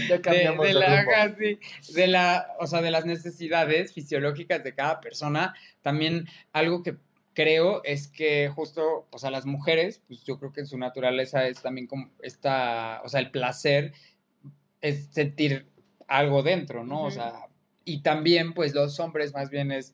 Ya 0.10 0.16
de, 0.16 0.22
cambiamos 0.22 0.66
de 0.68 0.74
de, 0.74 0.80
la, 0.80 1.02
rumbo. 1.04 1.12
ajá, 1.12 1.36
sí, 1.38 1.60
de 1.94 2.08
la, 2.08 2.48
o 2.60 2.68
sea, 2.68 2.82
de 2.82 2.92
las 2.92 3.06
necesidades 3.06 3.94
fisiológicas 3.94 4.64
de 4.64 4.74
cada 4.74 5.02
persona, 5.02 5.54
también 5.82 6.28
algo 6.54 6.82
que 6.82 6.96
creo 7.36 7.84
es 7.84 8.08
que 8.08 8.50
justo, 8.50 9.08
o 9.12 9.20
sea, 9.20 9.30
las 9.30 9.46
mujeres, 9.46 10.02
pues 10.08 10.24
yo 10.24 10.40
creo 10.40 10.52
que 10.52 10.62
en 10.62 10.68
su 10.68 10.78
naturaleza 10.80 11.48
es 11.48 11.62
también 11.62 11.86
como 11.86 12.10
esta, 12.24 13.02
o 13.04 13.10
sea, 13.10 13.20
el 13.20 13.30
placer 13.30 13.94
es 14.82 15.10
sentir 15.12 15.68
algo 16.08 16.42
dentro, 16.42 16.84
¿no? 16.84 17.04
O 17.04 17.12
sea, 17.12 17.48
y 17.84 18.02
también, 18.02 18.54
pues 18.54 18.74
los 18.74 19.00
hombres 19.00 19.34
más 19.34 19.52
bien 19.52 19.72
es, 19.72 19.94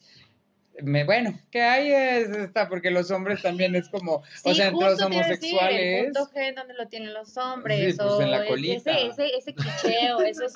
me, 0.81 1.03
bueno, 1.03 1.37
que 1.51 1.61
ahí 1.61 1.91
es 1.91 2.29
esta, 2.29 2.67
porque 2.69 2.91
los 2.91 3.11
hombres 3.11 3.41
también 3.41 3.75
es 3.75 3.89
como, 3.89 4.15
o 4.15 4.23
Sí, 4.43 4.55
sea, 4.55 4.67
entre 4.69 4.85
los 4.87 4.97
decir, 4.97 5.13
homosexuales. 5.13 5.79
el 5.79 6.05
punto 6.13 6.31
G 6.33 6.55
donde 6.55 6.73
lo 6.73 6.87
tienen 6.87 7.13
los 7.13 7.37
hombres. 7.37 7.93
Sí, 7.95 7.97
pues, 8.01 8.13
o 8.13 8.21
en 8.21 8.31
la 8.31 8.37
ese- 8.39 8.47
colita. 8.47 8.91
Ese, 8.97 9.07
ese, 9.07 9.37
ese 9.37 9.53
clicheo, 9.55 10.21
esos, 10.25 10.53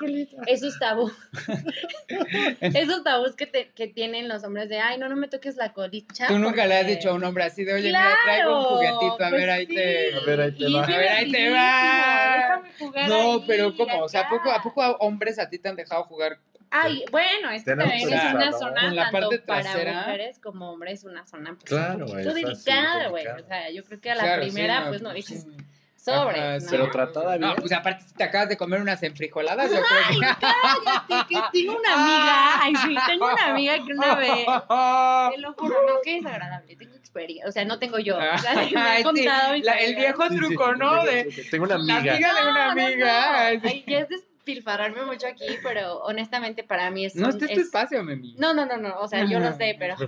esos 0.48 0.80
tabús. 0.80 1.12
esos 2.62 3.04
tabús 3.04 3.36
que, 3.36 3.46
te- 3.46 3.70
que 3.76 3.88
tienen 3.88 4.28
los 4.28 4.44
hombres 4.44 4.70
de, 4.70 4.80
ay, 4.80 4.98
no, 4.98 5.10
no 5.10 5.16
me 5.16 5.28
toques 5.28 5.56
la 5.58 5.74
colita. 5.74 6.28
Tú 6.28 6.38
nunca 6.40 6.66
le 6.66 6.76
has 6.76 6.82
porque-". 6.84 6.96
dicho 6.96 7.10
a 7.10 7.14
un 7.14 7.24
hombre 7.24 7.44
así 7.44 7.64
de, 7.64 7.74
oye, 7.74 7.88
mira, 7.88 8.18
traigo 8.24 8.58
un 8.58 8.64
Claro, 8.64 8.76
juguetito, 8.78 9.14
a 9.26 9.30
pues 9.30 9.32
ver, 9.32 9.50
ahí 9.50 9.66
sí. 9.68 9.76
te... 9.76 10.16
A 10.16 10.20
ver, 10.26 10.42
ahí 10.42 10.52
te 10.58 10.70
va. 10.72 10.84
A 10.84 10.88
ver, 10.88 11.10
ahí 11.10 11.32
te 11.32 11.50
va. 11.50 12.36
déjame 12.38 12.70
jugar 12.80 13.10
No, 13.10 13.32
ahí, 13.34 13.44
pero 13.48 13.76
¿cómo? 13.76 14.04
O 14.04 14.10
sea, 14.10 14.22
¿a 14.22 14.30
poco, 14.30 14.52
¿a 14.52 14.62
poco 14.62 14.82
hombres 15.00 15.40
a 15.40 15.50
ti 15.50 15.60
te 15.60 15.70
han 15.70 15.76
dejado 15.76 16.04
jugar? 16.06 16.40
Ay, 16.72 17.06
bueno, 17.12 17.50
es 17.52 17.64
que 17.64 17.76
también 17.76 18.00
es 18.02 18.06
una 18.34 18.50
¿no? 18.52 18.60
zona 18.60 18.92
la 18.94 19.04
tanto 19.12 19.20
parte 19.30 19.40
para 19.40 19.62
trasera. 19.62 19.94
mujeres 20.02 20.40
como 20.40 20.72
hombres, 20.72 21.04
una 21.04 21.26
zona 21.26 21.52
pues, 21.54 21.64
Claro, 21.66 22.06
un 22.06 22.12
poquito 22.12 22.34
delicada, 22.34 23.08
güey. 23.10 23.26
O 23.28 23.46
sea, 23.46 23.70
yo 23.72 23.84
creo 23.84 24.02
que 24.02 24.12
a 24.12 24.16
la 24.16 24.24
Claro, 24.24 24.44
sí, 24.44 24.50
primera, 24.52 24.88
pues 24.90 25.02
no 25.02 25.12
pues, 25.12 25.26
dices 25.28 25.44
sí. 25.44 25.58
sobres, 25.96 26.38
Ajá, 26.40 26.54
¿no? 26.56 26.60
sí. 26.62 26.68
Pero 26.70 26.92
tratada 26.92 27.38
No, 27.38 27.48
bien. 27.48 27.56
pues 27.62 27.72
aparte 27.72 28.04
si 28.08 28.14
te 28.14 28.24
acabas 28.24 28.50
de 28.50 28.58
comer 28.58 28.82
unas 28.82 29.02
enfrijoladas, 29.04 29.72
yo 29.72 29.78
Ay, 29.78 30.18
creo 30.20 30.36
cállate, 30.40 31.34
que 31.34 31.42
tengo 31.54 31.78
una 31.78 31.94
amiga, 31.94 32.62
ay 32.62 32.76
sí, 32.76 32.96
tengo 33.08 33.26
una 33.34 33.46
amiga 33.48 33.76
que 33.86 33.94
una 33.94 34.16
vez, 34.16 34.30
que... 34.30 34.46
te 35.36 35.42
lo 35.42 35.54
juro, 35.54 35.76
no, 35.88 35.94
qué 36.04 36.16
desagradable, 36.18 36.76
tengo 36.76 36.96
experiencia, 36.96 37.48
o 37.48 37.52
sea, 37.52 37.66
no 37.66 37.80
tengo 37.80 37.98
yo, 38.00 38.18
o 38.18 38.38
sea, 38.38 38.54
me 38.72 38.80
han 38.82 38.98
sí, 38.98 39.04
contado 39.04 39.54
mis 39.54 39.64
la- 39.66 39.74
el 39.80 39.96
viejo 39.96 40.24
Sí, 40.28 40.30
sí, 40.34 40.38
truco, 40.40 40.76
¿no? 40.76 41.04
tengo- 41.04 41.06
De 41.06 41.46
Tengo 41.50 41.64
una 41.66 41.78
la 41.78 41.96
amiga. 41.98 42.14
amiga 42.14 42.34
de 42.34 42.42
una 42.52 42.68
No, 42.68 42.76
no, 42.76 42.82
amiga. 42.86 43.32
no. 43.32 43.38
Ay, 43.40 43.60
sí. 43.64 43.84
Ya 43.88 44.00
es 44.00 44.10
despilfarrarme 44.46 45.04
mucho 45.06 45.28
aquí, 45.28 45.46
pero 45.64 45.98
honestamente 46.04 46.64
para 46.64 46.92
mí 46.92 47.06
es... 47.06 47.16
No, 47.16 47.28
un- 47.28 47.34
este 47.34 47.46
es 47.46 47.52
tu 47.54 47.60
es- 47.60 47.66
espacio, 47.66 48.04
Memi. 48.04 48.36
No, 48.38 48.54
no, 48.54 48.66
no, 48.66 48.78
no, 48.78 49.00
o 49.00 49.08
sea, 49.08 49.26
yo 49.26 49.40
lo 49.40 49.52
sé, 49.58 49.76
pero... 49.80 49.96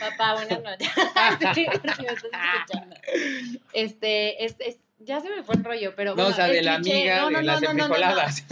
Papá, 0.00 0.34
buenas 0.34 0.62
noches. 0.62 0.88
Si 1.54 1.66
me 1.66 1.74
estás 1.74 1.98
escuchando. 2.00 2.96
Este, 3.72 4.44
es, 4.44 4.56
es- 4.60 4.78
ya 5.00 5.20
se 5.20 5.28
me 5.30 5.42
fue 5.42 5.56
el 5.56 5.64
rollo, 5.64 5.92
pero 5.96 6.10
No, 6.10 6.16
bueno, 6.16 6.30
o 6.30 6.32
sea, 6.32 6.46
de 6.46 6.62
la 6.62 6.78
cliché- 6.78 6.92
amiga 6.92 7.16
no, 7.22 7.30
no, 7.30 7.38
de 7.38 7.44
no, 7.44 7.52
las 7.52 7.60
no, 7.62 7.68
no, 7.68 7.74
no, 7.74 7.88
no. 7.88 7.94
enfrijoladas. 7.94 8.44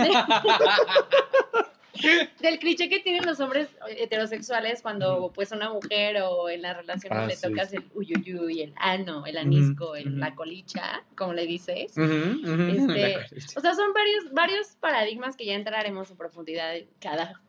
Del 2.40 2.58
cliché 2.58 2.88
que 2.88 3.00
tienen 3.00 3.24
los 3.26 3.40
hombres 3.40 3.68
heterosexuales 3.88 4.82
cuando 4.82 5.32
pues 5.34 5.52
una 5.52 5.70
mujer 5.70 6.18
o 6.22 6.48
en 6.48 6.62
las 6.62 6.76
relaciones 6.76 7.18
Ah, 7.18 7.26
le 7.26 7.36
tocas 7.36 7.70
sí. 7.70 7.76
el 7.76 7.84
uyuyuy, 7.94 8.62
el 8.62 8.74
ano, 8.76 9.26
el 9.26 9.36
anisco, 9.38 9.96
el- 9.96 10.18
la 10.18 10.34
colicha, 10.34 11.04
como 11.16 11.32
le 11.34 11.46
dices. 11.46 11.92
Este. 11.96 13.16
O 13.56 13.60
sea, 13.60 13.74
son 13.74 13.92
varios, 13.92 14.32
varios 14.32 14.66
paradigmas 14.80 15.36
que 15.36 15.44
ya 15.46 15.54
entraremos 15.54 16.10
en 16.10 16.16
profundidad 16.16 16.76
en 16.76 16.88
cada... 17.00 17.40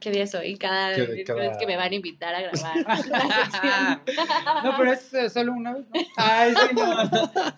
¿Qué 0.00 0.10
día 0.10 0.26
soy? 0.26 0.56
Cada 0.56 0.88
vez 0.90 1.24
cada- 1.26 1.56
que 1.58 1.66
me 1.66 1.76
van 1.76 1.92
a 1.92 1.94
invitar 1.94 2.34
a 2.34 2.40
grabar. 2.42 4.02
No, 4.64 4.74
pero 4.76 4.92
es 4.92 5.12
eh, 5.14 5.30
solo 5.30 5.52
una 5.52 5.74
vez, 5.74 5.84
¿no? 5.94 6.00
Ay, 6.16 6.52
sí, 6.54 6.74
no. 6.74 7.10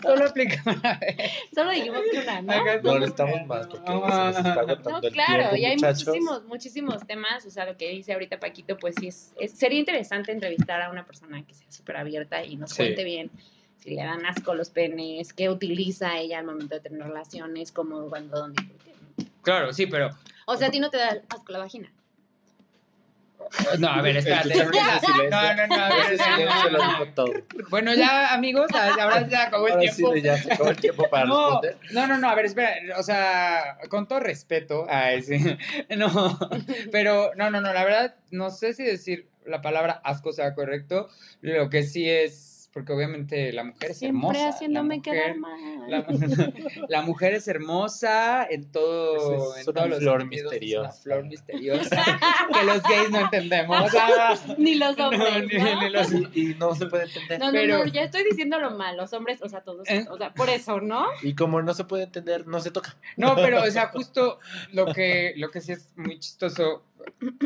Solo 0.03 0.27
aplica 0.27 0.63
una 0.67 0.99
vez. 0.99 1.17
Solo 1.55 1.71
dijimos 1.71 2.01
que 2.11 2.19
una, 2.19 2.43
¿no? 2.43 2.65
No, 2.83 2.99
necesitamos 2.99 3.47
más 3.47 3.67
porque 3.67 3.87
se 3.87 3.93
nos 3.95 4.37
está 4.37 4.53
agotando 4.53 4.91
No, 4.91 4.99
el 5.07 5.13
claro, 5.13 5.37
tiempo, 5.39 5.57
y 5.57 5.65
hay 5.65 5.77
muchachos. 5.77 6.07
muchísimos, 6.09 6.45
muchísimos 6.45 7.07
temas, 7.07 7.47
o 7.47 7.51
sea, 7.51 7.65
lo 7.67 7.77
que 7.77 7.89
dice 7.91 8.13
ahorita 8.13 8.39
Paquito, 8.39 8.77
pues 8.77 8.95
sí, 8.99 9.09
es, 9.09 9.33
es- 9.39 9.53
sería 9.53 9.79
interesante 9.79 10.33
entrevistar 10.33 10.83
a 10.83 10.91
una 10.91 11.05
persona 11.07 11.43
que 11.45 11.55
sea 11.55 11.71
súper 11.71 11.97
abierta 11.97 12.45
y 12.45 12.57
nos 12.57 12.71
Sí. 12.71 12.77
cuente 12.83 13.05
bien 13.05 13.31
si 13.79 13.91
le 13.95 14.03
dan 14.03 14.27
asco 14.27 14.55
los 14.55 14.69
penes, 14.69 15.33
qué 15.33 15.49
utiliza 15.49 16.19
ella 16.19 16.39
al 16.41 16.45
momento 16.45 16.75
de 16.75 16.81
tener 16.83 17.03
relaciones, 17.03 17.73
cómo, 17.73 18.09
cuándo, 18.11 18.39
dónde 18.39 18.63
y 18.63 18.67
por 18.67 18.77
qué. 18.85 18.93
Claro, 19.43 19.73
sí, 19.73 19.87
pero. 19.87 20.11
O 20.47 20.57
sea, 20.57 20.69
a 20.69 20.71
ti 20.71 20.81
no 20.81 20.91
te 20.91 20.99
da 20.99 21.17
asco 21.31 21.51
la 21.53 21.61
vagina. 21.61 21.91
No, 23.79 23.89
a 23.89 24.01
ver, 24.03 24.17
espérate. 24.17 24.53
Ese. 24.55 24.65
No, 24.65 25.55
no, 25.55 25.67
no, 25.67 25.75
a 25.75 25.89
ver, 25.89 26.13
Ese 26.13 26.25
no. 26.73 27.13
todo. 27.15 27.33
Bueno, 27.69 27.95
ya, 27.95 28.33
amigos, 28.33 28.71
ahora 28.73 29.27
ya 29.29 29.45
acabó 29.45 29.69
el 29.69 29.79
tiempo. 29.79 30.15
ya 30.17 30.37
se 30.37 30.53
acabó 30.53 30.71
el 30.71 30.77
tiempo 30.77 31.09
para 31.11 31.25
No, 31.27 31.61
responder. 31.61 31.77
no, 31.93 32.07
no, 32.07 32.19
no, 32.19 32.29
a 32.31 32.35
ver, 32.35 32.45
espera, 32.47 32.75
o 32.99 33.03
sea, 33.03 33.79
con 33.89 34.07
todo 34.07 34.21
respeto, 34.21 34.87
ay, 34.89 35.23
sí, 35.23 35.39
no, 35.97 36.39
pero, 36.93 37.33
no, 37.37 37.51
no, 37.51 37.61
no, 37.61 37.73
la 37.73 37.85
verdad, 37.85 38.15
no 38.31 38.51
sé 38.51 38.73
si 38.75 38.85
decir 38.85 39.29
la 39.45 39.63
palabra 39.63 40.01
asco 40.05 40.33
sea 40.33 40.55
correcto, 40.55 41.09
lo 41.41 41.71
que 41.71 41.83
sí 41.83 42.09
es, 42.09 42.60
porque 42.73 42.93
obviamente 42.93 43.53
la 43.53 43.65
mujer 43.65 43.91
es 43.91 43.99
Siempre 43.99 44.29
hermosa. 44.39 44.49
haciéndome 44.51 44.97
la 44.99 45.03
quedar 45.03 45.37
mujer, 45.39 45.79
mal. 45.79 45.91
la, 45.91 46.07
la 46.89 47.03
mujer 47.03 47.35
es 47.35 47.49
hermosa 47.49 48.47
en 48.49 48.71
todo, 48.71 49.55
Es 49.57 49.63
en 49.67 49.71
una 49.71 49.75
todos 49.75 49.91
los 49.91 49.99
flor 49.99 50.21
sentidos, 50.21 50.41
es 50.41 50.47
una 50.47 50.51
misteriosa. 50.61 51.03
flor 51.03 51.25
misteriosa 51.25 52.05
que 52.55 52.65
los 52.65 52.83
gays 52.83 53.11
no 53.11 53.21
entendemos. 53.21 53.91
Ah, 53.99 54.35
Ni 54.59 54.75
los 54.77 54.99
hombres, 54.99 55.47
ni- 55.53 55.59
¿no? 55.59 55.81
ni 55.83 55.91
los- 55.91 56.13
Y, 56.13 56.51
y 56.51 56.55
no 56.55 56.75
se 56.75 56.87
puede 56.87 57.05
entender. 57.05 57.39
No, 57.41 57.47
no, 57.47 57.53
pero- 57.53 57.79
no, 57.79 57.87
ya 57.87 58.03
estoy 58.03 58.23
diciéndolo 58.25 58.71
mal, 58.71 58.97
los 58.97 59.13
hombres, 59.13 59.41
o 59.43 59.49
sea, 59.49 59.63
todos, 59.63 59.89
¿Eh? 59.89 60.07
o 60.09 60.17
sea, 60.17 60.33
por 60.33 60.49
eso, 60.49 60.81
¿no? 60.81 61.07
Y 61.23 61.35
como 61.35 61.63
no 61.63 61.75
se 61.75 61.85
puede 61.85 62.05
entender, 62.05 62.47
no 62.47 62.61
se 62.61 62.71
toca. 62.71 62.97
No, 63.17 63.35
pero, 63.37 63.63
o 63.63 63.71
sea, 63.71 63.89
justo 63.89 64.39
lo 64.73 64.87
que, 64.93 65.35
lo 65.37 65.51
que 65.51 65.61
sí 65.61 65.73
es 65.73 65.89
muy 65.97 66.19
chistoso. 66.19 66.85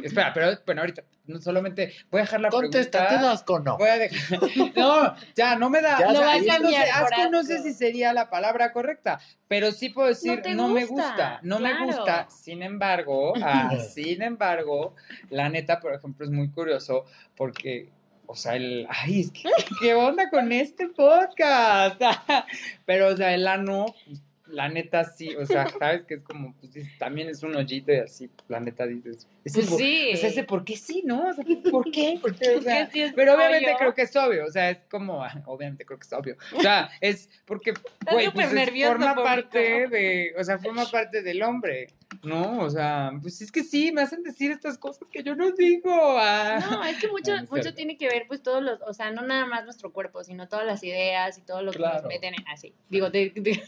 Espera, 0.02 0.32
pero 0.32 0.58
bueno, 0.66 0.82
ahorita 0.82 1.04
no 1.26 1.40
solamente 1.40 1.92
voy 2.10 2.20
a 2.20 2.24
dejar 2.24 2.40
la 2.40 2.50
Contesta, 2.50 2.98
¿te 2.98 3.04
pregunta. 3.06 3.26
das 3.26 3.40
asco 3.40 3.58
no? 3.58 3.78
Voy 3.78 3.88
a 3.88 3.98
dejar. 3.98 4.40
No, 4.76 5.14
ya, 5.34 5.56
no 5.56 5.70
me 5.70 5.80
da. 5.80 5.98
Ya 5.98 6.08
o 6.08 6.14
sea, 6.14 6.36
no 6.36 6.42
sé, 6.42 6.46
cambiar 6.46 6.86
por 6.86 7.14
asco 7.14 7.30
no 7.30 7.42
sé 7.44 7.62
si 7.62 7.72
sería 7.72 8.12
la 8.12 8.28
palabra 8.28 8.72
correcta, 8.72 9.20
pero 9.48 9.72
sí 9.72 9.88
puedo 9.88 10.08
decir, 10.08 10.42
no, 10.54 10.68
me 10.68 10.84
gusta, 10.84 11.40
no 11.42 11.58
me 11.60 11.86
gusta. 11.86 12.28
Sin 12.30 12.62
embargo, 12.62 13.34
ah, 13.42 13.70
sin 13.94 14.22
embargo, 14.22 14.94
la 15.30 15.48
neta, 15.48 15.80
por 15.80 15.94
ejemplo, 15.94 16.24
es 16.24 16.30
muy 16.30 16.50
curioso 16.50 17.04
porque. 17.36 17.90
O 18.26 18.34
sea, 18.34 18.56
el. 18.56 18.86
Ay, 18.88 19.20
es 19.20 19.30
que. 19.30 19.50
¿Qué 19.80 19.94
onda 19.94 20.30
con 20.30 20.50
este 20.50 20.88
podcast? 20.88 22.00
Pero, 22.86 23.08
o 23.08 23.16
sea, 23.16 23.34
el 23.34 23.46
ano. 23.46 23.86
La 24.54 24.68
neta 24.68 25.04
sí, 25.04 25.34
o 25.36 25.44
sea, 25.46 25.66
sabes 25.78 26.04
que 26.04 26.14
es 26.14 26.22
como, 26.22 26.54
pues 26.60 26.72
también 26.98 27.28
es 27.28 27.42
un 27.42 27.54
hoyito 27.56 27.92
y 27.92 27.96
así, 27.96 28.28
pues, 28.28 28.48
la 28.48 28.60
neta 28.60 28.86
dices, 28.86 29.26
ese, 29.44 29.58
Pues 29.60 29.68
por- 29.70 29.78
sí. 29.78 30.10
o 30.14 30.16
sea, 30.16 30.28
ese 30.30 30.44
por 30.44 30.64
qué 30.64 30.76
sí, 30.76 31.02
¿no? 31.04 31.28
O 31.28 31.32
sea, 31.34 31.44
¿por 31.70 31.90
qué? 31.90 32.18
¿Por 32.20 32.34
qué? 32.34 32.48
O 32.50 32.52
Porque 32.54 32.62
sea, 32.62 32.90
sí 32.90 33.02
es 33.02 33.12
pero 33.14 33.34
obviamente 33.34 33.74
creo 33.78 33.92
que 33.94 34.02
es 34.02 34.16
obvio, 34.16 34.46
o 34.46 34.50
sea, 34.50 34.70
es 34.70 34.78
como, 34.90 35.22
ah, 35.22 35.32
obviamente 35.46 35.84
creo 35.84 35.98
que 35.98 36.06
es 36.06 36.12
obvio. 36.12 36.36
O 36.56 36.60
sea, 36.60 36.90
es 37.00 37.28
porque, 37.44 37.74
güey, 38.10 38.30
pues, 38.30 38.46
es- 38.48 38.52
nervioso, 38.54 38.92
forma 38.92 39.14
parte 39.14 39.88
de, 39.88 40.34
o 40.38 40.44
sea, 40.44 40.58
forma 40.58 40.86
parte 40.90 41.22
del 41.22 41.42
hombre, 41.42 41.88
¿no? 42.22 42.60
O 42.60 42.70
sea, 42.70 43.12
pues 43.20 43.40
es 43.42 43.50
que 43.52 43.62
sí, 43.64 43.90
me 43.92 44.02
hacen 44.02 44.22
decir 44.22 44.50
estas 44.50 44.78
cosas 44.78 45.06
que 45.10 45.22
yo 45.22 45.34
no 45.34 45.50
digo. 45.50 45.90
ah. 46.18 46.58
No, 46.70 46.84
es 46.84 46.98
que 46.98 47.08
mucho, 47.08 47.32
No, 47.32 47.36
no 47.38 47.44
es 47.44 47.50
mucho 47.50 47.74
tiene 47.74 47.96
que 47.98 48.08
ver, 48.08 48.24
pues, 48.28 48.42
todos 48.42 48.62
los, 48.62 48.80
o 48.82 48.92
sea, 48.94 49.10
no 49.10 49.22
nada 49.22 49.44
más 49.46 49.64
nuestro 49.64 49.92
cuerpo, 49.92 50.22
sino 50.24 50.48
todas 50.48 50.64
las 50.64 50.82
ideas 50.84 51.36
y 51.38 51.42
todo 51.42 51.62
lo 51.62 51.72
que 51.72 51.80
nos 51.80 52.04
meten 52.04 52.34
en 52.34 52.48
así. 52.48 52.72
Digo, 52.88 53.10
de, 53.10 53.30
de- 53.34 53.62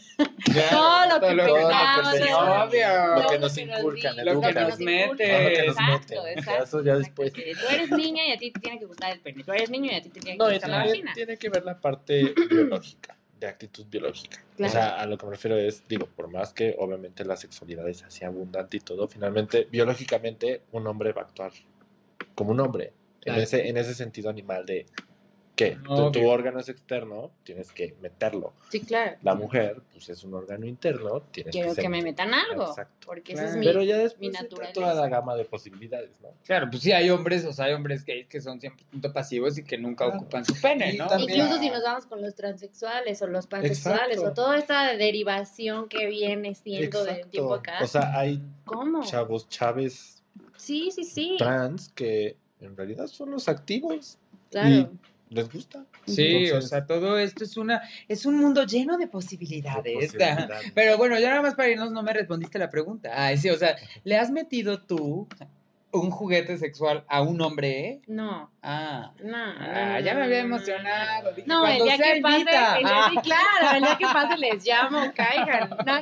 Ya, 0.55 0.69
todo 0.77 1.05
lo 1.05 1.19
que 1.19 1.53
pensamos. 1.53 3.23
Lo 3.23 3.29
que 3.29 3.39
nos 3.39 3.57
inculcan, 3.57 4.15
lo 4.25 4.41
que 4.41 4.53
nos 4.53 4.79
meten. 4.79 5.03
inculcan. 5.05 5.43
Lo 5.43 5.49
que 5.49 5.65
nos 5.67 5.75
Exacto, 5.77 6.23
meten. 6.23 6.39
exacto, 6.39 6.63
Eso 6.63 6.83
ya 6.83 6.95
después. 6.97 7.33
Tú 7.33 7.39
eres 7.69 7.91
niña 7.91 8.27
y 8.27 8.31
a 8.31 8.37
ti 8.37 8.51
te 8.51 8.59
tiene 8.59 8.79
que 8.79 8.85
gustar 8.85 9.11
el 9.13 9.19
pene. 9.21 9.43
Tú 9.43 9.51
eres 9.51 9.69
niño 9.69 9.91
y 9.91 9.95
a 9.95 10.01
ti 10.01 10.09
te 10.09 10.19
tiene 10.19 10.37
que 10.37 10.43
gustar 10.43 10.69
la 10.69 10.77
también 10.77 11.05
vagina. 11.05 11.13
tiene 11.13 11.37
que 11.37 11.49
ver 11.49 11.65
la 11.65 11.79
parte 11.79 12.33
biológica, 12.49 13.17
de 13.39 13.47
actitud 13.47 13.85
biológica. 13.89 14.43
Claro. 14.55 14.69
O 14.69 14.73
sea, 14.73 14.99
a 14.99 15.05
lo 15.05 15.17
que 15.17 15.25
me 15.25 15.31
refiero 15.33 15.57
es, 15.57 15.87
digo, 15.87 16.07
por 16.07 16.27
más 16.29 16.53
que 16.53 16.75
obviamente 16.79 17.23
la 17.25 17.37
sexualidad 17.37 17.87
es 17.87 18.03
así 18.03 18.25
abundante 18.25 18.77
y 18.77 18.79
todo, 18.79 19.07
finalmente, 19.07 19.67
biológicamente, 19.69 20.61
un 20.71 20.87
hombre 20.87 21.11
va 21.13 21.21
a 21.21 21.25
actuar 21.25 21.51
como 22.35 22.51
un 22.51 22.59
hombre. 22.59 22.93
En, 23.25 23.35
ese, 23.35 23.67
en 23.67 23.75
ese 23.75 23.93
sentido 23.93 24.29
animal 24.29 24.65
de 24.65 24.85
que 25.57 25.71
tu, 25.71 25.83
tu 25.83 26.19
Obvio. 26.19 26.29
órgano 26.29 26.59
es 26.59 26.69
externo, 26.69 27.31
tienes 27.43 27.71
que 27.71 27.95
meterlo. 27.99 28.53
Sí, 28.69 28.79
claro. 28.79 29.17
La 29.23 29.33
mujer, 29.33 29.81
pues 29.91 30.07
es 30.07 30.23
un 30.23 30.35
órgano 30.35 30.65
interno, 30.67 31.21
tienes 31.31 31.51
Quiero 31.51 31.73
que 31.73 31.81
que 31.81 31.89
me 31.89 32.01
metan 32.03 32.31
algo. 32.33 32.67
Exacto. 32.69 33.07
Porque 33.07 33.33
Claro. 33.33 33.47
ese 33.49 33.57
es 33.57 33.59
mi. 33.59 33.65
Pero 33.65 33.81
ya 33.83 33.97
después 33.97 34.19
mi 34.21 34.29
naturaleza. 34.29 34.73
toda 34.73 34.93
la 34.93 35.09
gama 35.09 35.35
de 35.35 35.45
posibilidades, 35.45 36.11
¿no? 36.21 36.29
Claro, 36.45 36.67
pues 36.69 36.83
sí 36.83 36.91
hay 36.91 37.09
hombres, 37.09 37.43
o 37.43 37.51
sea, 37.51 37.65
hay 37.65 37.73
hombres 37.73 38.05
gays 38.05 38.27
que 38.27 38.39
son 38.39 38.59
100% 38.61 39.11
pasivos 39.11 39.57
y 39.57 39.63
que 39.63 39.77
nunca 39.79 40.05
Claro. 40.05 40.19
ocupan 40.21 40.45
su 40.45 40.53
pene, 40.61 40.93
¿no? 40.93 41.07
también- 41.07 41.31
Incluso 41.39 41.59
si 41.59 41.69
nos 41.71 41.81
vamos 41.83 42.05
con 42.05 42.21
los 42.21 42.35
transexuales 42.35 43.19
o 43.23 43.27
los 43.27 43.47
pansexuales 43.47 44.17
Exacto. 44.17 44.29
o 44.29 44.33
toda 44.45 44.57
esta 44.59 44.95
derivación 44.95 45.89
que 45.89 46.05
viene 46.05 46.53
siendo 46.53 47.03
de 47.03 47.09
Exacto. 47.11 47.29
tiempo 47.31 47.53
acá. 47.55 47.79
O 47.81 47.87
sea, 47.87 48.17
hay 48.17 48.41
¿Cómo? 48.63 49.03
chavos, 49.03 49.49
chaves 49.49 50.23
Sí, 50.55 50.91
sí, 50.91 51.03
sí. 51.03 51.35
trans 51.39 51.89
que 51.95 52.37
en 52.61 52.77
realidad 52.77 53.07
son 53.07 53.31
los 53.31 53.49
activos. 53.49 54.19
Claro. 54.51 54.91
¿Les 55.29 55.51
gusta? 55.51 55.85
Sí, 56.05 56.49
o 56.51 56.61
sea, 56.61 56.85
todo 56.85 57.17
esto 57.17 57.43
es 57.43 57.57
una 57.57 57.81
es 58.07 58.25
un 58.25 58.37
mundo 58.37 58.63
lleno 58.63 58.97
de 58.97 59.07
posibilidades. 59.07 59.95
Posibilidades. 60.11 60.71
Pero 60.73 60.97
bueno, 60.97 61.19
ya 61.19 61.29
nada 61.29 61.41
más 61.41 61.55
para 61.55 61.69
irnos 61.69 61.91
no 61.91 62.01
me 62.01 62.13
respondiste 62.13 62.57
la 62.57 62.69
pregunta. 62.69 63.11
Ay, 63.13 63.37
sí, 63.37 63.49
o 63.49 63.57
sea, 63.57 63.75
¿le 64.03 64.17
has 64.17 64.31
metido 64.31 64.81
tú 64.81 65.27
un 65.93 66.11
juguete 66.11 66.57
sexual 66.57 67.05
a 67.07 67.21
un 67.21 67.39
hombre? 67.41 67.69
eh? 67.89 68.01
No, 68.07 68.51
Ah. 68.61 69.13
no. 69.23 69.37
Ah, 69.37 69.93
no, 69.93 69.99
ya 70.01 70.13
me 70.13 70.23
había 70.23 70.39
emocionado. 70.39 71.31
Dije, 71.31 71.47
No, 71.47 71.65
el 71.65 71.81
día 71.83 71.97
que 71.97 72.19
pase, 72.21 72.37
el 72.39 72.45
día, 72.45 72.77
Ah. 72.85 73.09
sí, 73.09 73.17
claro, 73.23 73.77
el 73.77 73.83
día 73.83 73.97
que 73.97 74.05
pase 74.13 74.37
les 74.37 74.65
llamo, 74.65 75.11
caigan. 75.15 75.69
No, 75.69 76.01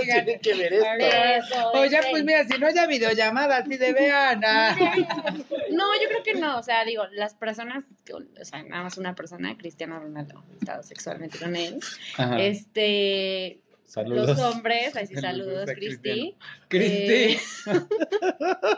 Tienen 0.00 0.40
que 0.40 0.54
ver 0.54 0.72
esto. 0.72 1.06
eso, 1.06 1.82
eso. 1.84 2.08
pues 2.10 2.24
mira, 2.24 2.44
si 2.44 2.58
no 2.58 2.68
ya 2.70 2.86
videollamada, 2.86 3.58
así 3.58 3.76
de 3.76 3.92
vean. 3.92 4.42
ah. 4.44 4.76
No, 5.70 5.84
yo 6.00 6.08
creo 6.08 6.22
que 6.22 6.34
no. 6.34 6.58
O 6.58 6.62
sea, 6.62 6.84
digo, 6.84 7.04
las 7.12 7.34
personas, 7.34 7.84
o 8.12 8.44
sea, 8.44 8.62
nada 8.62 8.82
más 8.84 8.96
una 8.98 9.14
persona, 9.14 9.56
Cristiano 9.56 9.98
Ronaldo, 10.00 10.42
he 10.52 10.58
estado 10.58 10.82
sexualmente 10.82 11.38
con 11.38 11.54
él. 11.56 11.78
Ajá. 12.16 12.40
Este, 12.40 13.60
Saludos. 13.86 14.28
los 14.28 14.38
hombres, 14.40 14.96
así 14.96 15.14
Saludos 15.20 15.46
saludos, 15.66 15.70
Cristi. 15.74 16.34
Cristi. 16.68 17.12
Eh, 17.12 17.38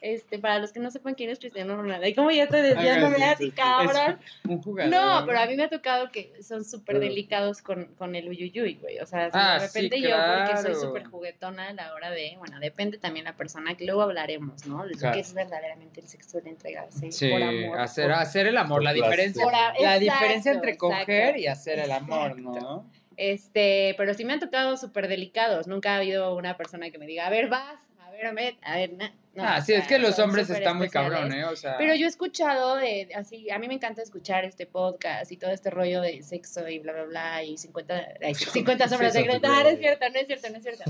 este, 0.00 0.38
para 0.38 0.58
los 0.58 0.70
que 0.72 0.80
no 0.80 0.90
sepan 0.90 1.14
quién 1.14 1.30
es 1.30 1.38
Cristiano 1.38 1.76
Ronaldo, 1.76 2.06
y 2.06 2.14
como 2.14 2.30
ya 2.30 2.44
estoy 2.44 2.60
desviándome 2.60 3.16
sí, 3.16 3.22
así, 3.22 3.44
sí, 3.44 3.50
sí. 3.50 3.56
cabrón. 3.56 4.18
un 4.48 4.62
jugador. 4.62 4.92
No, 4.92 5.24
pero 5.26 5.38
a 5.40 5.46
mí 5.46 5.56
me 5.56 5.64
ha 5.64 5.70
tocado 5.70 6.12
que 6.12 6.32
son 6.42 6.64
súper 6.64 7.00
delicados 7.00 7.62
con, 7.62 7.86
con 7.96 8.14
el 8.14 8.28
uyuyuy, 8.28 8.74
güey. 8.74 8.98
O 8.98 9.06
sea, 9.06 9.30
Ah, 9.32 9.58
de 9.60 9.68
sí, 9.68 9.80
repente 9.80 10.00
yo, 10.02 10.10
porque 10.16 10.56
soy 10.62 10.74
súper 10.74 11.04
juguetona 11.04 11.68
a 11.68 11.72
la 11.72 11.94
hora 11.94 12.10
de, 12.10 12.34
bueno, 12.38 12.60
depende 12.60 12.98
también 12.98 13.24
la 13.24 13.34
persona, 13.34 13.76
que 13.76 13.84
luego 13.86 14.02
hablaremos, 14.02 14.66
¿no? 14.66 14.84
Lo 14.84 14.92
Claro. 14.96 15.14
que 15.14 15.20
es 15.20 15.32
verdaderamente 15.32 16.00
el 16.00 16.06
sexo 16.08 16.40
de 16.40 16.50
entregarse 16.50 17.10
Sí, 17.10 17.30
por 17.30 17.42
amor. 17.42 17.78
hacer, 17.80 18.04
por- 18.10 18.12
hacer 18.20 18.46
el 18.46 18.56
amor, 18.58 18.82
la 18.82 18.92
diferencia, 18.92 19.42
por 19.42 19.52
la 19.52 19.70
exacto, 19.70 20.00
diferencia 20.00 20.52
entre 20.52 20.76
coger 20.76 21.08
exacto. 21.08 21.40
y 21.40 21.46
hacer 21.46 21.78
el 21.78 21.90
amor, 21.90 22.38
¿no? 22.38 22.90
Este, 23.16 23.94
pero 23.96 24.14
sí 24.14 24.24
me 24.24 24.32
han 24.32 24.40
tocado 24.40 24.76
súper 24.76 25.08
delicados. 25.08 25.66
Nunca 25.66 25.94
ha 25.94 25.96
habido 25.98 26.34
una 26.36 26.56
persona 26.56 26.90
que 26.90 26.98
me 26.98 27.06
diga, 27.06 27.26
a 27.26 27.30
ver, 27.30 27.48
vas, 27.48 27.78
a 28.00 28.10
ver, 28.10 28.26
a 28.26 28.32
ver, 28.32 28.56
a 28.62 28.76
ver. 28.76 28.92
na- 28.94 29.14
no, 29.34 29.42
ah, 29.42 29.60
sí, 29.60 29.72
es 29.72 29.80
sea, 29.80 29.88
que 29.88 29.98
los 29.98 30.16
hombres 30.20 30.48
están 30.48 30.76
muy 30.76 30.88
cabrón, 30.88 31.32
¿eh? 31.32 31.44
O 31.44 31.56
sea, 31.56 31.76
Pero 31.76 31.96
yo 31.96 32.06
he 32.06 32.08
escuchado 32.08 32.76
de, 32.76 33.08
así, 33.16 33.50
a 33.50 33.58
mí 33.58 33.66
me 33.66 33.74
encanta 33.74 34.00
escuchar 34.00 34.44
este 34.44 34.64
podcast 34.66 35.32
y 35.32 35.36
todo 35.36 35.50
este 35.50 35.70
rollo 35.70 36.00
de 36.02 36.22
sexo 36.22 36.68
y 36.68 36.78
bla, 36.78 36.92
bla, 36.92 37.02
bla, 37.04 37.42
y 37.42 37.56
50, 37.58 38.08
ay, 38.22 38.34
50 38.34 38.88
sombras 38.88 39.12
de 39.12 39.24
Grey. 39.24 39.40
No, 39.40 39.62
no 39.64 39.68
es 39.68 39.78
cierto, 39.80 40.04
no 40.08 40.20
es 40.20 40.26
cierto, 40.28 40.50
no 40.50 40.56
es 40.58 40.62
cierto. 40.62 40.84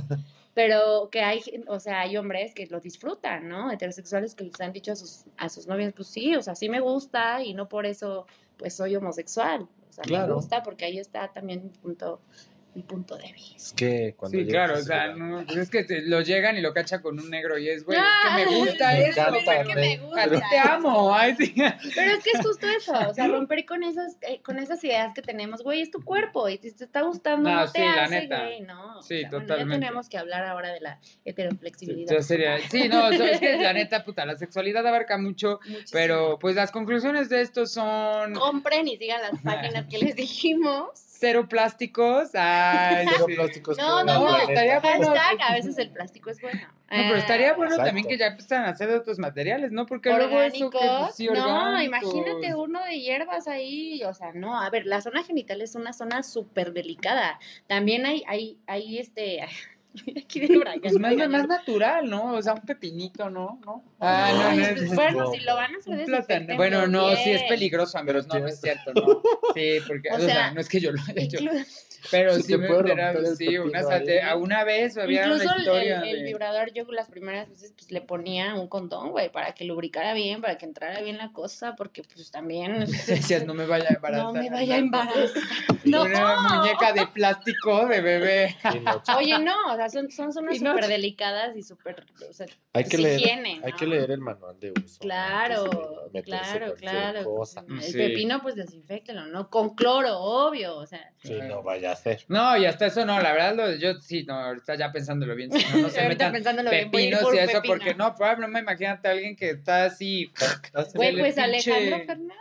Pero 0.52 1.08
que 1.10 1.22
hay, 1.22 1.40
o 1.68 1.80
sea, 1.80 2.00
hay 2.00 2.18
hombres 2.18 2.54
que 2.54 2.66
lo 2.66 2.80
disfrutan, 2.80 3.48
¿no? 3.48 3.72
Heterosexuales 3.72 4.34
que 4.34 4.44
les 4.44 4.60
han 4.60 4.72
dicho 4.74 4.92
a 4.92 4.96
sus, 4.96 5.24
a 5.38 5.48
sus 5.48 5.66
novias, 5.66 5.94
pues 5.96 6.08
sí, 6.08 6.36
o 6.36 6.42
sea, 6.42 6.54
sí 6.54 6.68
me 6.68 6.80
gusta 6.80 7.42
y 7.42 7.54
no 7.54 7.66
por 7.68 7.86
eso, 7.86 8.26
pues 8.58 8.74
soy 8.76 8.94
homosexual. 8.94 9.66
O 9.94 9.96
sea, 9.96 10.02
me 10.06 10.08
Claro. 10.08 10.34
gusta 10.34 10.62
porque 10.64 10.84
ahí 10.86 10.98
está 10.98 11.28
también 11.32 11.62
mi 11.62 11.70
punto, 11.70 12.20
mi 12.74 12.82
punto 12.82 13.16
débil. 13.16 13.54
Es 13.56 13.72
que 13.76 14.14
cuando 14.16 14.36
Sí, 14.38 14.44
llegas 14.44 14.66
claro, 14.68 14.80
o 14.80 14.82
sea, 14.84 15.14
no, 15.14 15.44
pues 15.46 15.58
es 15.58 15.70
que 15.70 15.84
te- 15.84 16.02
lo 16.02 16.20
llegan 16.22 16.56
y 16.56 16.60
lo 16.60 16.72
cacha 16.74 17.00
con 17.00 17.18
un 17.20 17.30
negro 17.30 17.56
y 17.58 17.68
es, 17.68 17.84
güey, 17.84 17.96
es 17.98 18.04
Ah, 18.04 18.36
que 18.36 18.44
me 18.50 18.56
gusta 18.58 18.88
me 18.92 19.00
eso. 19.08 19.20
encanta, 19.20 19.54
es 19.60 19.68
que 19.68 19.74
me 19.74 19.96
gusta. 19.98 20.22
A 20.22 20.28
ti 20.28 20.36
te 20.50 20.58
amo, 20.58 21.14
ay, 21.14 21.34
sí. 21.36 21.54
Pero 21.94 22.10
es 22.12 22.24
que 22.24 22.30
es 22.34 22.40
justo 22.44 22.66
eso, 22.68 22.92
o 23.08 23.14
sea, 23.14 23.28
romper 23.28 23.64
con 23.64 23.82
esas, 23.84 24.16
eh, 24.22 24.40
con 24.42 24.58
esas 24.58 24.82
ideas 24.84 25.14
que 25.14 25.22
tenemos, 25.22 25.62
güey, 25.62 25.82
es 25.82 25.90
tu 25.90 26.02
cuerpo 26.04 26.48
y 26.48 26.58
si 26.58 26.72
te 26.72 26.84
está 26.84 27.02
gustando, 27.02 27.48
No, 27.48 27.56
no, 27.64 27.70
te 27.72 27.78
sí, 27.78 27.84
la 27.84 28.04
hace, 28.04 28.20
neta. 28.22 28.42
güey, 28.44 28.60
no. 28.62 28.98
O 28.98 29.02
Sí, 29.02 29.20
sea, 29.20 29.30
bueno, 29.30 29.46
totalmente. 29.46 29.74
ya 29.74 29.80
tenemos 29.80 30.08
que 30.08 30.18
hablar 30.18 30.44
ahora 30.44 30.72
de 30.72 30.80
la 30.80 30.98
heteroflexibilidad. 31.24 32.12
Yo 32.14 32.22
sería, 32.22 32.58
sí, 32.70 32.88
no, 32.88 33.06
o 33.06 33.12
sea, 33.12 33.30
es 33.30 33.40
que 33.40 33.56
la 33.56 33.72
neta, 33.72 34.04
puta, 34.04 34.24
la 34.26 34.36
sexualidad 34.36 34.86
abarca 34.86 35.18
mucho, 35.18 35.60
Muchísimo. 35.64 35.88
pero 35.92 36.38
pues 36.40 36.56
las 36.56 36.70
conclusiones 36.70 37.28
de 37.28 37.40
esto 37.42 37.66
son 37.66 38.32
Compren 38.34 38.88
y 38.88 38.96
sigan 38.96 39.22
las 39.22 39.40
páginas 39.42 39.86
que 39.88 39.98
les 39.98 40.16
dijimos. 40.16 40.90
Cero 41.16 41.46
plásticos, 41.48 42.30
ay, 42.34 43.06
Cero 43.08 43.24
sí. 43.28 43.34
plásticos 43.34 43.78
No, 43.78 44.04
no, 44.04 44.20
no, 44.20 44.36
estaría 44.36 44.80
bueno. 44.80 45.06
Hashtag, 45.14 45.42
a 45.48 45.54
veces 45.54 45.78
el 45.78 45.90
plástico 45.90 46.30
es 46.30 46.40
bueno. 46.40 46.60
No, 46.90 47.02
pero 47.02 47.16
estaría 47.16 47.50
Ah, 47.50 47.54
bueno 47.54 47.72
Exacto. 47.72 47.86
también 47.88 48.06
que 48.06 48.18
ya 48.18 48.26
empezaran 48.26 48.66
a 48.66 48.70
hacer 48.70 48.90
otros 48.90 49.18
materiales, 49.18 49.72
¿no? 49.72 49.86
Porque 49.86 50.10
luego 50.10 50.40
eso 50.42 50.70
que, 50.70 50.76
orgánicos. 50.76 51.00
pues, 51.06 51.14
sí, 51.16 51.28
no, 51.28 51.82
imagínate 51.82 52.54
uno 52.54 52.84
de 52.84 53.00
hierbas 53.00 53.48
ahí, 53.48 54.02
o 54.04 54.12
sea, 54.14 54.32
no, 54.32 54.60
a 54.60 54.68
ver, 54.70 54.86
la 54.86 55.00
zona 55.00 55.24
genital 55.24 55.60
es 55.62 55.74
una 55.74 55.92
zona 55.92 56.22
súper 56.22 56.72
delicada. 56.72 57.38
También 57.66 58.06
hay, 58.06 58.22
hay, 58.26 58.58
hay 58.66 58.98
este, 58.98 59.40
aquí 60.24 60.40
Brian. 60.46 60.80
Pues 60.80 60.98
más, 60.98 61.16
más 61.28 61.46
natural, 61.48 62.08
¿no? 62.08 62.34
O 62.34 62.42
sea, 62.42 62.54
un 62.54 62.62
pepinito, 62.62 63.30
¿no? 63.30 63.60
¿No? 63.64 63.84
Ah, 64.00 64.30
no, 64.32 64.50
no, 64.50 64.56
pues, 64.56 64.82
es- 64.82 64.94
bueno, 64.94 65.30
si 65.32 65.40
lo 65.40 65.54
van 65.54 65.74
a 65.74 65.78
hacer 65.78 66.04
plátano. 66.04 66.56
Bueno, 66.56 66.86
no, 66.86 67.10
sí 67.16 67.30
es 67.30 67.40
bien. 67.40 67.48
peligroso, 67.48 67.98
amigos. 67.98 68.26
Pero 68.28 68.40
No, 68.40 68.46
no 68.46 68.52
es 68.52 68.60
cierto, 68.60 68.92
no. 68.94 69.22
Sí, 69.54 69.78
porque, 69.86 70.08
O 70.10 70.16
o, 70.16 70.18
sea, 70.18 70.28
sea, 70.28 70.50
no 70.52 70.60
es 70.60 70.68
que 70.68 70.80
yo 70.80 70.92
lo 70.92 71.00
haya 71.02 71.22
hecho. 71.22 71.38
Pero 72.10 72.34
sí 72.34 72.56
me 72.58 72.66
puede 72.68 72.80
enteraron, 72.80 73.14
romper 73.16 73.30
el 73.30 73.36
sí, 73.36 73.44
pepino 73.46 73.64
una, 73.64 73.78
ahí. 73.78 73.84
salte- 73.84 74.22
a 74.22 74.36
una 74.36 74.64
vez 74.64 74.96
había 74.98 75.22
Incluso 75.26 75.44
una 75.44 75.52
el, 75.54 75.60
historia 75.60 76.00
el- 76.00 76.08
el 76.08 76.16
de- 76.18 76.22
vibrador, 76.24 76.72
yo 76.72 76.84
las 76.92 77.08
primeras 77.08 77.48
veces 77.48 77.72
pues 77.76 77.90
le 77.90 78.00
ponía 78.00 78.54
un 78.54 78.68
condón, 78.68 79.10
güey, 79.10 79.30
para 79.30 79.52
que 79.54 79.64
lubricara 79.64 80.12
bien, 80.14 80.40
para 80.40 80.58
que 80.58 80.66
entrara 80.66 81.00
bien 81.00 81.18
la 81.18 81.32
cosa, 81.32 81.74
porque 81.76 82.02
pues 82.02 82.30
también... 82.30 82.80
Decías, 83.06 83.46
no 83.46 83.54
me 83.54 83.66
vaya 83.66 83.88
a 83.90 83.94
embarazar. 83.94 84.24
no 84.26 84.32
me 84.32 84.50
vaya 84.50 84.74
a 84.74 84.78
embarazar. 84.78 85.42
Una 85.84 86.08
No. 86.48 86.56
muñeca 86.60 86.92
de 86.92 87.06
plástico 87.06 87.86
de 87.86 88.00
bebé. 88.00 88.56
Oye, 89.16 89.38
no, 89.38 89.54
o 89.72 89.76
sea, 89.76 89.88
son, 89.88 90.10
son 90.10 90.32
zonas 90.32 90.60
no- 90.60 90.72
súper 90.72 90.88
delicadas 90.88 91.56
y 91.56 91.62
súper, 91.62 92.04
o 92.28 92.32
sea, 92.32 92.46
hay 92.72 92.84
que 92.84 92.96
sí 92.96 93.02
leer, 93.02 93.20
higiene, 93.20 93.60
hay 93.64 93.72
que 93.72 93.86
leer 93.86 94.10
el 94.10 94.20
manual 94.20 94.58
de 94.60 94.72
uso. 94.72 94.98
Claro, 95.00 96.08
claro, 96.24 96.74
claro. 96.74 97.24
cosa. 97.24 97.64
El 97.68 97.82
Sí. 97.82 97.92
pepino, 97.98 98.40
pues 98.42 98.54
desinfectelo, 98.56 99.26
¿no? 99.26 99.50
Con 99.50 99.74
cloro, 99.74 100.18
obvio, 100.18 100.76
o 100.76 100.86
sea. 100.86 101.12
Sí, 101.22 101.34
no 101.48 101.62
vaya 101.62 101.93
a 101.94 102.02
ser. 102.02 102.24
No, 102.28 102.56
y 102.56 102.66
hasta 102.66 102.86
eso 102.86 103.04
no, 103.06 103.20
la 103.20 103.32
verdad, 103.32 103.54
lo, 103.56 103.74
yo 103.74 103.94
sí, 104.00 104.24
no, 104.24 104.34
ahorita 104.34 104.74
ya 104.76 104.92
pensándolo 104.92 105.34
bien, 105.34 105.50
si 105.50 105.58
no, 105.72 105.82
no 105.82 105.88
se 105.88 106.00
ahorita 106.02 106.08
metan 106.08 106.32
pensándolo 106.32 106.70
bien, 106.70 106.90
pepinos 106.90 107.22
por 107.22 107.34
y 107.34 107.38
eso, 107.38 107.52
pepino. 107.62 107.74
porque 107.74 107.94
no, 107.94 108.14
probablemente 108.14 108.60
imagínate 108.60 109.08
a 109.08 109.10
alguien 109.12 109.34
que 109.36 109.50
está 109.50 109.84
así. 109.86 110.30
Güey, 110.94 111.18
pues 111.18 111.36
pinche- 111.36 111.42
Alejandro 111.72 111.98
Fernández. 112.06 112.38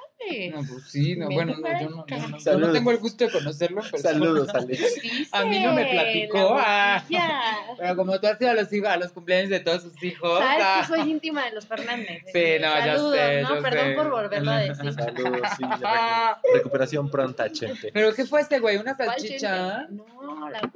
No, 0.53 0.57
pues 0.67 0.84
sí, 0.89 1.15
no, 1.15 1.28
Me 1.28 1.36
bueno, 1.36 1.55
no, 1.57 1.67
yo 1.82 1.89
no, 1.89 2.05
yo 2.07 2.17
no- 2.28 2.38
yo 2.38 2.57
no 2.57 2.71
tengo 2.71 2.91
el 2.91 2.97
gusto 2.97 3.26
de 3.26 3.32
conocerlo. 3.32 3.82
persona. 3.82 4.01
Saludos, 4.03 4.49
Alex. 4.53 4.82
A 5.32 5.45
mí 5.45 5.59
no 5.59 5.74
me 5.74 5.86
platicó, 5.86 6.55
la 6.57 6.95
ah. 7.15 7.57
Pero 7.78 7.95
como 7.95 8.19
tú 8.19 8.28
has 8.28 8.39
ido 8.41 8.51
a 8.51 8.53
los, 8.53 8.71
hijos, 8.74 8.89
a 8.89 8.97
los 8.97 9.11
cumpleaños 9.11 9.49
de 9.49 9.59
todos 9.59 9.84
sus 9.84 10.03
hijos. 10.03 10.39
Sabes 10.39 10.63
ah, 10.65 10.78
que 10.82 10.88
soy 10.95 11.11
íntima 11.11 11.45
de 11.45 11.51
los 11.53 11.65
Fernández. 11.65 12.24
Sí, 12.32 12.43
no, 12.59 12.67
ya 12.67 12.95
Saludos, 12.95 13.15
sé, 13.17 13.41
¿no? 13.41 13.55
yo 13.55 13.61
Perdón 13.61 13.86
sé. 13.86 13.93
por 13.95 14.09
volverlo 14.09 14.51
a 14.51 14.57
decir. 14.57 14.93
Saludos, 14.93 15.41
sí. 15.57 15.63
recu- 15.63 16.38
recuperación 16.53 17.09
pronta, 17.11 17.51
Chente. 17.51 17.91
¿Pero 17.93 18.13
qué 18.13 18.26
fue 18.26 18.41
este 18.41 18.59
güey? 18.59 18.78
¿Una 18.78 18.95
¿Cuál 18.95 19.09
salchicha? 19.09 19.88
No, 19.89 20.49
la, 20.49 20.61
la- 20.61 20.71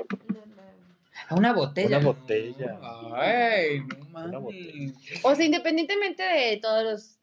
Ah, 1.29 1.35
una 1.35 1.51
botella. 1.51 1.97
Una 1.97 2.05
botella. 2.07 2.77
Ay, 3.15 3.79
no 3.81 4.05
mames. 4.11 4.29
Una 4.29 4.37
botella. 4.39 4.93
O 5.23 5.35
sea, 5.35 5.45
independientemente 5.45 6.23
de 6.23 6.57
todas 6.57 6.85
las 6.85 7.16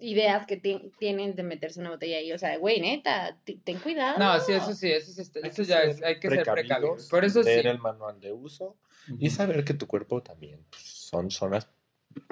ideas 0.00 0.46
que 0.46 0.56
ti- 0.56 0.92
tienen 0.98 1.34
de 1.36 1.42
meterse 1.42 1.80
una 1.80 1.90
botella 1.90 2.18
ahí, 2.18 2.32
o 2.32 2.38
sea, 2.38 2.56
güey, 2.58 2.80
neta, 2.80 3.38
ten 3.64 3.78
cuidado. 3.80 4.18
No, 4.18 4.38
sí, 4.40 4.52
eso 4.52 4.72
sí, 4.74 4.90
eso, 4.90 5.12
sí 5.12 5.20
está- 5.22 5.40
eso 5.40 5.62
ya 5.62 5.82
es, 5.82 6.02
hay 6.02 6.18
que 6.20 6.28
ser 6.28 6.44
precavidos. 6.44 7.08
Por 7.08 7.24
eso 7.24 7.42
sí. 7.42 7.48
leer 7.50 7.66
el 7.68 7.78
manual 7.78 8.20
de 8.20 8.32
uso 8.32 8.76
y 9.18 9.30
saber 9.30 9.64
que 9.64 9.74
tu 9.74 9.86
cuerpo 9.86 10.22
también 10.22 10.64
pues, 10.70 10.82
son 10.82 11.30
zonas 11.30 11.68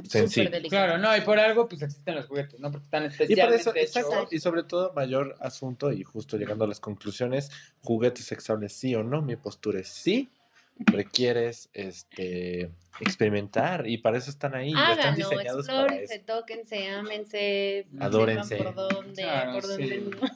delicado. 0.03 0.69
Claro, 0.69 0.99
no, 0.99 1.17
y 1.17 1.21
por 1.23 1.39
algo 1.39 1.69
pues 1.69 1.83
existen 1.83 2.15
los 2.15 2.27
juguetes, 2.27 2.59
¿no? 2.61 2.71
Porque 2.71 2.85
están 2.85 3.05
Y 3.05 3.07
por 3.09 3.13
especialmente 3.21 3.61
eso, 3.61 3.75
hechos. 3.75 3.97
exacto, 3.97 4.29
y 4.31 4.39
sobre 4.39 4.63
todo, 4.65 4.93
mayor 4.95 5.37
asunto, 5.41 5.93
y 5.93 6.03
justo 6.03 6.37
llegando 6.37 6.65
a 6.65 6.69
las 6.69 6.81
conclusiones, 6.81 7.51
juguetes 7.83 8.25
sexuales 8.25 8.73
sí 8.73 8.95
o 8.95 9.03
no, 9.03 9.23
mi 9.23 9.37
postura 9.37 9.81
es 9.81 9.89
sí, 9.89 10.31
requieres 10.79 11.69
este 11.73 12.71
experimentar, 13.01 13.89
y 13.89 13.99
para 13.99 14.19
eso 14.19 14.31
están 14.31 14.55
ahí, 14.55 14.69
están 14.69 14.85
Háganlo, 14.99 15.17
diseñados 15.31 15.67
para 15.67 15.83
explórense, 15.83 16.15
eso. 16.15 16.25
tóquense, 16.27 16.89
ámense, 16.91 17.87
Adórense. 17.99 18.55
por 18.57 18.73
dónde, 18.73 19.23
Claro, 19.25 19.53
por 19.55 19.63
dónde 19.67 19.87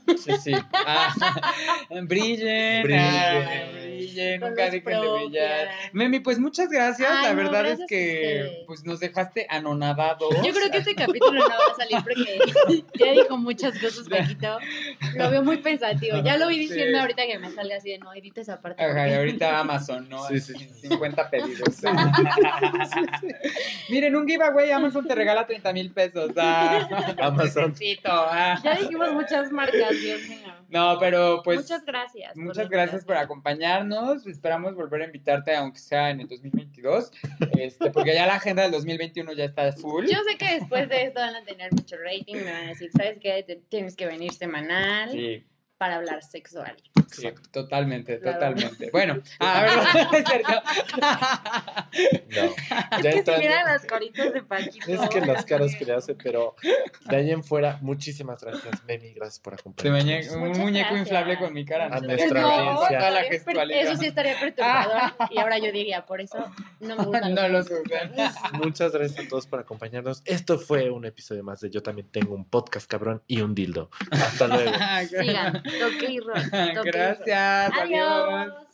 sí. 0.09 0.17
Sí, 0.17 0.33
sí. 0.43 0.53
Ah, 0.73 1.15
brillen, 2.03 2.83
Brillen. 2.83 3.01
ah, 3.01 3.71
brillen, 3.81 4.41
Con 4.41 4.51
nunca 4.51 4.71
dejen 4.71 5.01
de 5.01 5.09
brillar. 5.09 5.69
Memi, 5.93 6.19
pues 6.21 6.39
muchas 6.41 6.69
gracias. 6.69 7.09
Ay, 7.09 7.27
la 7.29 7.35
verdad 7.35 7.61
es 7.67 7.79
gracias 7.79 7.89
que 7.89 8.65
pues 8.67 8.85
nos 8.85 8.99
dejaste 9.01 9.47
anonadados. 9.49 10.35
Yo 10.45 10.53
creo 10.53 10.71
que 10.71 10.79
este 10.79 10.95
capítulo 10.97 11.35
no 11.41 11.49
va 11.49 11.73
a 11.73 11.77
salir 11.77 11.99
porque 12.03 12.41
ya 12.99 13.13
dijo 13.13 13.37
muchas 13.39 13.79
cosas, 13.79 14.09
Paquito. 14.09 14.59
Lo 15.15 15.31
veo 15.31 15.43
muy 15.45 15.59
pensativo. 15.59 16.19
Ya 16.25 16.37
lo 16.37 16.49
vi 16.49 16.55
Sí. 16.55 16.61
diciendo 16.75 16.99
ahorita 17.01 17.25
que 17.27 17.39
me 17.39 17.51
sale 17.53 17.75
así 17.75 17.91
de 17.91 17.99
no, 17.99 18.13
edita 18.15 18.41
esa 18.41 18.61
parte. 18.61 18.83
Ajá, 18.83 18.91
y 18.93 18.95
porque- 19.03 19.15
ahorita 19.17 19.61
Amazon, 19.61 20.09
¿no? 20.09 20.28
Sí, 20.29 20.41
sí. 20.41 20.55
50 20.89 21.31
pedidos. 21.31 21.83
Miren, 23.91 24.17
un 24.17 24.27
giveaway, 24.29 24.71
Amazon 24.71 25.07
te 25.07 25.15
regala 25.15 25.47
30 25.47 25.73
mil 25.73 25.93
pesos. 25.93 26.31
Ah, 26.37 26.89
Amazon. 27.23 27.75
ah. 28.07 28.61
Ya 28.63 28.77
dijimos 28.77 29.13
muchas 29.13 29.51
marcas, 29.51 29.91
Dios 30.01 30.21
mío. 30.29 30.55
No, 30.69 30.99
pero 31.01 31.41
pues 31.43 31.61
muchas 31.61 31.85
gracias. 31.85 32.35
por 32.35 32.45
muchas 32.45 32.65
la 32.65 32.71
gracias 32.71 33.05
por 33.05 33.17
acompañarnos. 33.17 34.27
Esperamos 34.27 34.75
volver 34.75 35.03
a 35.03 35.05
invitarte, 35.07 35.55
aunque 35.57 35.79
sea 35.79 36.11
en 36.11 36.21
el 36.21 36.29
2022, 36.29 37.11
este, 37.59 37.91
porque 37.91 38.15
ya 38.15 38.27
la 38.27 38.35
agenda 38.35 38.63
del 38.63 38.73
2021 38.73 39.33
ya 39.33 39.45
está 39.45 39.73
full. 39.73 40.07
Yo 40.07 40.19
sé 40.29 40.37
que 40.37 40.55
después 40.59 40.89
de 40.89 41.05
esto 41.05 41.21
van 41.21 41.37
a 41.37 41.45
tener 41.45 41.73
mucho 41.73 41.97
rating, 41.97 42.37
me 42.37 42.53
van 42.53 42.65
a 42.65 42.69
decir, 42.69 42.91
¿sabes 42.97 43.19
qué? 43.21 43.43
Te- 43.47 43.57
tienes 43.69 43.97
que 43.97 44.07
venir 44.07 44.33
semanal 44.33 45.11
Sí, 45.11 45.45
para 45.79 45.97
hablar 45.97 46.23
sexual. 46.23 46.77
sí, 47.11 47.29
totalmente, 47.53 48.19
Claro. 48.21 48.39
totalmente. 48.39 48.91
Bueno, 48.91 49.23
a 49.39 49.63
ver, 49.63 49.71
es 50.21 50.29
cierto. 50.29 50.53
No, 52.29 52.43
Es 52.99 53.03
ya 53.03 53.03
que 53.03 53.13
si 53.13 53.19
están- 53.19 53.41
miran 53.41 53.65
las 53.65 53.85
caritas 53.85 54.33
de 54.33 54.43
Paquito. 54.43 54.87
Es 54.93 55.09
que 55.09 55.21
las 55.21 55.45
caras 55.45 55.75
que 55.77 55.85
le 55.85 55.95
hace, 55.95 56.15
pero 56.15 56.55
de 57.09 57.17
ahí 57.17 57.31
en 57.31 57.43
fuera, 57.45 57.79
muchísimas 57.81 58.43
gracias, 58.43 58.85
Memi, 58.87 59.13
gracias 59.15 59.41
por 59.41 59.55
acompañarnos. 59.55 60.29
un 60.35 60.49
muñeco 60.59 60.89
gracias. 60.91 60.99
inflable 61.01 61.39
con 61.39 61.53
mi 61.55 61.65
cara. 61.65 61.87
A 61.87 62.01
nuestra 62.01 62.41
No, 62.41 62.49
audiencia. 62.51 62.99
Toda 62.99 63.11
la 63.11 63.23
gestualidad. 63.25 63.81
Eso 63.83 63.97
sí 63.97 64.07
estaría 64.07 64.39
perturbador. 64.39 65.13
Y 65.31 65.39
ahora 65.39 65.59
yo 65.59 65.73
diría, 65.73 66.05
por 66.07 66.21
eso 66.21 66.39
no 66.81 66.97
me 66.97 67.05
gustan 67.05 67.35
No 67.39 67.49
los 67.49 67.71
lo 67.71 67.81
usan. 67.83 68.13
Muchas 68.55 68.93
gracias 68.93 69.27
a 69.27 69.29
todos 69.29 69.47
por 69.47 69.61
acompañarnos. 69.61 70.23
Esto 70.25 70.59
fue 70.59 70.91
un 70.91 71.05
episodio 71.05 71.43
más 71.45 71.61
de 71.61 71.71
Yo 71.71 71.83
también 71.83 72.09
tengo 72.11 72.35
un 72.35 72.45
podcast 72.45 72.89
cabrón 72.91 73.23
y 73.27 73.41
un 73.41 73.55
dildo. 73.55 73.91
Hasta 74.11 74.47
luego. 74.49 74.73
Sigan, 75.09 75.63
toque 75.77 76.07
y 76.13 76.21
roll. 76.21 76.51
toque 76.75 77.03
y 77.03 77.05
roll. 77.05 77.27
Gracias. 77.27 77.73
adiós. 77.73 78.29
Adiós. 78.29 78.68